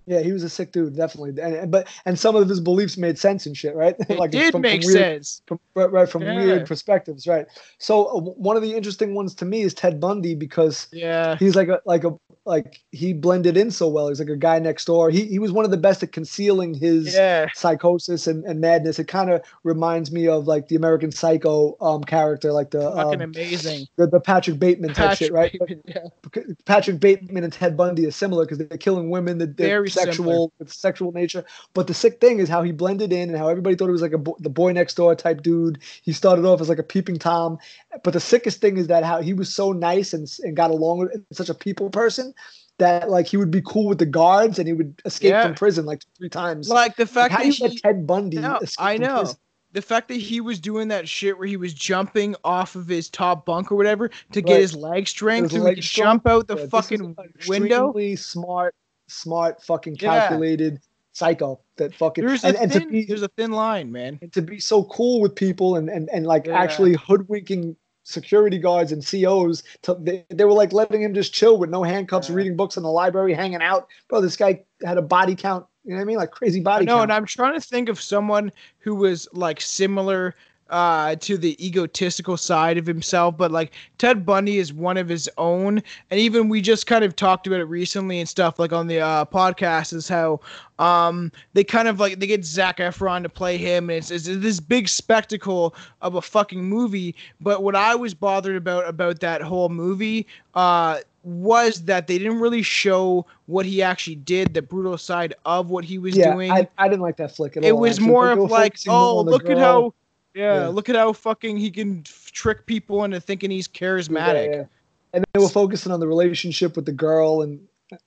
[0.06, 1.40] Yeah, he was a sick dude, definitely.
[1.42, 3.96] And, but and some of his beliefs made sense and shit, right?
[4.10, 5.42] It did from- make from weird, sense.
[5.46, 6.34] from right, right from Yeah.
[6.34, 7.46] weird perspectives, right?
[7.78, 11.36] So uh, one of the interesting ones to me is Ted Bundy because Yeah.
[11.38, 12.10] he's like a like a
[12.46, 14.08] like he blended in so well.
[14.08, 15.10] He's like a guy next door.
[15.10, 17.46] He he was one of the best at concealing his Yeah.
[17.54, 18.98] psychosis and, and madness.
[18.98, 23.22] It kind of reminds me of like the American Psycho um character, like the Fucking
[23.22, 23.86] um, amazing.
[23.96, 25.52] the, the Patrick Bateman type Patrick shit, right?
[25.52, 26.42] Bateman, yeah.
[26.64, 30.52] Patrick Bateman and Ted Bundy is similar because they're killing women, they're, they're Very sexual,
[30.58, 31.44] with sexual nature.
[31.72, 34.02] But the sick thing is how he blended in and how everybody thought he was
[34.02, 35.78] like a bo- the boy next door type dude.
[36.02, 37.58] He started off as like a peeping tom,
[38.02, 40.98] but the sickest thing is that how he was so nice and and got along
[40.98, 42.34] with such a people person
[42.78, 45.44] that like he would be cool with the guards and he would escape Yeah.
[45.44, 46.68] from prison like three times.
[46.68, 49.32] Like the fact how that he, Ted Bundy No, I know.
[49.72, 53.08] the fact that he was doing that shit where he was jumping off of his
[53.10, 56.48] top bunk or whatever to get his leg strength His so leg could jump out
[56.48, 57.16] the Yeah, fucking
[57.46, 57.94] window.
[58.16, 58.74] smart,
[59.08, 60.20] smart, fucking Yeah.
[60.20, 60.80] calculated
[61.12, 64.18] psycho that fucking There's and, a and to thin, be there's a thin line, man.
[64.20, 66.58] and to be so cool with people and and, and like Yeah.
[66.58, 71.58] actually hoodwinking security guards and COs to, they, they were like letting him just chill
[71.58, 72.36] with no handcuffs Yeah.
[72.36, 73.88] reading books in the library hanging out.
[74.08, 76.16] Bro this guy had a body count you know what I mean?
[76.16, 77.02] Like crazy body count.
[77.04, 80.34] and I'm trying to think of someone who was like similar
[80.70, 85.28] uh to the egotistical side of himself but like ted bundy is one of his
[85.36, 85.82] own.
[86.10, 89.00] And even we just kind of talked about it recently and stuff like on the
[89.00, 90.40] uh podcast is how
[90.78, 94.26] um they kind of like they get zac efron to play him and it's, it's
[94.26, 97.14] this big spectacle of a fucking movie.
[97.40, 102.38] But what i was bothered about about that whole movie uh was that they didn't
[102.38, 106.50] really show what he actually did, the brutal side of what he was yeah doing.
[106.50, 108.08] I, I didn't like that flick at it all was actually.
[108.08, 109.94] more of like, oh, look at how,
[110.34, 110.68] yeah, Yeah.
[110.68, 114.46] look at how fucking he can f- trick people into thinking he's charismatic.
[114.46, 114.64] Yeah, yeah.
[115.12, 117.60] and they were focusing on the relationship with the girl and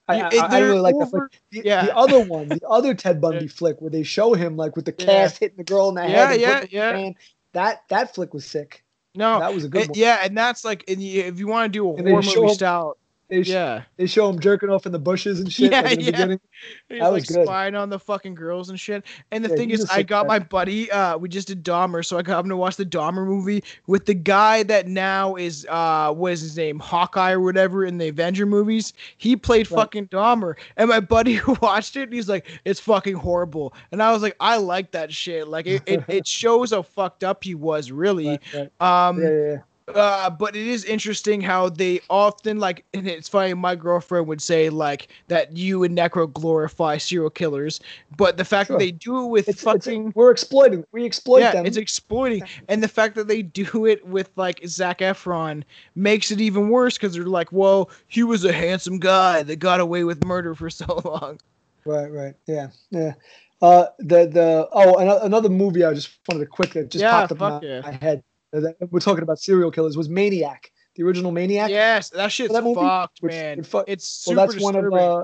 [0.09, 1.23] I, I, I really like that flick.
[1.51, 1.85] The, yeah.
[1.85, 3.51] the other one, the other Ted Bundy Yeah.
[3.51, 5.05] flick, where they show him like with the Yeah.
[5.05, 6.31] cast hitting the girl in the Yeah, head.
[6.31, 6.59] and yeah,
[6.91, 7.13] putting yeah.
[7.53, 8.83] That that flick was sick.
[9.15, 9.97] No, that was a good it- one.
[9.99, 12.53] yeah, and that's like, and you- if you want to do a And horror movie
[12.53, 12.97] style,
[13.29, 15.91] They, sh- yeah, they show him jerking off in the bushes and shit Yeah, like
[15.91, 16.11] in the yeah.
[16.11, 16.39] beginning.
[16.89, 17.43] he's That like was good.
[17.43, 19.03] spying on the fucking girls and shit.
[19.31, 20.89] And the Yeah, thing is, I got my buddy.
[20.89, 24.05] Uh, we just did Dahmer, so I got him to watch the Dahmer movie with
[24.05, 28.07] the guy that now is uh, what is his name, Hawkeye or whatever in the
[28.07, 28.93] Avenger movies.
[29.17, 29.81] He played Right.
[29.81, 34.13] fucking Dahmer, and my buddy watched it, and he's like, "It's fucking horrible," and I
[34.13, 35.49] was like, "I like that shit.
[35.49, 39.07] Like, it, it, it shows how fucked up he was, really." Right, right.
[39.09, 39.57] Um, yeah, yeah.
[39.87, 43.53] Uh, but it is interesting how they often like, and it's funny.
[43.53, 47.79] My girlfriend would say like that you and Necro glorify serial killers,
[48.17, 48.77] but the fact Sure.
[48.77, 50.83] that they do it with It's, it's fucking we're exploiting.
[50.91, 51.65] We exploit yeah, them.
[51.65, 55.63] it's exploiting, and the fact that they do it with like Zac Efron
[55.95, 59.79] makes it even worse because they're like, well, he was a handsome guy that got
[59.79, 61.39] away with murder for so long.
[61.85, 62.35] Right, right.
[62.47, 63.13] Yeah, yeah.
[63.61, 67.11] Uh, the the oh, ano- another movie I just wanted to quick that just Yeah,
[67.11, 67.81] popped up in my, yeah.
[67.81, 68.23] my head.
[68.51, 69.97] That- We're talking about serial killers.
[69.97, 71.69] Was Maniac the original Maniac?
[71.69, 72.79] Yes, that shit's that movie?
[72.79, 73.59] fucked, Which- man.
[73.59, 75.07] it fu- it's Well, super that's one of disturbing.
[75.07, 75.23] uh,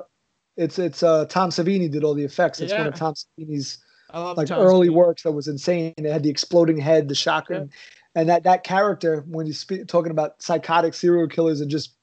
[0.58, 2.60] it's it's uh Tom Savini did all the effects.
[2.62, 3.80] It's one of Tom Savini's
[4.14, 4.94] like Tom early Savini.
[4.94, 5.94] works that was insane.
[5.98, 7.72] It had the exploding head, the shotgun,
[8.14, 11.95] and that that character when you speak talking about psychotic serial killers and just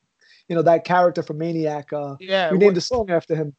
[0.49, 1.93] you know that character from Maniac.
[1.93, 3.55] Uh, Yeah, we named a song after him.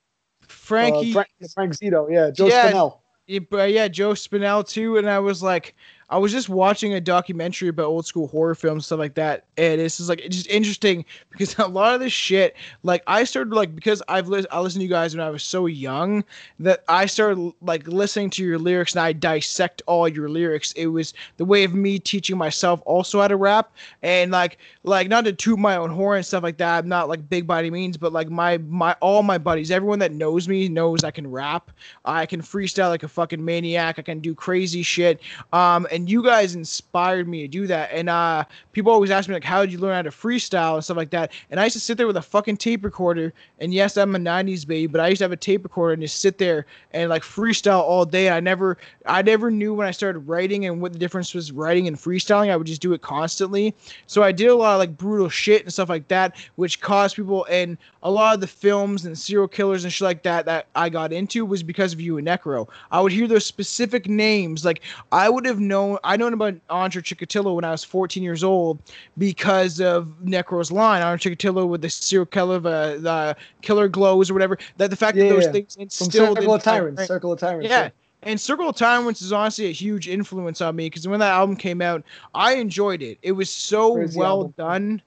[0.47, 1.11] Frankie.
[1.11, 2.11] uh, Frank, Frank Zito.
[2.11, 2.97] Yeah, Joe Yeah, Spinell.
[3.27, 5.73] Yeah, but yeah, Joe Spinell too, and I was like,
[6.11, 9.79] I was just watching a documentary about old school horror films, stuff like that, and
[9.79, 13.53] this is like it's just interesting because a lot of this shit, like I started
[13.53, 16.25] like because I've lis- I listened to you guys when I was so young
[16.59, 20.73] that I started like listening to your lyrics and I dissect all your lyrics.
[20.73, 23.71] It was the way of me teaching myself also how to rap
[24.03, 26.79] and like like not to toot my own horn and stuff like that.
[26.79, 29.99] I'm not like big by any means, but like my my all my buddies, everyone
[29.99, 31.71] that knows me knows I can rap.
[32.03, 33.97] I can freestyle like a fucking maniac.
[33.97, 35.21] I can do crazy shit.
[35.53, 37.91] Um, and you guys inspired me to do that.
[37.91, 40.83] And uh, people always ask me like, how did you learn how to freestyle and
[40.83, 41.31] stuff like that?
[41.49, 43.33] And I used to sit there with a fucking tape recorder.
[43.59, 46.01] And yes, I'm a '90s baby, but I used to have a tape recorder and
[46.01, 48.29] just sit there and like freestyle all day.
[48.29, 51.87] I never, I never knew when I started writing and what the difference was writing
[51.87, 52.49] and freestyling.
[52.49, 53.73] I would just do it constantly.
[54.07, 57.15] So I did a lot of like brutal shit and stuff like that, which caused
[57.15, 60.67] people and a lot of the films and serial killers and shit like that that
[60.75, 62.67] I got into was because of you and Necro.
[62.91, 64.65] I would hear those specific names.
[64.65, 68.43] Like I would have known I known about Andre Chikatilo when I was 14 years
[68.43, 68.79] old
[69.17, 71.01] because of Necro's line.
[71.01, 74.57] Andre Chikatilo with the serial killer, uh, the killer glows or whatever.
[74.77, 75.51] That the fact Yeah, that those yeah.
[75.51, 77.05] things From instilled Circle of Tyrants.
[77.07, 77.69] Circle of Tyrants.
[77.69, 77.89] yeah.
[78.23, 81.55] And Circle of Tyrants is honestly a huge influence on me because when that album
[81.55, 82.03] came out,
[82.35, 83.17] I enjoyed it.
[83.23, 84.53] It was so Crazy well album.
[84.57, 85.01] done.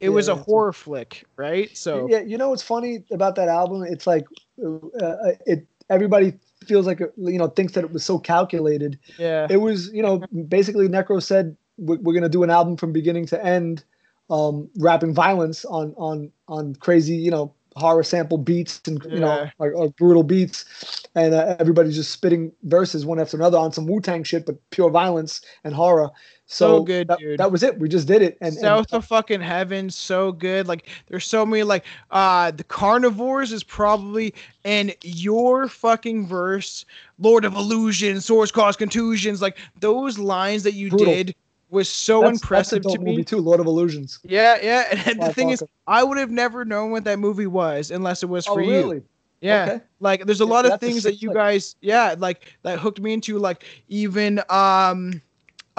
[0.00, 0.38] it was a Yeah.
[0.44, 1.76] horror flick, right?
[1.76, 3.82] So yeah, you know what's funny about that album?
[3.82, 4.24] It's like
[4.64, 5.66] uh, it.
[5.90, 6.34] Everybody
[6.66, 8.98] feels like it, you know thinks that it was so calculated.
[9.18, 10.18] yeah, It was you know
[10.48, 13.84] basically Necro said we're, we're gonna do an album from beginning to end,
[14.28, 19.48] um, rapping violence on on on crazy you know horror sample beats and you know
[19.58, 23.86] like, like brutal beats, and uh, everybody's just spitting verses one after another on some
[23.86, 26.10] Wu Tang shit, but pure violence and horror.
[26.50, 27.38] So, So good, that, dude.
[27.38, 27.78] that was it.
[27.78, 30.66] We just did it, and, and South of fucking heaven, so good.
[30.66, 36.84] Like there's so many like uh the carnivores is probably and your fucking verse,
[37.18, 41.14] Lord of Illusion, Source Cause Contusions, like those lines that you Brutal.
[41.14, 41.34] did
[41.70, 43.04] was so that's, impressive that's to me.
[43.06, 44.20] movie too, Lord of Illusions.
[44.24, 44.84] Yeah, yeah.
[45.06, 45.62] And the Wow, thing is.
[45.86, 48.92] I would have never known what that movie was unless it was Oh for you.
[48.92, 49.02] really?
[49.40, 49.64] Yeah.
[49.66, 49.80] Okay.
[50.00, 53.12] Like there's a Yeah, lot of things that you guys yeah, like that hooked me
[53.12, 55.20] into like even um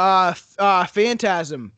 [0.02, 1.72] uh uh Phantasm.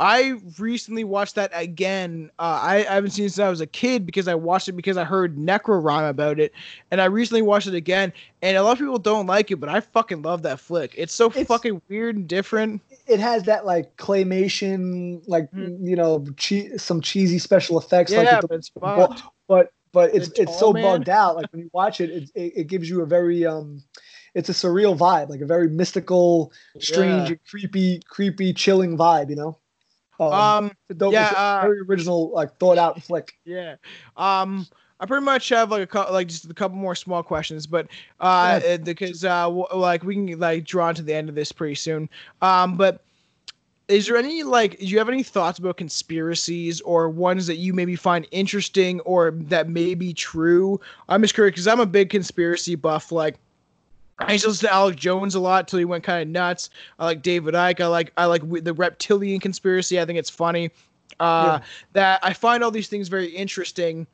[0.00, 2.30] I recently watched that again.
[2.38, 4.74] Uh, I, I haven't seen it since I was a kid because I watched it
[4.76, 6.52] because I heard Necro rhyme about it,
[6.92, 8.12] and I recently watched it again.
[8.40, 10.94] And a lot of people don't like it, but I fucking love that flick.
[10.96, 12.80] It's so It's- fucking weird and different.
[13.08, 15.78] it has that like claymation, like Mhm.
[15.80, 18.12] you know, che- some cheesy special effects.
[18.12, 19.16] Yeah, like but it's ball-
[19.48, 20.84] but but it's The it's so man.
[20.84, 21.34] bugged out.
[21.34, 23.82] Like when you watch it, it, it, it gives you a very um,
[24.34, 27.36] it's a surreal vibe, like a very mystical, strange, Yeah.
[27.48, 29.30] creepy, creepy, chilling vibe.
[29.30, 29.58] You know.
[30.20, 33.32] Um, Um, dope, yeah, a uh, very original, like thought out flick.
[33.44, 33.76] Yeah.
[34.16, 34.66] Um
[35.00, 37.86] I pretty much have like a couple, like just a couple more small questions, but
[38.18, 38.76] uh, Yeah.
[38.78, 42.08] because uh, w- like we can like draw to the end of this pretty soon.
[42.42, 43.04] Um, but
[43.86, 47.72] is there any like do you have any thoughts about conspiracies or ones that you
[47.72, 50.80] maybe find interesting or that may be true?
[51.08, 53.12] I'm just curious because I'm a big conspiracy buff.
[53.12, 53.36] Like
[54.18, 56.70] I used to listen to Alex Jones a lot till he went kind of nuts.
[56.98, 57.80] I like David Icke.
[57.80, 60.00] I like I like the reptilian conspiracy.
[60.00, 60.70] I think it's funny.
[61.20, 61.60] Uh,
[61.92, 64.06] That I find all these things very interesting.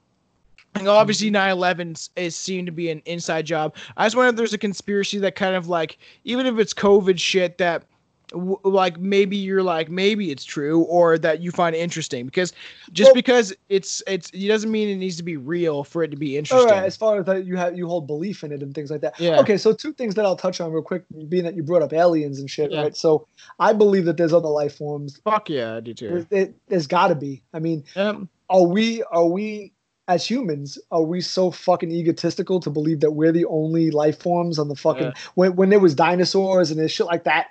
[0.77, 3.77] And obviously, 9/11 is seen to be an inside job.
[3.97, 7.19] I just wonder if there's a conspiracy that kind of like, even if it's COVID
[7.19, 7.85] shit, that
[8.31, 12.53] w- like maybe you're like maybe it's true or that you find interesting because
[12.93, 16.09] just Well- because it's it's it doesn't mean it needs to be real for it
[16.11, 16.71] to be interesting.
[16.71, 19.01] right, as far as that you have you hold belief in it and things like
[19.03, 19.19] that.
[19.21, 19.41] Yeah.
[19.41, 21.93] Okay, so two things that I'll touch on real quick, being that you brought up
[21.93, 22.83] aliens and shit, Yeah.
[22.83, 22.97] right?
[22.97, 23.27] So
[23.59, 25.21] I believe that there's other life forms.
[25.25, 26.09] Fuck yeah, I do too.
[26.09, 27.43] There's, there, there's got to be.
[27.53, 29.73] I mean, Um, are we are we
[30.07, 34.59] as humans are we so fucking egotistical to believe that we're the only life forms
[34.59, 35.13] on the fucking Yeah.
[35.35, 37.47] when when there was dinosaurs and there's shit like that?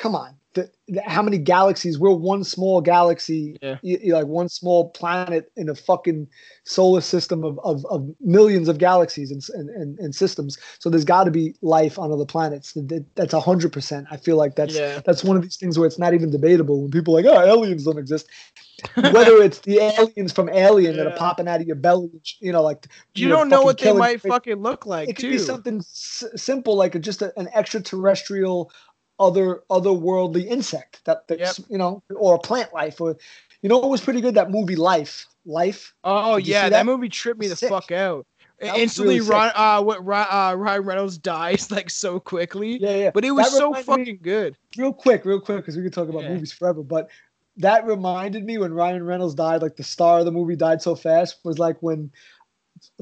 [0.00, 0.34] Come on.
[0.54, 1.96] The, the- how many galaxies?
[1.98, 3.76] We're one small galaxy, Yeah.
[3.84, 6.26] y- y- like one small planet in a fucking
[6.64, 10.58] solar system of, of, of millions of galaxies and, and, and, and systems.
[10.80, 12.76] So there's got to be life on other planets.
[13.14, 14.08] That's a hundred percent.
[14.10, 15.00] I feel like that's Yeah.
[15.06, 16.82] that's one of these things where it's not even debatable.
[16.82, 18.26] When people are like, oh, aliens don't exist.
[18.94, 22.08] Whether it's the aliens from Alien that are popping out of your belly,
[22.40, 25.22] you know, like you know, don't know what they might fucking look like it could
[25.22, 25.30] too.
[25.32, 28.72] be something s- simple like a, just a, an extraterrestrial
[29.20, 33.16] other otherworldly insect that that's you know or a plant life or
[33.62, 36.70] you know what was pretty good that movie life life Oh Did yeah, that?
[36.70, 36.86] that?
[36.86, 37.68] movie tripped me the Sick.
[37.68, 38.26] fuck out.
[38.60, 39.30] Instantly, really.
[39.30, 43.50] Ron, uh, what uh, Ryan Reynolds dies like so quickly, yeah yeah but it was
[43.50, 44.56] That so reminded me- fucking good.
[44.78, 46.30] real quick real quick because we could talk about Yeah.
[46.30, 47.08] movies forever but
[47.56, 50.94] that reminded me when Ryan Reynolds died like the star of the movie died so
[50.94, 52.10] fast was like when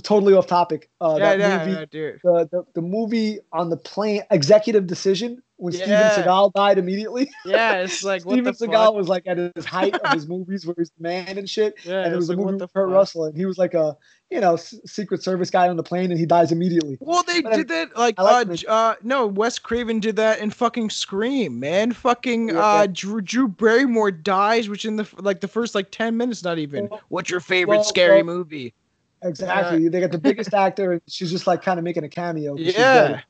[0.02, 1.86] totally off topic uh yeah, that yeah, movie
[2.22, 6.10] the, the, the movie on the plane executive decision when Yeah.
[6.10, 8.94] Steven Seagal died immediately Yeah, it's like what Steven Seagal fuck?
[8.94, 11.74] was like at his height of his movies where he's the man and shit.
[11.84, 12.94] Yeah, and it was a like, what movie with Kurt fuck?
[12.94, 13.96] Russell, and he was like a
[14.30, 16.96] you know s- Secret Service guy on the plane, and he dies immediately.
[17.00, 20.38] Well, they But I- did that like like uh, uh no, Wes Craven did that
[20.38, 21.90] in fucking Scream, man.
[21.92, 22.86] Fucking Yeah, uh.
[22.92, 26.86] Drew, Drew Barrymore dies which in the like the first like 10 minutes not even.
[26.88, 28.74] Well- What's your favorite well, scary well, movie?
[29.22, 29.88] Exactly.
[29.88, 32.56] They got the biggest actor, and she's just like kind of making a cameo.
[32.56, 32.72] Yeah.
[32.72, 33.24] dead.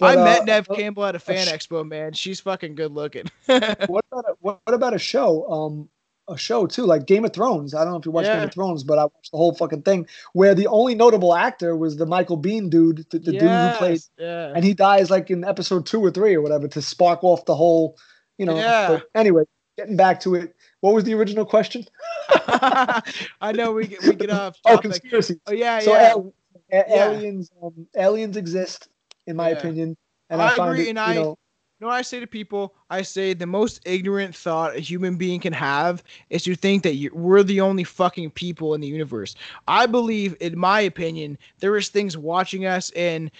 [0.00, 2.12] I But, met uh, Neve uh, Campbell at a fan sh- expo, man.
[2.12, 3.24] She's fucking good looking.
[3.46, 5.50] What about a, what, what about a show?
[5.50, 5.88] Um,
[6.28, 7.74] a show too, like Game of Thrones.
[7.74, 9.82] I don't know if you watch Game of Thrones, but I watched the whole fucking
[9.82, 13.72] thing where the only notable actor was the Michael Bean dude, the, the dude who
[13.76, 14.52] played yeah.
[14.54, 17.56] and he dies like in episode two or three or whatever to spark off the
[17.56, 17.96] whole,
[18.38, 18.56] you know.
[18.56, 18.88] Yeah.
[18.88, 19.44] But anyway,
[19.76, 21.86] getting back to it, what was the original question?
[22.30, 25.40] I know we get we get off Oh, conspiracy.
[25.46, 26.10] Oh yeah, So yeah.
[26.10, 26.34] al-
[26.72, 27.10] a- Yeah.
[27.10, 28.88] aliens, um, aliens exist,
[29.26, 29.58] in my Yeah.
[29.58, 29.96] opinion,
[30.30, 31.38] and I, I find agree, it, and you I- know,
[31.82, 32.74] know what I say to people?
[32.90, 36.94] I say the most ignorant thought a human being can have is to think that
[36.94, 39.34] you, we're the only fucking people in the universe.
[39.68, 43.30] I believe, in my opinion, there is things watching us, and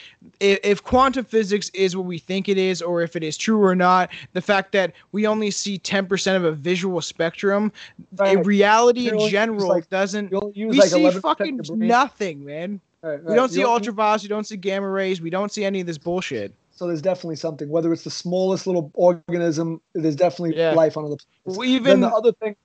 [0.41, 3.63] if, if quantum physics is what we think it is, or if it is true
[3.63, 7.73] or not, the fact that we only see ten percent of a visual spectrum,
[8.17, 8.37] Right.
[8.37, 10.31] in reality You in general like- doesn't.
[10.31, 11.89] You only use We like see fucking of your brain.
[11.89, 12.81] nothing, man.
[13.03, 14.23] Right, We don't see ultraviolet.
[14.23, 15.21] We don't see gamma rays.
[15.21, 16.55] We don't see any of this bullshit.
[16.75, 17.69] So there's definitely something.
[17.69, 20.75] Whether it's the smallest little organism, there's definitely Yeah.
[20.75, 21.59] life on other planets.
[21.59, 22.57] Well, even the other thing,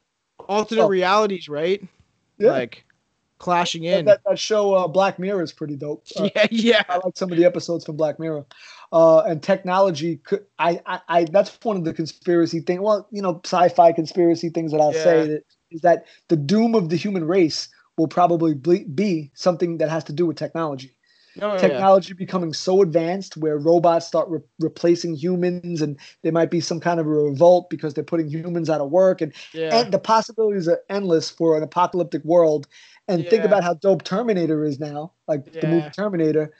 [0.47, 0.87] alternate Oh.
[0.87, 1.83] realities, right?
[2.39, 2.85] yeah, Like
[3.39, 4.05] clashing in.
[4.05, 6.03] that, that show uh, Black Mirror is pretty dope.
[6.15, 6.83] Uh, yeah, yeah.
[6.89, 8.45] I like some of the episodes from Black Mirror.
[8.93, 12.81] Uh, and technology could I, I I that's one of the conspiracy thing.
[12.81, 15.03] Well, you know, sci-fi conspiracy things that I'll Yeah.
[15.03, 17.67] say that is that the doom of the human race
[17.97, 20.95] will probably be something that has to do with technology.
[21.41, 21.57] Oh, yeah.
[21.57, 26.79] Technology becoming so advanced where robots start re- replacing humans, and there might be some
[26.79, 29.77] kind of a revolt because they're putting humans out of work, and yeah.
[29.77, 32.67] and the possibilities are endless for an apocalyptic world.
[33.09, 36.53] And think about how dope Terminator is now, like the movie Terminator,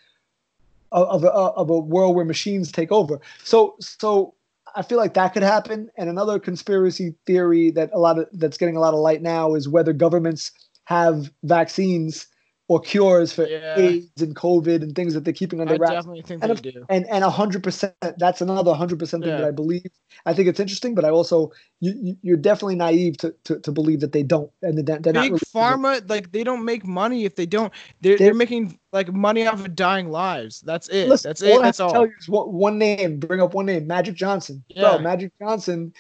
[0.92, 3.20] of of a, of a world where machines take over.
[3.44, 4.34] So so
[4.76, 5.90] I feel like that could happen.
[5.98, 9.56] And another conspiracy theory that a lot of that's getting a lot of light now
[9.56, 10.52] is whether governments
[10.86, 12.28] have vaccines
[12.70, 13.78] or cures for Yeah.
[13.78, 15.92] AIDS and COVID and things that they're keeping under wraps.
[15.92, 16.86] I definitely think and they do.
[16.90, 19.86] and and a hundred percent that's another hundred percent thing that I believe.
[20.26, 23.72] I think it's interesting, but I also you, you you're definitely naive to, to, to
[23.72, 26.86] believe that they don't and they're, they're not Big really- pharma, like they don't make
[26.86, 27.72] money if they don't.
[28.02, 30.62] They're, they're, They're- making like money off of dying lives.
[30.62, 31.08] That's it.
[31.08, 31.60] Listen, That's all it.
[31.60, 33.20] I That's to tell you is one, one name.
[33.20, 34.64] Bring up one name, Magic Johnson.
[34.70, 34.82] Yeah.
[34.96, 35.94] Bro, Magic Johnson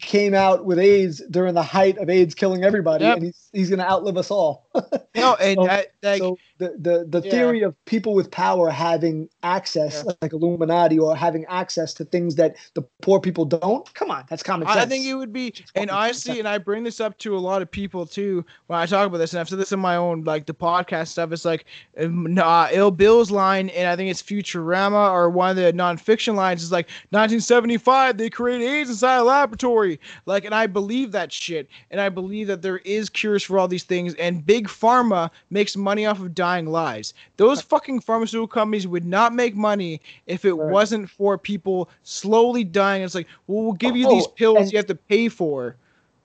[0.00, 3.16] came out with AIDS during the height of AIDS killing everybody, Yep.
[3.16, 4.66] and he's he's gonna outlive us all.
[5.16, 7.30] No, and So- I, like so the the, the Yeah.
[7.32, 10.12] theory of people with power having access, Yeah.
[10.22, 13.92] like Illuminati, or having access to things that the poor people don't.
[13.94, 14.78] Come on, that's common sense.
[14.78, 16.38] I think it would be, and honestly, sense.
[16.40, 19.18] and I bring this up to a lot of people too when I talk about
[19.18, 21.32] this, and I've said this in my own like the podcast stuff.
[21.32, 21.64] It's like
[21.98, 26.34] uh, Ill Bill's line, and I think it's Futurama or one of the Non Phixion
[26.36, 29.77] lines is like 1975 they created AIDS inside a laboratory,
[30.26, 33.68] like, and I believe that shit, and I believe that there is cures for all
[33.68, 37.14] these things, and big pharma makes money off of dying lives.
[37.36, 40.72] Those fucking pharmaceutical companies would not make money if it Right.
[40.72, 43.02] wasn't for people slowly dying.
[43.02, 45.76] It's like, well, we'll give you these Oh, pills and- you have to pay for.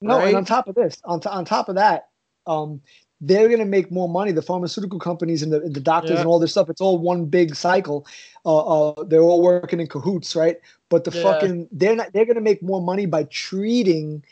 [0.01, 0.27] No, right?
[0.29, 2.09] and on top of this, on, to, on top of that,
[2.45, 2.81] um,
[3.25, 4.33] they're going to make more money.
[4.33, 6.19] The pharmaceutical companies and the, the doctors Yeah.
[6.19, 8.05] and all this stuff, it's all one big cycle.
[8.45, 10.57] Uh, uh, they're all working in cahoots, right?
[10.89, 11.23] But the Yeah.
[11.23, 14.23] fucking they're not they're going to make more money by treating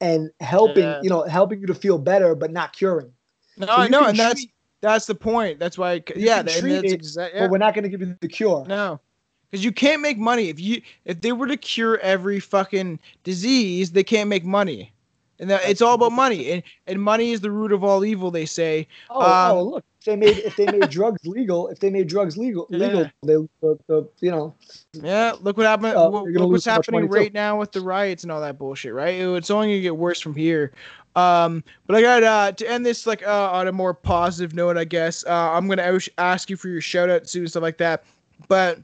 [0.00, 1.00] and helping, Yeah.
[1.02, 3.12] you know, helping you to feel better, but not curing.
[3.58, 5.58] No, So I know, and that's treat- that's the point.
[5.58, 7.40] That's why, You yeah, treat that's it, exactly.
[7.40, 8.64] But we're not going to give you the cure.
[8.66, 9.00] No,
[9.50, 13.90] because you can't make money if you if they were to cure every fucking disease,
[13.92, 14.92] they can't make money,
[15.40, 18.30] and that, it's all about money, and and money is the root of all evil.
[18.30, 18.86] They say.
[19.10, 19.84] Oh, oh, Um, look!
[20.00, 23.10] If they made if they made drugs legal, if they made drugs legal, legal, Yeah.
[23.22, 24.54] they the, the you know
[24.94, 25.94] Yeah, look what happened.
[25.96, 27.14] Uh, look look what's happening money, too.
[27.14, 28.92] right now with the riots and all that bullshit.
[28.94, 30.72] Right, It- it's only gonna get worse from here.
[31.16, 34.76] Um, but I got uh, to end this like uh, on a more positive note.
[34.76, 37.62] I guess uh, I'm gonna ask- ask you for your shout out soon and stuff
[37.62, 38.04] like that.
[38.46, 38.78] But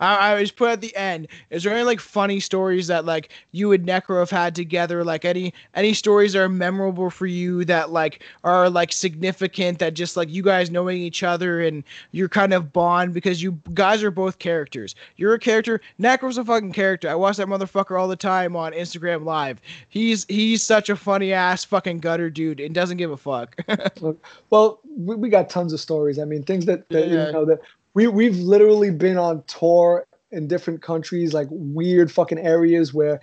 [0.00, 1.28] I, I just put at the end.
[1.50, 5.04] Is there any like funny stories that like you and Necro have had together?
[5.04, 9.94] Like any any stories that are memorable for you that like are like significant that
[9.94, 14.02] just like you guys knowing each other and your kind of bond because you guys
[14.02, 14.94] are both characters.
[15.16, 15.80] You're a character.
[16.00, 17.08] Necro's a fucking character.
[17.08, 19.60] I watch that motherfucker all the time on Instagram Live.
[19.88, 23.56] He's he's such a funny ass fucking gutter dude and doesn't give a fuck.
[24.50, 26.18] Well, we, we got tons of stories.
[26.18, 27.26] I mean, things that, that Yeah.
[27.26, 27.60] you know that
[27.94, 33.20] we we've literally been on tour in different countries, like weird fucking areas where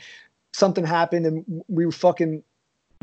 [0.54, 2.44] something happened and we were fucking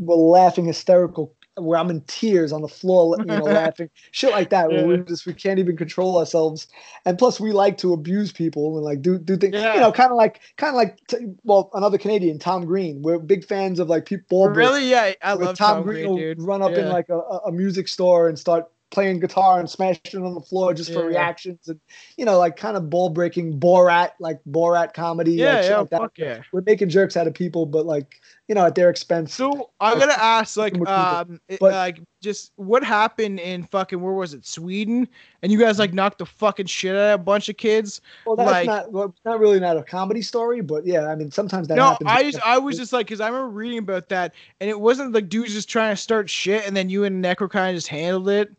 [0.01, 1.33] were laughing hysterical.
[1.57, 4.71] Where I'm in tears on the floor, you know, laughing, shit like that.
[4.71, 6.67] Where we just we can't even control ourselves,
[7.05, 9.75] and plus we like to abuse people and like do do things, Yeah.
[9.75, 13.03] you know, kind of like kind of like t- well another Canadian, Tom Green.
[13.03, 14.49] We're big fans of like people.
[14.49, 14.91] really?
[14.91, 18.29] Yeah, I love Tom, Tom Green Green, run up in like a- a music store
[18.29, 21.19] and start playing guitar and smashing on the floor just for Yeah.
[21.19, 21.81] reactions and
[22.17, 25.33] you know like kind of ball breaking Borat like Borat comedy.
[25.33, 26.01] yeah, like, yeah, like that.
[26.01, 26.43] fuck yeah.
[26.53, 29.35] We're making jerks out of people, but like you know at their expense.
[29.35, 34.15] So I'm gonna ask, like, um, it- But- like, just what happened in fucking where
[34.15, 35.07] was it, Sweden?
[35.43, 38.01] And you guys like knocked the fucking shit out of a bunch of kids.
[38.25, 41.17] well, that's like- not well, it's not really not a comedy story, but yeah, I
[41.17, 42.11] mean sometimes that no, happens.
[42.11, 45.13] I just, I was just like, cause I remember reading about that, and it wasn't
[45.13, 47.89] like dudes just trying to start shit, and then you and Necro kind of just
[47.89, 48.53] handled it.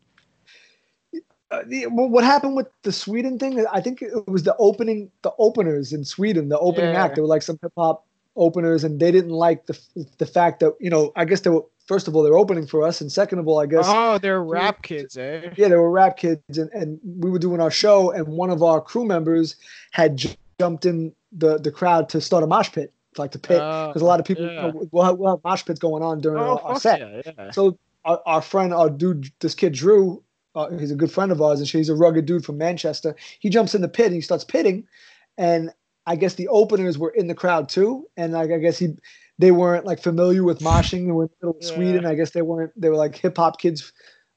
[1.50, 3.64] Uh, the, what happened with the Sweden thing?
[3.72, 7.04] I think it was the opening, the openers in Sweden, the opening Yeah.
[7.04, 7.14] act.
[7.14, 8.04] There were like some hip hop
[8.36, 9.78] openers, and they didn't like the
[10.18, 11.12] the fact that you know.
[11.16, 13.60] I guess they were first of all they're opening for us, and second of all,
[13.60, 15.50] I guess Oh, they're rap kids, eh?
[15.56, 18.62] yeah, they were rap kids, and, and we were doing our show, and one of
[18.62, 19.54] our crew members
[19.92, 23.60] had j- jumped in the the crowd to start a mosh pit, like the pit,
[23.62, 24.66] Oh, because a lot of people yeah.
[24.66, 26.98] you know, we'll, have, we'll have mosh pits going on during Oh, our, our set.
[27.00, 27.50] yeah, yeah.
[27.52, 30.22] So our, our friend, our dude, this kid Drew,
[30.56, 33.14] uh, he's a good friend of ours, and he's a rugged dude from Manchester.
[33.38, 34.86] He jumps in the pit and he starts pitting,
[35.38, 35.70] and
[36.06, 38.94] I guess the openers were in the crowd too, and like I guess he,
[39.38, 41.06] they weren't like familiar with moshing.
[41.06, 41.74] They were in the middle of Yeah.
[41.76, 42.06] Sweden.
[42.06, 42.72] I guess they weren't.
[42.80, 43.92] They were like hip hop kids,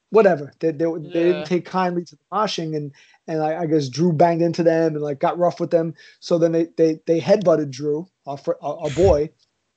[0.09, 0.51] whatever.
[0.59, 2.91] They they, were- they didn't take kindly to the moshing, and
[3.27, 5.93] and I, I guess Drew banged into them and like got rough with them.
[6.19, 9.29] So then they they they headbutted Drew, our fr- our, our boy,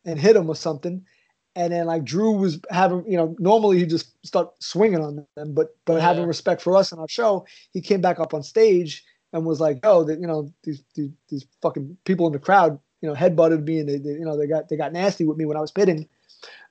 [0.04, 1.04] and hit him with something.
[1.54, 5.52] And then like Drew was having, you know, normally he just start swinging on them,
[5.52, 9.04] but but having respect for us and our show, he came back up on stage
[9.32, 12.78] and was like, "Oh, that you know these, these these fucking people in the crowd,
[13.00, 15.36] you know, headbutted me and they, they you know they got they got nasty with
[15.36, 16.08] me when I was pitting."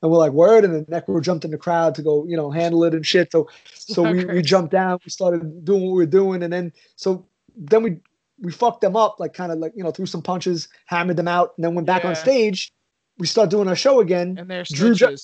[0.01, 2.49] And we're like, "Word!" And then Necro jumped in the crowd to go, you know,
[2.49, 3.31] handle it and shit.
[3.31, 6.73] So so we, we jumped down, we started doing what we were doing, and then
[6.95, 7.25] so
[7.55, 7.97] then we
[8.39, 11.27] we fucked them up, like kind of like you know threw some punches, hammered them
[11.27, 12.73] out, and then went back on stage.
[13.21, 14.35] We start doing our show again.
[14.39, 15.15] And they're Drew, ju-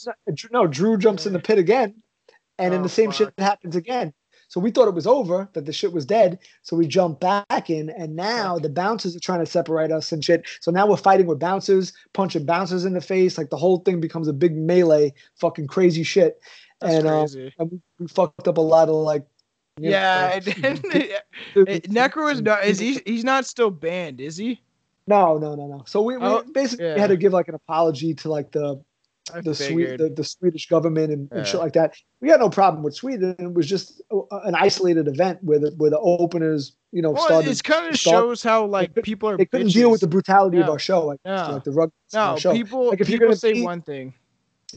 [0.52, 1.96] no, Drew jumps in the pit again,
[2.60, 3.18] and then Oh, the same fuck.
[3.18, 4.14] shit happens again.
[4.50, 6.38] So we thought it was over, that the shit was dead.
[6.62, 10.24] So we jump back in, and now the bouncers are trying to separate us and
[10.24, 10.46] shit.
[10.62, 13.36] So now we're fighting with bouncers, punching bouncers in the face.
[13.36, 16.40] Like the whole thing becomes a big melee, fucking crazy shit.
[16.82, 17.26] That's and, uh,
[17.58, 19.26] and we, we fucked up a lot of like.
[19.80, 20.52] yeah, know,
[21.56, 22.64] Necro is not.
[22.64, 23.02] Is he?
[23.08, 24.62] He's not still banned, is he?
[25.08, 25.84] No, no, no, no.
[25.88, 26.98] So we, we Oh, basically yeah.
[27.00, 28.82] had to give like an apology to like the
[29.34, 29.52] I the
[30.00, 31.94] the, the Swedish government and, and shit like that.
[32.22, 33.36] We had no problem with Sweden.
[33.40, 37.26] It was just a, an isolated event where the where the openers, you know, well,
[37.26, 37.52] started.
[37.52, 39.38] it kind of start- shows how like people are.
[39.38, 41.48] they couldn't deal with the brutality of our show, like, Yeah.
[41.48, 41.92] like the rug.
[42.14, 42.54] No, show.
[42.54, 42.88] people.
[42.88, 44.14] Like, if you're gonna say be- one thing.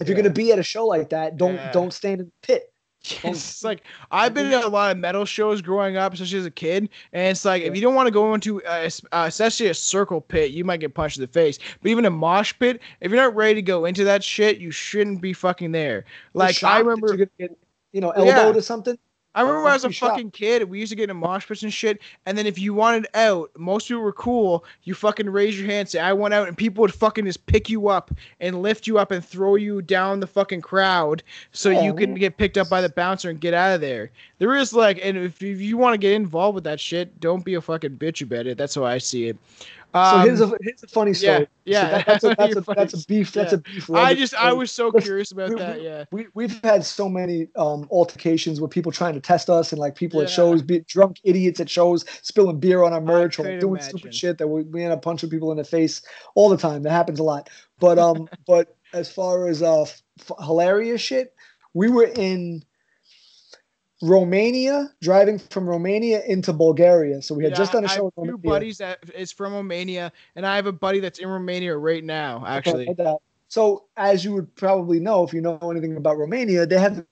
[0.00, 1.70] If you're gonna be at a show like that, don't Yeah.
[1.72, 2.72] don't stand in the pit.
[3.24, 6.50] It's like I've been in a lot of metal shows growing up, especially as a
[6.50, 9.74] kid, and it's like if you don't want to go into es- uh, especially a
[9.74, 11.58] circle pit, you might get punched in the face.
[11.82, 14.70] But even a mosh pit, if you're not ready to go into that shit, you
[14.70, 16.04] shouldn't be fucking there.
[16.34, 17.58] Like I remember, you're gonna get,
[17.92, 18.38] you know, Yeah.
[18.38, 18.98] elbowed or something.
[19.34, 21.62] I remember when I was a fucking kid, we used to get in mosh pits
[21.62, 22.00] and shit.
[22.26, 24.64] And then if you wanted out, most people were cool.
[24.82, 27.70] You fucking raise your hand, say I want out, and people would fucking just pick
[27.70, 31.82] you up and lift you up and throw you down the fucking crowd so Yeah,
[31.82, 31.94] you oh.
[31.94, 34.10] can get picked up by the bouncer and get out of there.
[34.38, 37.44] There is like, and if, if you want to get involved with that shit, don't
[37.44, 38.58] be a fucking bitch about it.
[38.58, 39.36] That's how I see it.
[39.92, 41.48] So Um, here's a here's a funny story.
[41.64, 43.32] yeah, So that- that's, a, that's, a, that's a beef.
[43.32, 43.58] That's Yeah.
[43.58, 43.90] a beef.
[43.90, 45.82] I just I was so curious about we- that.
[45.82, 46.04] Yeah.
[46.12, 49.96] we we've had so many um, altercations with people trying to test us and like
[49.96, 53.74] people at shows, be drunk idiots at shows, spilling beer on our merch or doing
[53.80, 53.98] imagine.
[53.98, 56.02] stupid shit that we, we end up punching people in the face
[56.36, 56.82] all the time.
[56.84, 57.50] That happens a lot.
[57.80, 60.02] But um, but as far as uh, f-
[60.40, 61.34] hilarious shit,
[61.74, 62.62] we were in
[64.02, 67.20] Romania, driving from Romania into Bulgaria.
[67.22, 68.50] So we had Yeah, just done a show have in two Romania.
[68.50, 72.44] buddies that is from Romania, and I have a buddy that's in Romania right now.
[72.46, 73.18] Actually, that.
[73.48, 77.04] So, as you would probably know, if you know anything about Romania, they have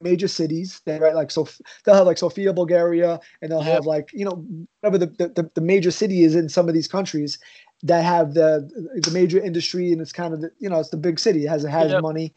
[0.00, 0.80] major cities.
[0.86, 1.46] They right like so
[1.84, 3.74] they'll have like Sofia, Bulgaria, and they'll Yep.
[3.74, 4.44] have like you know
[4.80, 7.38] whatever the, the the major city is in some of these countries
[7.82, 8.68] that have the
[9.04, 11.44] the major industry, and it's kind of the, you know it's the big city.
[11.44, 12.00] It has it has Yep.
[12.02, 12.34] money,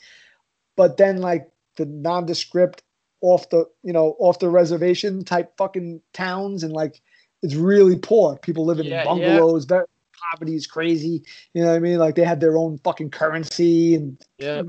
[0.76, 2.84] but then like the nondescript
[3.22, 7.02] off the you know off the reservation type fucking towns and like
[7.44, 8.38] it's really poor.
[8.38, 9.66] People living Yeah, in bungalows.
[9.66, 9.86] Very,
[10.32, 11.24] poverty is crazy.
[11.54, 11.98] You know what I mean?
[11.98, 14.62] Like they have their own fucking currency and yeah,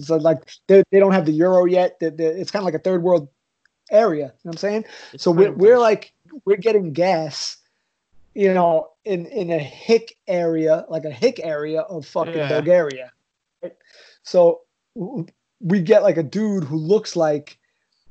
[0.00, 1.98] so like they, they don't have the euro yet.
[2.00, 3.28] They- they- it's kind of like a third world
[3.90, 4.16] area.
[4.16, 4.84] You know what I'm saying?
[5.14, 6.12] It's So we're, we're like
[6.44, 7.56] we're getting gas,
[8.34, 12.48] you know, in in a hick area, like a hick area of fucking Yeah.
[12.48, 13.10] Bulgaria.
[13.62, 13.74] Right?
[14.22, 14.60] So
[15.60, 17.58] we get like a dude who looks like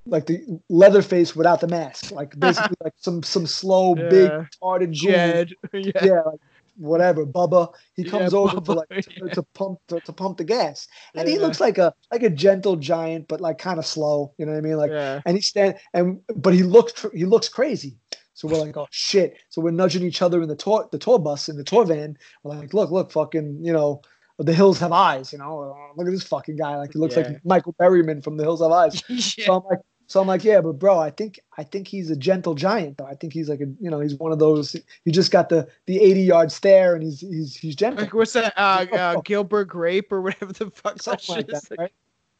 [0.09, 0.39] like the
[0.69, 4.45] Leatherface without the mask, like basically like some some slow big Yeah.
[4.61, 5.11] retarded goon.
[5.11, 5.49] Jed.
[5.73, 6.05] yeah.
[6.05, 6.39] Yeah, like
[6.77, 7.73] whatever, Bubba.
[7.95, 9.33] He Yeah, comes over to like to, yeah.
[9.33, 12.75] to pump to, to pump the gas, and he looks like a like a gentle
[12.75, 14.33] giant, but like kind of slow.
[14.37, 14.77] You know what I mean?
[14.77, 15.21] Like, yeah.
[15.25, 17.97] and he stand and but he looks he looks crazy.
[18.33, 19.33] So we're like, oh shit!
[19.49, 22.15] So we're nudging each other in the tour the tour bus in the tour van.
[22.43, 24.01] We're like, look, look, fucking, you know,
[24.37, 25.33] the hills have eyes.
[25.33, 26.75] You know, look at this fucking guy.
[26.77, 27.23] Like he looks Yeah.
[27.29, 29.01] like Michael Berryman from the Hills Have Eyes.
[29.09, 29.45] yeah.
[29.47, 32.15] So I'm like, so I'm like, yeah, but bro, I think I think he's a
[32.15, 33.05] gentle giant though.
[33.05, 34.75] I think he's like a you know he's one of those.
[35.03, 38.03] He just got the the 80 yard stare and he's he's he's gentle.
[38.03, 38.53] Like what's that?
[38.57, 41.91] Uh, uh, Gilbert Grape or whatever the fuck Something like shit that, right?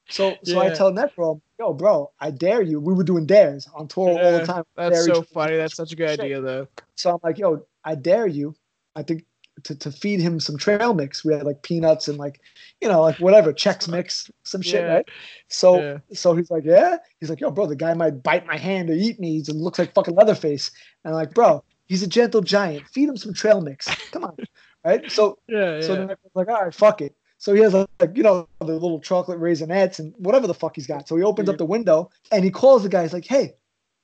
[0.10, 2.80] So so I tell Necro, yo, bro, I dare you.
[2.80, 4.64] We were doing dares on tour all the time.
[4.76, 5.58] That's so funny.
[5.58, 6.20] That's such a good Shit.
[6.22, 6.68] idea, though.
[6.96, 8.56] So I'm like, yo, I dare you.
[8.96, 9.26] I think
[9.64, 11.24] to, to feed him some trail mix.
[11.26, 12.42] We had like peanuts and like,
[12.82, 14.94] you know, like whatever, Chex mix, some shit, Yeah.
[14.94, 15.06] right?
[15.50, 15.98] So Yeah.
[16.14, 16.98] so he's like, yeah.
[17.20, 19.42] He's like, yo, bro, the guy might bite my hand or eat me.
[19.42, 20.72] He looks like fucking Leatherface.
[21.04, 22.88] And I'm like, bro, he's a gentle giant.
[22.90, 23.88] Feed him some trail mix.
[24.12, 24.38] Come on,
[24.86, 25.10] right?
[25.12, 27.16] So Yeah, so then I was like, all right, fuck it.
[27.40, 30.88] So he has like, you know the little chocolate raisinets and whatever the fuck he's
[30.88, 31.08] got.
[31.08, 33.04] So he opens up the window and he calls the guy.
[33.04, 33.54] He's like, hey,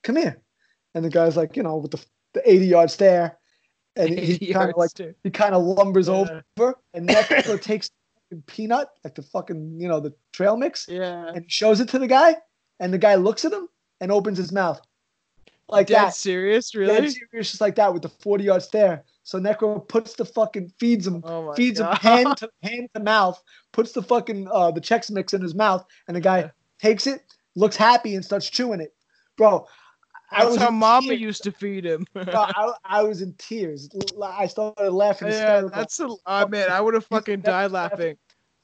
[0.03, 0.39] come here.
[0.93, 3.39] And the guy's like, you know, with the, the 80 yard stare.
[3.95, 6.41] And he, kind of like Yards, he kind of lumbers Yeah.
[6.57, 7.91] over and Necro takes
[8.47, 11.27] peanut, like the fucking, you know, the trail mix, Yeah.
[11.35, 12.35] and shows it to the guy.
[12.79, 13.67] And the guy looks at him
[14.01, 14.81] and opens his mouth.
[15.69, 16.13] Like Dead that.
[16.15, 17.09] serious, Dead really?
[17.09, 19.03] serious, just like that with the 40 yard stare.
[19.23, 21.97] So Necro puts the fucking feeds him Oh feeds God.
[21.99, 23.41] him hand to hand to mouth,
[23.71, 26.49] puts the fucking uh the Chex mix in his mouth, and the guy Yeah.
[26.79, 27.21] takes it,
[27.55, 28.93] looks happy, and starts chewing it.
[29.37, 29.67] Bro,
[30.33, 31.21] I That's was how Mama tears.
[31.21, 32.05] used to feed him.
[32.15, 33.89] I, I was in tears.
[34.21, 35.29] I started laughing.
[35.29, 36.09] yeah, that's a.
[36.25, 38.17] Oh man, I would have fucking died laughing.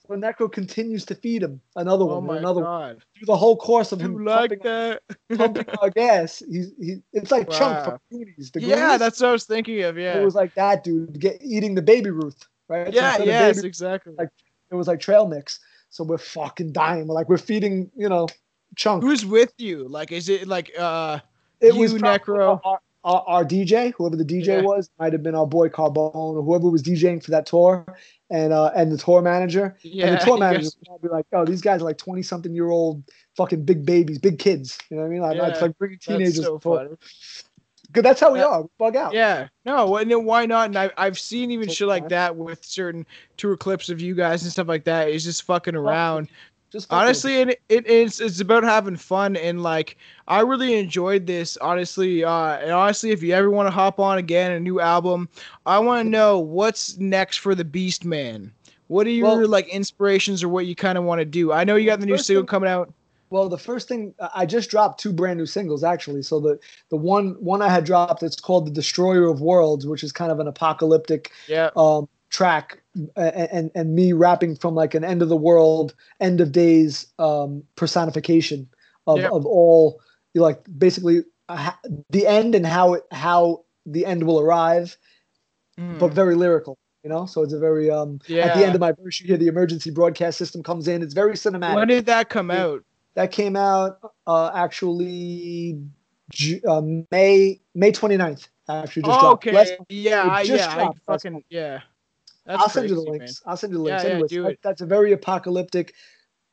[0.07, 2.95] So Necro continues to feed him another Oh one, my another one.
[2.95, 5.01] Through the whole course of him like pumping, that?
[5.37, 6.41] pumping our gas.
[6.49, 6.95] He's he.
[7.13, 8.49] It's like Chunk from Goonies.
[8.51, 9.97] The yeah, Goonies, that's what I was thinking of.
[9.99, 12.91] Yeah, It was like that dude get eating the baby Ruth, right?
[12.91, 14.13] Yeah, of yes, Baby exactly.
[14.17, 14.29] like-
[14.71, 15.59] it was like trail mix.
[15.89, 17.07] So we're fucking dying.
[17.07, 18.27] We're like we're feeding, you know,
[18.75, 19.03] Chunk.
[19.03, 19.87] Who's with you?
[19.87, 21.19] Like, is it like uh?
[21.61, 22.59] It You, was Necro.
[22.63, 24.61] Our, our, our DJ, whoever the DJ Yeah.
[24.61, 27.85] was, might have been our boy Carbone or whoever was DJing for that tour,
[28.29, 29.77] and uh, and the tour manager.
[29.81, 32.23] Yeah, and the tour manager would probably be like, "Oh, these guys are like twenty
[32.23, 33.03] something year old
[33.37, 35.21] fucking big babies, big kids." You know what I mean?
[35.21, 36.43] Like, Yeah, it's like bringing That's teenagers.
[36.43, 36.97] so to tour.
[37.91, 38.05] Good.
[38.05, 38.61] That's how we are.
[38.63, 39.13] We bug out.
[39.13, 40.67] Yeah, no, and then why not?
[40.67, 44.43] And I, I've seen even shit like that with certain tour clips of you guys
[44.43, 45.09] and stuff like that.
[45.09, 46.29] It's just fucking around.
[46.71, 49.97] Just honestly and it, it, it's it's about having fun and like
[50.27, 54.19] i really enjoyed this honestly uh and honestly if you ever want to hop on
[54.19, 55.27] again a new album
[55.65, 58.51] i want to know what's next for the beast man.
[58.87, 61.51] What are your Well- like inspirations or what you kind of want to do?
[61.51, 62.91] I know you got the new single thing- coming out.
[63.31, 66.23] Well, the first thing I just dropped two brand new singles actually.
[66.23, 66.59] So the
[66.89, 70.31] the one one I had dropped it's called "The Destroyer of Worlds," which is kind
[70.31, 71.69] of an apocalyptic yeah.
[71.75, 72.81] um, track,
[73.15, 77.07] and, and and me rapping from like an end of the world, end of days
[77.19, 78.67] um, personification
[79.07, 79.29] of Yeah.
[79.29, 80.01] of all
[80.33, 81.71] you like basically uh,
[82.11, 84.95] the end and how it how the end will arrive,
[85.77, 86.77] but Mm, very lyrical.
[87.03, 88.19] You know, so it's a very um.
[88.27, 91.01] yeah At the end of my verse, you hear the emergency broadcast system comes in.
[91.01, 91.75] It's very cinematic.
[91.75, 92.83] when did that come out
[93.15, 95.79] That came out uh, actually
[96.67, 96.81] uh,
[97.11, 98.49] May May 29th.
[98.67, 99.45] Actually, just oh, dropped.
[99.45, 101.81] okay Last- yeah I, yeah I fucking yeah
[102.49, 103.19] That's I'll send you the crazy, man.
[103.19, 103.41] links.
[103.45, 104.03] I'll send you the links.
[104.03, 105.93] Yeah, yeah, Anyways, do that- that's a very apocalyptic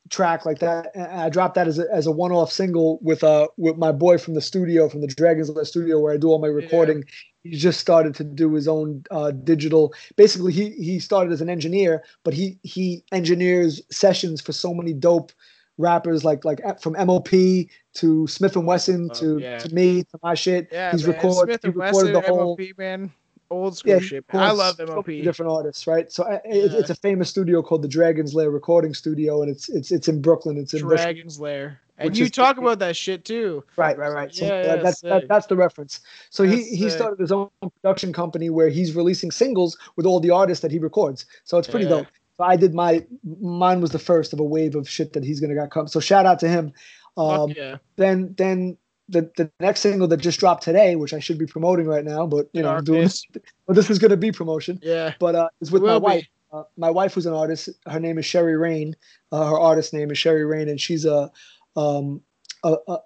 [0.09, 0.91] track like that.
[0.95, 4.17] And I dropped that as a, as a one-off single with uh with my boy
[4.17, 7.03] from the studio from the Dragons Lair studio where I do all my recording.
[7.43, 9.93] He just started to do his own uh, digital.
[10.15, 14.93] Basically, he he started as an engineer, but he he engineers sessions for so many
[14.93, 15.31] dope
[15.77, 19.57] rappers like like uh, from MOP to Smif-N-Wessun Oh, to yeah.
[19.59, 20.67] to me to my shit.
[20.71, 21.15] yeah He's man.
[21.15, 21.49] recorded.
[21.51, 22.57] Smith he and recorded Wesson, the whole.
[22.57, 23.11] MOP, man
[23.49, 26.11] old school Yeah, shit he i love mop different artists, right?
[26.11, 26.79] So uh, it, Yeah.
[26.79, 30.21] it's a famous studio called the Dragon's Lair Recording Studio, and it's it's it's in
[30.21, 30.57] Brooklyn.
[30.57, 30.81] It's in.
[30.81, 31.79] Dragon's Lair.
[31.99, 33.63] And you talk about that shit too.
[33.75, 34.33] Right, right, right.
[34.33, 35.99] So Yeah, that- yeah, that's that, that's the reference.
[36.29, 36.91] So he That's he sick.
[36.91, 37.49] started his own
[37.81, 41.25] production company where he's releasing singles with all the artists that he records.
[41.43, 41.89] So it's pretty Yeah.
[42.03, 42.07] dope.
[42.37, 43.03] So I did my
[43.41, 45.87] mine was the first of a wave of shit that he's gonna got come.
[45.87, 46.71] So shout out to him.
[47.17, 47.77] Um, yeah.
[47.95, 48.77] Then then
[49.09, 52.25] the the next single that just dropped today, which I should be promoting right now,
[52.25, 53.09] but you know I'm doing
[53.67, 54.79] but this is gonna be promotion.
[54.81, 55.13] Yeah.
[55.19, 56.27] But uh, it's with my wife.
[56.51, 57.69] Uh, my wife who's an artist.
[57.87, 58.95] Her name is Sherry Rain.
[59.31, 61.29] Uh, her artist name is Sherry Rain, and she's a,
[61.75, 62.21] um,
[62.63, 62.99] a, a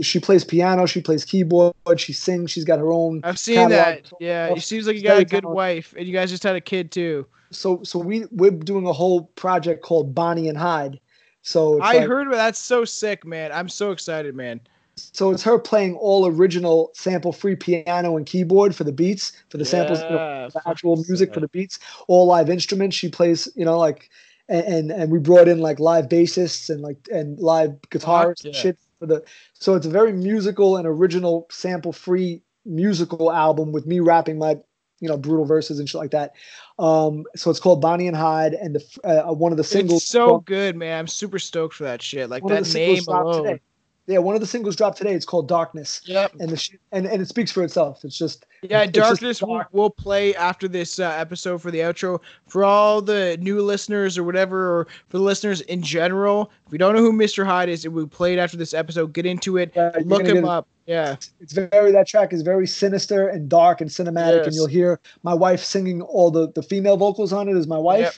[0.00, 2.50] she plays piano, she plays keyboard, she sings.
[2.50, 3.20] She's got her own.
[3.24, 4.12] I've seen catalog that.
[4.20, 4.52] Yeah.
[4.52, 6.92] It seems like you got a good wife and you guys just had a kid
[6.92, 7.26] too.
[7.50, 11.00] So so we we're doing a whole project called Bonnie and Hyde.
[11.42, 13.50] So I like- heard that's so sick, man.
[13.52, 14.60] I'm so excited, man.
[14.96, 19.58] So it's her playing all original sample free piano and keyboard for the beats for
[19.58, 20.00] the samples.
[20.02, 22.96] You know, Yeah, the actual music for the beats, all live instruments.
[22.96, 24.10] She plays, you know, like,
[24.48, 28.54] and and, and we brought in like live bassists and like and live guitarists and
[28.54, 29.24] shit for the.
[29.54, 34.56] So it's a very musical and original sample free musical album with me rapping my,
[35.00, 36.34] you know, brutal verses and shit like that.
[36.78, 40.02] Um, so it's called Bonnie and Hyde, and the uh, one of the singles.
[40.02, 40.98] It's so called- good, man.
[41.00, 42.30] I'm super stoked for that shit.
[42.30, 43.44] Like that name alone.
[43.44, 43.60] today.
[44.06, 45.14] Yeah, one of the singles dropped today.
[45.14, 46.32] It's called Darkness, Yep.
[46.40, 48.04] and the sh- and and it speaks for itself.
[48.04, 49.68] It's just Yeah, it's just Darkness will, dark.
[49.72, 52.20] will play after this uh, episode for the outro.
[52.46, 56.78] For all the new listeners or whatever, or for the listeners in general, if you
[56.78, 57.44] don't know who Mr.
[57.46, 59.12] Hyde is, it will play it after this episode.
[59.12, 59.72] Get into it.
[59.74, 60.66] Yeah, Look him up.
[60.86, 61.16] Yeah.
[61.40, 65.32] it's very that track is very sinister and dark and cinematic and you'll hear my
[65.32, 68.14] wife singing all the the female vocals on it is my wife Yep.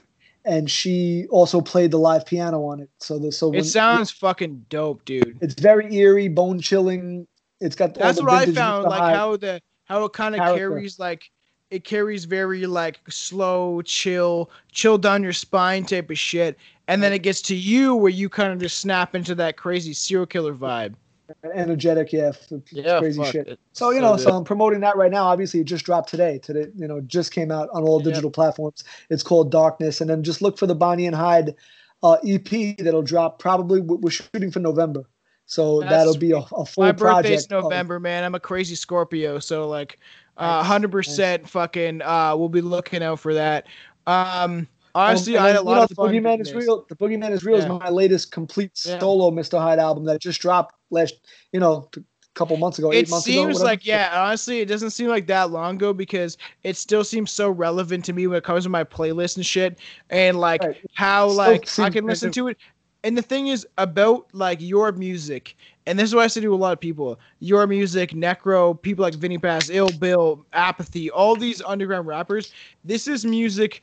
[0.46, 4.10] And she also played the live piano on it so the so when, It sounds
[4.10, 5.38] fucking dope, dude.
[5.40, 7.26] it's very eerie bone chilling
[7.60, 8.84] it's got all That's what I found.
[8.84, 11.30] Like how the how it kind of carries like
[11.70, 16.56] it carries very like slow, chill, chill down your spine type of shit,
[16.86, 19.92] and then it gets to you where you kind of just snap into that crazy
[19.92, 20.94] serial killer vibe.
[21.54, 22.48] Energetic yeah f-
[23.00, 23.60] crazy fuck shit it.
[23.72, 24.22] so you So know good.
[24.22, 27.32] so i'm promoting that right now obviously it just dropped today today you know just
[27.32, 28.10] came out on all Yeah.
[28.10, 31.54] digital platforms it's called darkness and then just look for the bonnie and hyde
[32.02, 32.48] uh, ep
[32.78, 35.02] that'll drop probably we're shooting for november
[35.48, 38.24] so That's that'll be a, a full My project birthday's of- November, man.
[38.24, 40.00] I'm a crazy Scorpio, so like,
[40.36, 42.02] uh, hundred percent, fucking.
[42.02, 43.68] Uh, we'll be looking out for that.
[44.08, 44.66] Um,
[44.96, 46.12] honestly, Um, I had a lot know, of the fun.
[46.12, 46.86] Boogeyman is real.
[46.88, 47.64] The Boogeyman is real Yeah.
[47.64, 48.98] is my latest complete Yeah.
[48.98, 49.58] solo Mr.
[49.58, 51.14] Hyde album that just dropped last,
[51.52, 52.00] you know, a
[52.34, 53.64] couple months ago, eight It months seems whatever.
[53.64, 54.10] like yeah.
[54.14, 58.12] Honestly, it doesn't seem like that long ago because it still seems so relevant to
[58.12, 59.78] me when it comes to my playlist and shit,
[60.10, 60.76] and like Right.
[60.94, 62.56] how like I can listen to it.
[63.04, 65.56] And the thing is about like your music,
[65.86, 69.04] and this is what I say to a lot of people: your music, Necro, people
[69.04, 72.52] like Vinnie Paz, Ill Bill, Apathy, all these underground rappers.
[72.84, 73.82] This is music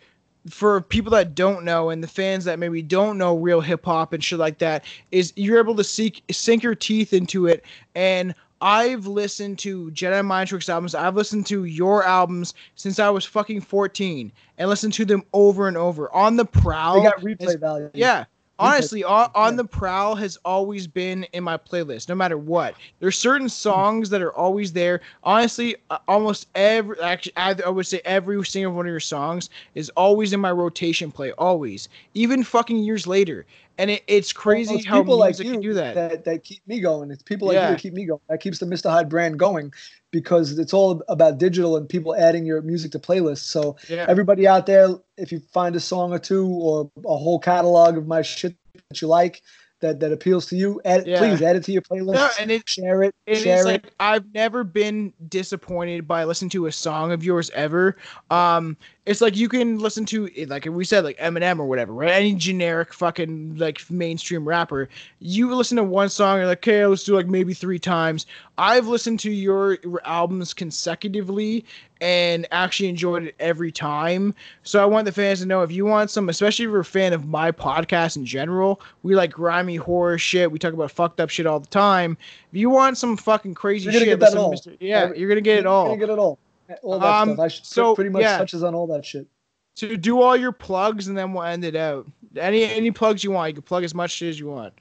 [0.50, 4.14] for people that don't know and the fans that maybe don't know real hip hop
[4.14, 4.84] and shit like that.
[5.12, 7.64] Is you're able to seek sink your teeth into it
[7.96, 8.34] and.
[8.66, 10.96] I've listened to Jedi Mind Tricks albums.
[10.96, 15.68] I've listened to your albums since I was fucking 14 and listened to them over
[15.68, 16.10] and over.
[16.16, 16.96] On the Prowl.
[16.96, 17.90] they got replay value.
[17.94, 18.24] yeah.
[18.64, 22.76] Honestly, on, on the prowl has always been in my playlist, no matter what.
[23.00, 25.02] There's certain songs that are always there.
[25.24, 29.50] Honestly, uh, almost every actually, I, I would say every single one of your songs
[29.76, 33.46] is always in my rotation play, always, even fucking years later.
[33.78, 35.96] And it, it's crazy it's how people like you do that.
[35.96, 37.10] that that keep me going.
[37.12, 37.70] It's people like Yeah.
[37.70, 38.20] you that keep me going.
[38.30, 38.90] That keeps the Mr.
[38.90, 39.74] Hyde brand going
[40.12, 43.40] because it's all about digital and people adding your music to playlists.
[43.40, 44.06] So Yeah.
[44.08, 48.06] everybody out there, if you find a song or two or a whole catalog of
[48.06, 48.56] my shit
[48.90, 49.42] that you like
[49.82, 51.18] that that appeals to you, add, Yeah.
[51.18, 52.14] please add it to your playlist.
[52.14, 53.14] No, and it, share it.
[53.26, 53.66] It share it.
[53.66, 57.98] like I've never been disappointed by listening to a song of yours ever.
[58.30, 62.12] Um, it's like you can listen to like we said like Eminem or whatever, right?
[62.12, 64.88] Any generic fucking like mainstream rapper.
[65.20, 68.26] You listen to one song, you're like, okay, let's do like maybe three times.
[68.58, 71.66] I've listened to your albums consecutively
[72.00, 74.34] and actually enjoyed it every time.
[74.64, 76.86] So I want the fans to know if you want some, especially if you're a
[76.86, 80.50] fan of my podcast in general, we like grimy horror shit.
[80.50, 82.18] We talk about fucked up shit all the time.
[82.54, 84.54] If you want some fucking crazy You're gonna shit, get that all.
[84.54, 84.78] Mr.
[84.80, 86.40] Yeah, you're gonna get it You're all.
[86.76, 87.00] Gonna get it all.
[87.00, 87.40] That Um, stuff.
[87.40, 88.38] I should so, pretty much yeah.
[88.38, 89.28] touches on all that shit.
[89.76, 92.06] So do all your plugs and then we'll end it out.
[92.38, 94.74] Any any plugs you want, you can plug as much as you want.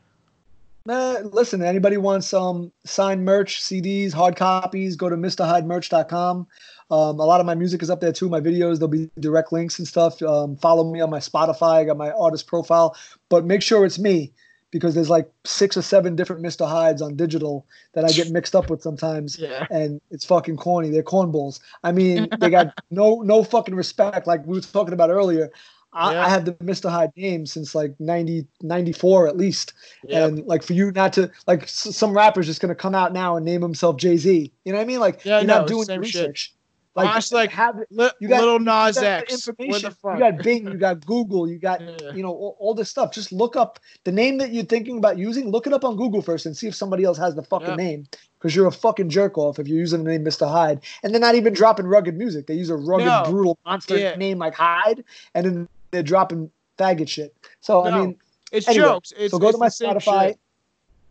[0.84, 6.46] Nah, listen, anybody wants um signed merch, CDs, hard copies, go to MrHydeMerch.com.
[6.90, 8.28] Um, a lot of my music is up there too.
[8.28, 10.20] My videos, there'll be direct links and stuff.
[10.22, 11.76] Um, follow me on my Spotify.
[11.76, 12.94] I got my artist profile,
[13.30, 14.32] but make sure it's me
[14.72, 16.66] because there's like six or seven different Mr.
[16.68, 19.38] Hydes on digital that I get mixed up with sometimes.
[19.38, 19.66] Yeah.
[19.70, 20.90] and it's fucking corny.
[20.90, 21.60] They're cornballs.
[21.84, 24.26] I mean, they got no no fucking respect.
[24.26, 25.50] Like we were talking about earlier.
[25.94, 26.24] I, Yeah.
[26.24, 26.90] I have the Mr.
[26.90, 29.74] Hyde name since like 90, 94 at least.
[30.08, 30.24] Yeah.
[30.24, 33.36] And like for you not to like s- some rappers just gonna come out now
[33.36, 34.50] and name himself Jay Z.
[34.64, 35.00] You know what I mean?
[35.00, 36.48] Like Yeah, you're no, not doing same your shit.
[36.94, 37.04] Research.
[37.06, 39.46] Like, Honestly, like, have it- Li- you got- little Nas you got the X.
[39.46, 39.90] What the information.
[40.02, 40.14] fuck?
[40.14, 42.12] You got Bing, you got Google, you got Yeah.
[42.12, 43.12] you know all, all this stuff.
[43.12, 45.50] Just look up the name that you're thinking about using.
[45.50, 47.74] Look it up on Google first and see if somebody else has the fucking Yeah.
[47.76, 48.06] name.
[48.38, 50.48] Because you're a fucking jerk off if you're using the name Mr.
[50.48, 52.46] Hyde, and they're not even dropping rugged music.
[52.48, 53.22] They use a rugged, No.
[53.26, 54.16] brutal monster Yeah.
[54.16, 55.04] name like Hyde,
[55.34, 57.34] and then they're dropping faggot shit.
[57.60, 58.16] So I mean,
[58.50, 59.12] it's anyway, jokes.
[59.16, 60.28] It's, so go it's to my Spotify.
[60.28, 60.38] shit.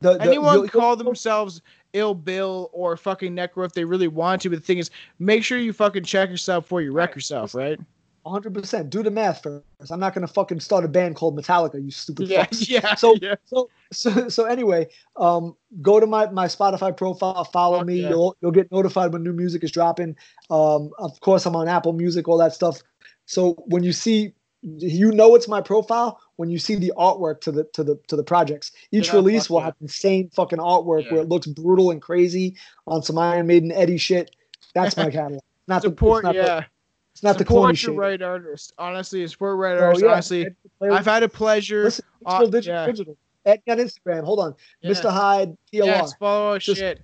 [0.01, 1.61] The, the, Anyone call you'll- themselves
[1.93, 4.89] Ill Bill or fucking Necro if they really want to, but the thing is,
[5.19, 7.15] make sure you fucking check yourself before you wreck Right.
[7.17, 7.79] yourself, right?
[8.25, 8.89] 100%.
[8.91, 9.63] Do the math first.
[9.91, 12.69] I'm not going to fucking start a band called Metallica, you stupid Yeah, fucks.
[12.69, 12.93] yeah.
[12.95, 13.35] So- yeah.
[13.45, 18.01] So, so, so anyway, um, go to my, my Spotify profile, follow me.
[18.01, 18.09] yeah.
[18.09, 20.15] You'll, you'll get notified when new music is dropping.
[20.51, 22.81] Um, of course, I'm on Apple Music, all that stuff.
[23.25, 27.51] So when you see, you know, it's my profile when you see the artwork to
[27.51, 28.71] the to the to the projects.
[28.91, 31.13] Each release will have insane fucking artwork Yeah.
[31.13, 32.55] where it looks brutal and crazy
[32.87, 34.35] on some Iron Maiden Eddie shit.
[34.75, 35.41] That's my catalog.
[35.67, 36.59] Not Support, the, it's not yeah.
[36.61, 36.65] The,
[37.13, 38.21] it's not the corny support your shit.
[38.21, 38.73] right artist.
[38.77, 40.03] Honestly, support right So, artist.
[40.03, 40.47] yeah, Honestly,
[40.81, 41.83] I've had a pleasure.
[41.83, 42.75] Listen, uh, digital.
[42.79, 42.85] yeah.
[42.85, 43.17] digital.
[43.45, 44.23] On Instagram.
[44.23, 44.91] Hold on, Yeah.
[44.91, 45.09] Mr.
[45.11, 45.85] Hyde PLR.
[45.85, 47.01] Yes, follow Just- shit.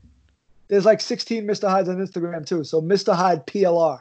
[0.69, 1.69] There's like 16 Mr.
[1.69, 2.63] Hydes on Instagram too.
[2.65, 3.15] So Mr.
[3.15, 3.99] Hyde PLR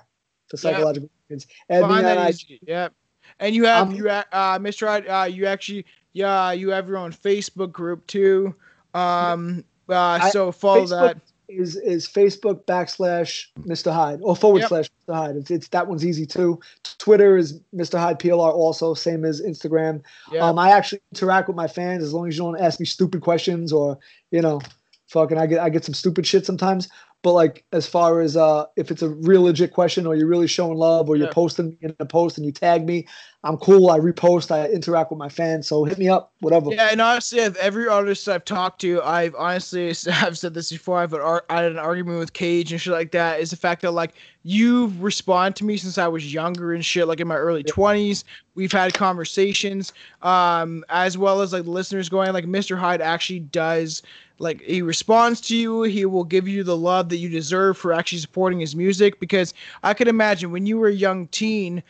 [0.48, 1.46] for psychological reasons.
[1.70, 2.58] Add me Find that IG.
[2.66, 2.92] Yep.
[3.40, 4.86] And you have Um, you uh Mr.
[4.86, 8.54] Hyde, uh you actually yeah, you have your own Facebook group too.
[8.94, 11.18] Um uh so follow Facebook that.
[11.48, 13.92] is is Facebook backslash Mr.
[13.92, 14.68] Hyde or forward Yep.
[14.68, 15.14] slash Mr.
[15.14, 15.36] Hyde.
[15.36, 16.58] It's, it's that one's easy too.
[16.98, 17.98] Twitter is Mr.
[17.98, 20.02] Hyde PLR also, same as Instagram.
[20.32, 20.40] Yeah.
[20.44, 23.20] Um, I actually interact with my fans as long as you don't ask me stupid
[23.20, 23.98] questions or
[24.32, 24.60] you know,
[25.08, 26.88] fucking I get I get some stupid shit sometimes.
[27.22, 30.46] But like as far as uh if it's a real legit question or you're really
[30.46, 31.32] showing love or you're Yeah.
[31.32, 33.06] posting me in a post and you tag me,
[33.42, 33.90] I'm cool.
[33.90, 34.52] I repost.
[34.52, 35.66] I interact with my fans.
[35.66, 36.70] So hit me up, whatever.
[36.72, 40.98] Yeah, and honestly, of every artist I've talked to, I've honestly I've said this before.
[40.98, 43.40] I've I had an argument with Cage and shit like that.
[43.40, 44.14] Is the fact that like
[44.44, 47.72] you've responded to me since I was younger and shit, like in my early Yeah.
[47.72, 48.24] twenties.
[48.54, 52.78] We've had conversations, um, as well as like listeners going like Mr.
[52.78, 54.00] Hyde actually does
[54.38, 55.82] like he responds to you.
[55.82, 59.18] He will give you the love that you deserve for actually supporting his music.
[59.20, 61.82] Because I could imagine when you were a young teen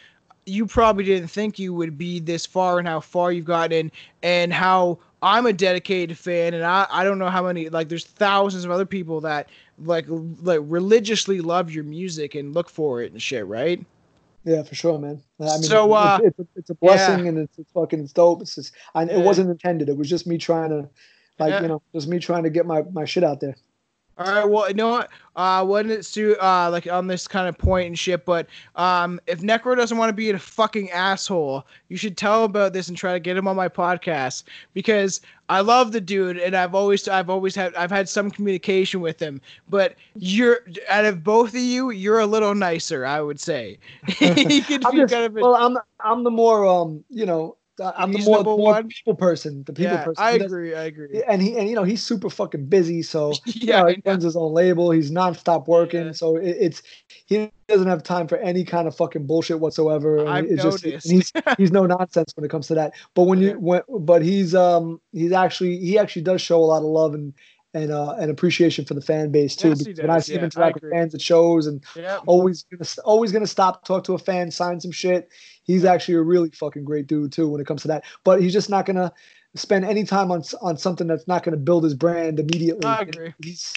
[0.46, 3.90] you probably didn't think you would be this far and how far you've gotten
[4.22, 8.04] and how I'm a dedicated fan and I, I don't know how many like there's
[8.04, 9.48] thousands of other people that
[9.84, 13.84] like like religiously love your music and look for it and shit, right?
[14.44, 15.20] Yeah, for sure, man.
[15.40, 18.12] I mean, So, uh, it's, it's, a, it's a blessing and it's, it's fucking it's
[18.12, 18.42] dope.
[18.42, 19.06] It's just, Yeah.
[19.06, 19.88] it wasn't intended.
[19.88, 20.88] It was just me trying to,
[21.38, 21.62] like, Yeah.
[21.62, 23.56] you know, just me trying to get my, my shit out there.
[24.18, 25.10] All right, well, you know what?
[25.36, 29.20] Uh, wasn't it to uh, like on this kind of point and shit, but um,
[29.26, 32.88] if Necro doesn't want to be a fucking asshole, you should tell him about this
[32.88, 36.74] and try to get him on my podcast because I love the dude and I've
[36.74, 39.38] always, I've always had, I've had some communication with him.
[39.68, 43.78] But you're out of both of you, you're a little nicer, I would say.
[44.22, 48.18] I'm just, kind of a, well, I'm, I'm the more, um, you know, I'm the
[48.18, 48.88] more, more one?
[48.88, 50.22] people person, the people yeah, person.
[50.24, 51.22] I agree, I agree.
[51.28, 53.02] And he, and you know, he's super fucking busy.
[53.02, 54.90] So, you Yeah, know, I he runs his own label.
[54.90, 56.06] He's nonstop working.
[56.06, 56.12] Yeah.
[56.12, 56.82] So it, it's,
[57.26, 60.26] he doesn't have time for any kind of fucking bullshit whatsoever.
[60.26, 61.04] I've it's noticed.
[61.04, 62.94] and he's, he's no nonsense when it comes to that.
[63.14, 66.78] But when you when but he's um he's actually he actually does show a lot
[66.78, 67.34] of love and
[67.76, 69.68] and uh and appreciation for the fan base too.
[69.68, 72.18] Yes, because when I see him Yeah, I interact with fans at shows and yeah.
[72.26, 75.28] always gonna always gonna stop, talk to a fan, sign some shit.
[75.64, 78.04] He's actually a really fucking great dude too when it comes to that.
[78.24, 79.12] But he's just not gonna
[79.54, 82.86] spend any time on on something that's not gonna build his brand immediately.
[82.86, 83.34] I agree.
[83.42, 83.72] He's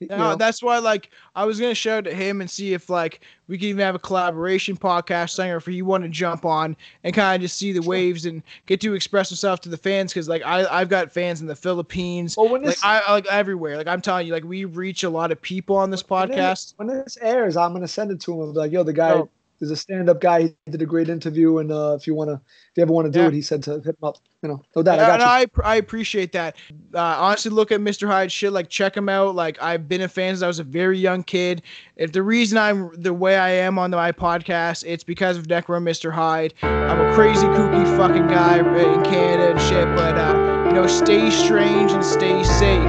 [0.00, 2.90] you No, know, that's why like I was gonna shout to him and see if
[2.90, 6.44] like we could even have a collaboration podcast thing, or if he want to jump
[6.44, 9.76] on and kind of just see the waves and get to express himself to the
[9.76, 13.00] fans because like I I've got fans in the Philippines, well when like this I
[13.00, 13.76] I- like everywhere.
[13.78, 16.36] Like I'm telling you, like we reach a lot of people on this when it-
[16.36, 16.74] podcast.
[16.76, 18.40] when this airs, I'm gonna send it to him.
[18.40, 19.22] I'll be like, yo, the guy.
[19.60, 20.42] Is a stand-up guy.
[20.42, 23.10] He did a great interview, and uh, if you wanna, if you ever want to
[23.10, 23.28] do Yeah.
[23.28, 24.16] it, he said to hit him up.
[24.42, 24.96] You know, no doubt.
[24.98, 25.62] Yeah, I and got you.
[25.64, 26.56] I I appreciate that.
[26.94, 28.06] Uh, honestly, look at Mr.
[28.06, 28.52] Hyde shit.
[28.52, 29.34] Like, check him out.
[29.34, 31.62] Like, I've been a fan since I was a very young kid.
[31.96, 35.78] If the reason I'm the way I am on my podcast, it's because of Necro
[35.78, 36.12] and Mr.
[36.12, 36.54] Hyde.
[36.62, 39.86] I'm a crazy, kooky fucking guy in Canada and shit.
[39.96, 42.88] But uh, you know, stay strange and stay safe.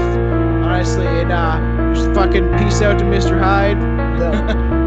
[0.67, 3.39] Honestly, and uh, just fucking peace out to Mr.
[3.39, 3.77] Hyde.
[4.19, 4.83] Yeah.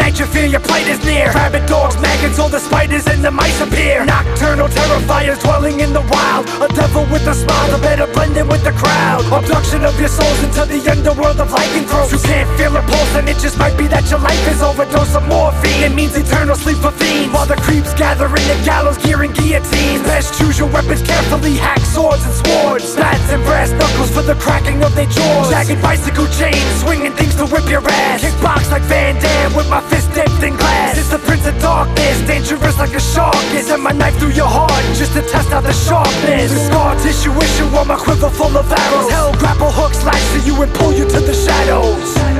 [0.00, 1.30] are here, ignite your plight is near.
[1.32, 4.04] Rabbit dogs, maggots, all the spiders and the mice appear.
[4.04, 6.46] Nocturnal terrifiers dwelling in the wild.
[6.62, 9.24] A devil with a smile, the better blending with the crowd.
[9.32, 13.28] Abduction of your souls into the underworld of lycanthropes You can't feel a pulse and
[13.28, 15.82] it just might be that your life is overdose of morphine.
[15.82, 17.32] It means eternal sleep for fiends.
[17.34, 20.02] While the creeps gather in the gallows gear and guillotines.
[20.02, 22.96] Best choose your weapons carefully, hack swords and swords.
[22.96, 25.50] Bats and brass knuckles for the cracking of their jaws.
[25.50, 28.22] Jagged bicycle chains, swinging things to whip your ass.
[28.22, 32.20] Kickbox like Van Damme with my fist dipped in glass It's the Prince of Darkness,
[32.26, 33.70] dangerous like a shark is.
[33.70, 36.52] And my knife through your heart just to test out the sharpness.
[36.52, 39.10] The scar tissue issue on my quiver full of arrows.
[39.10, 42.14] Hell grapple hooks lash to you and pull you to the shadows.
[42.14, 42.36] Sun,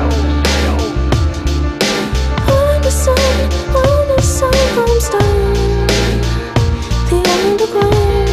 [2.83, 3.17] the sun
[7.09, 8.26] the underground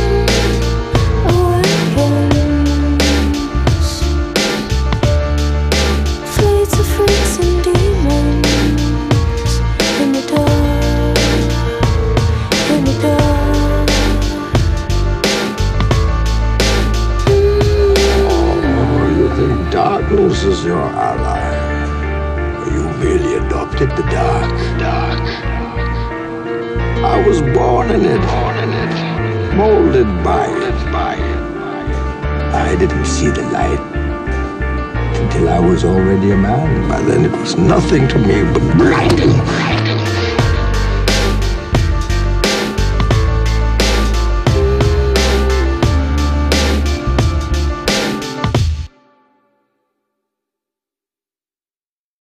[20.44, 21.86] darkness is your ally?
[22.72, 24.52] You merely adopted the dark.
[24.80, 25.20] Dark.
[27.04, 28.22] I was born in it.
[28.22, 29.56] Born in it.
[29.56, 30.92] Molded by it.
[30.92, 31.44] By it.
[32.54, 33.80] I didn't see the light
[35.22, 36.90] until I was already a man.
[36.90, 39.73] By then it was nothing to me but blinding.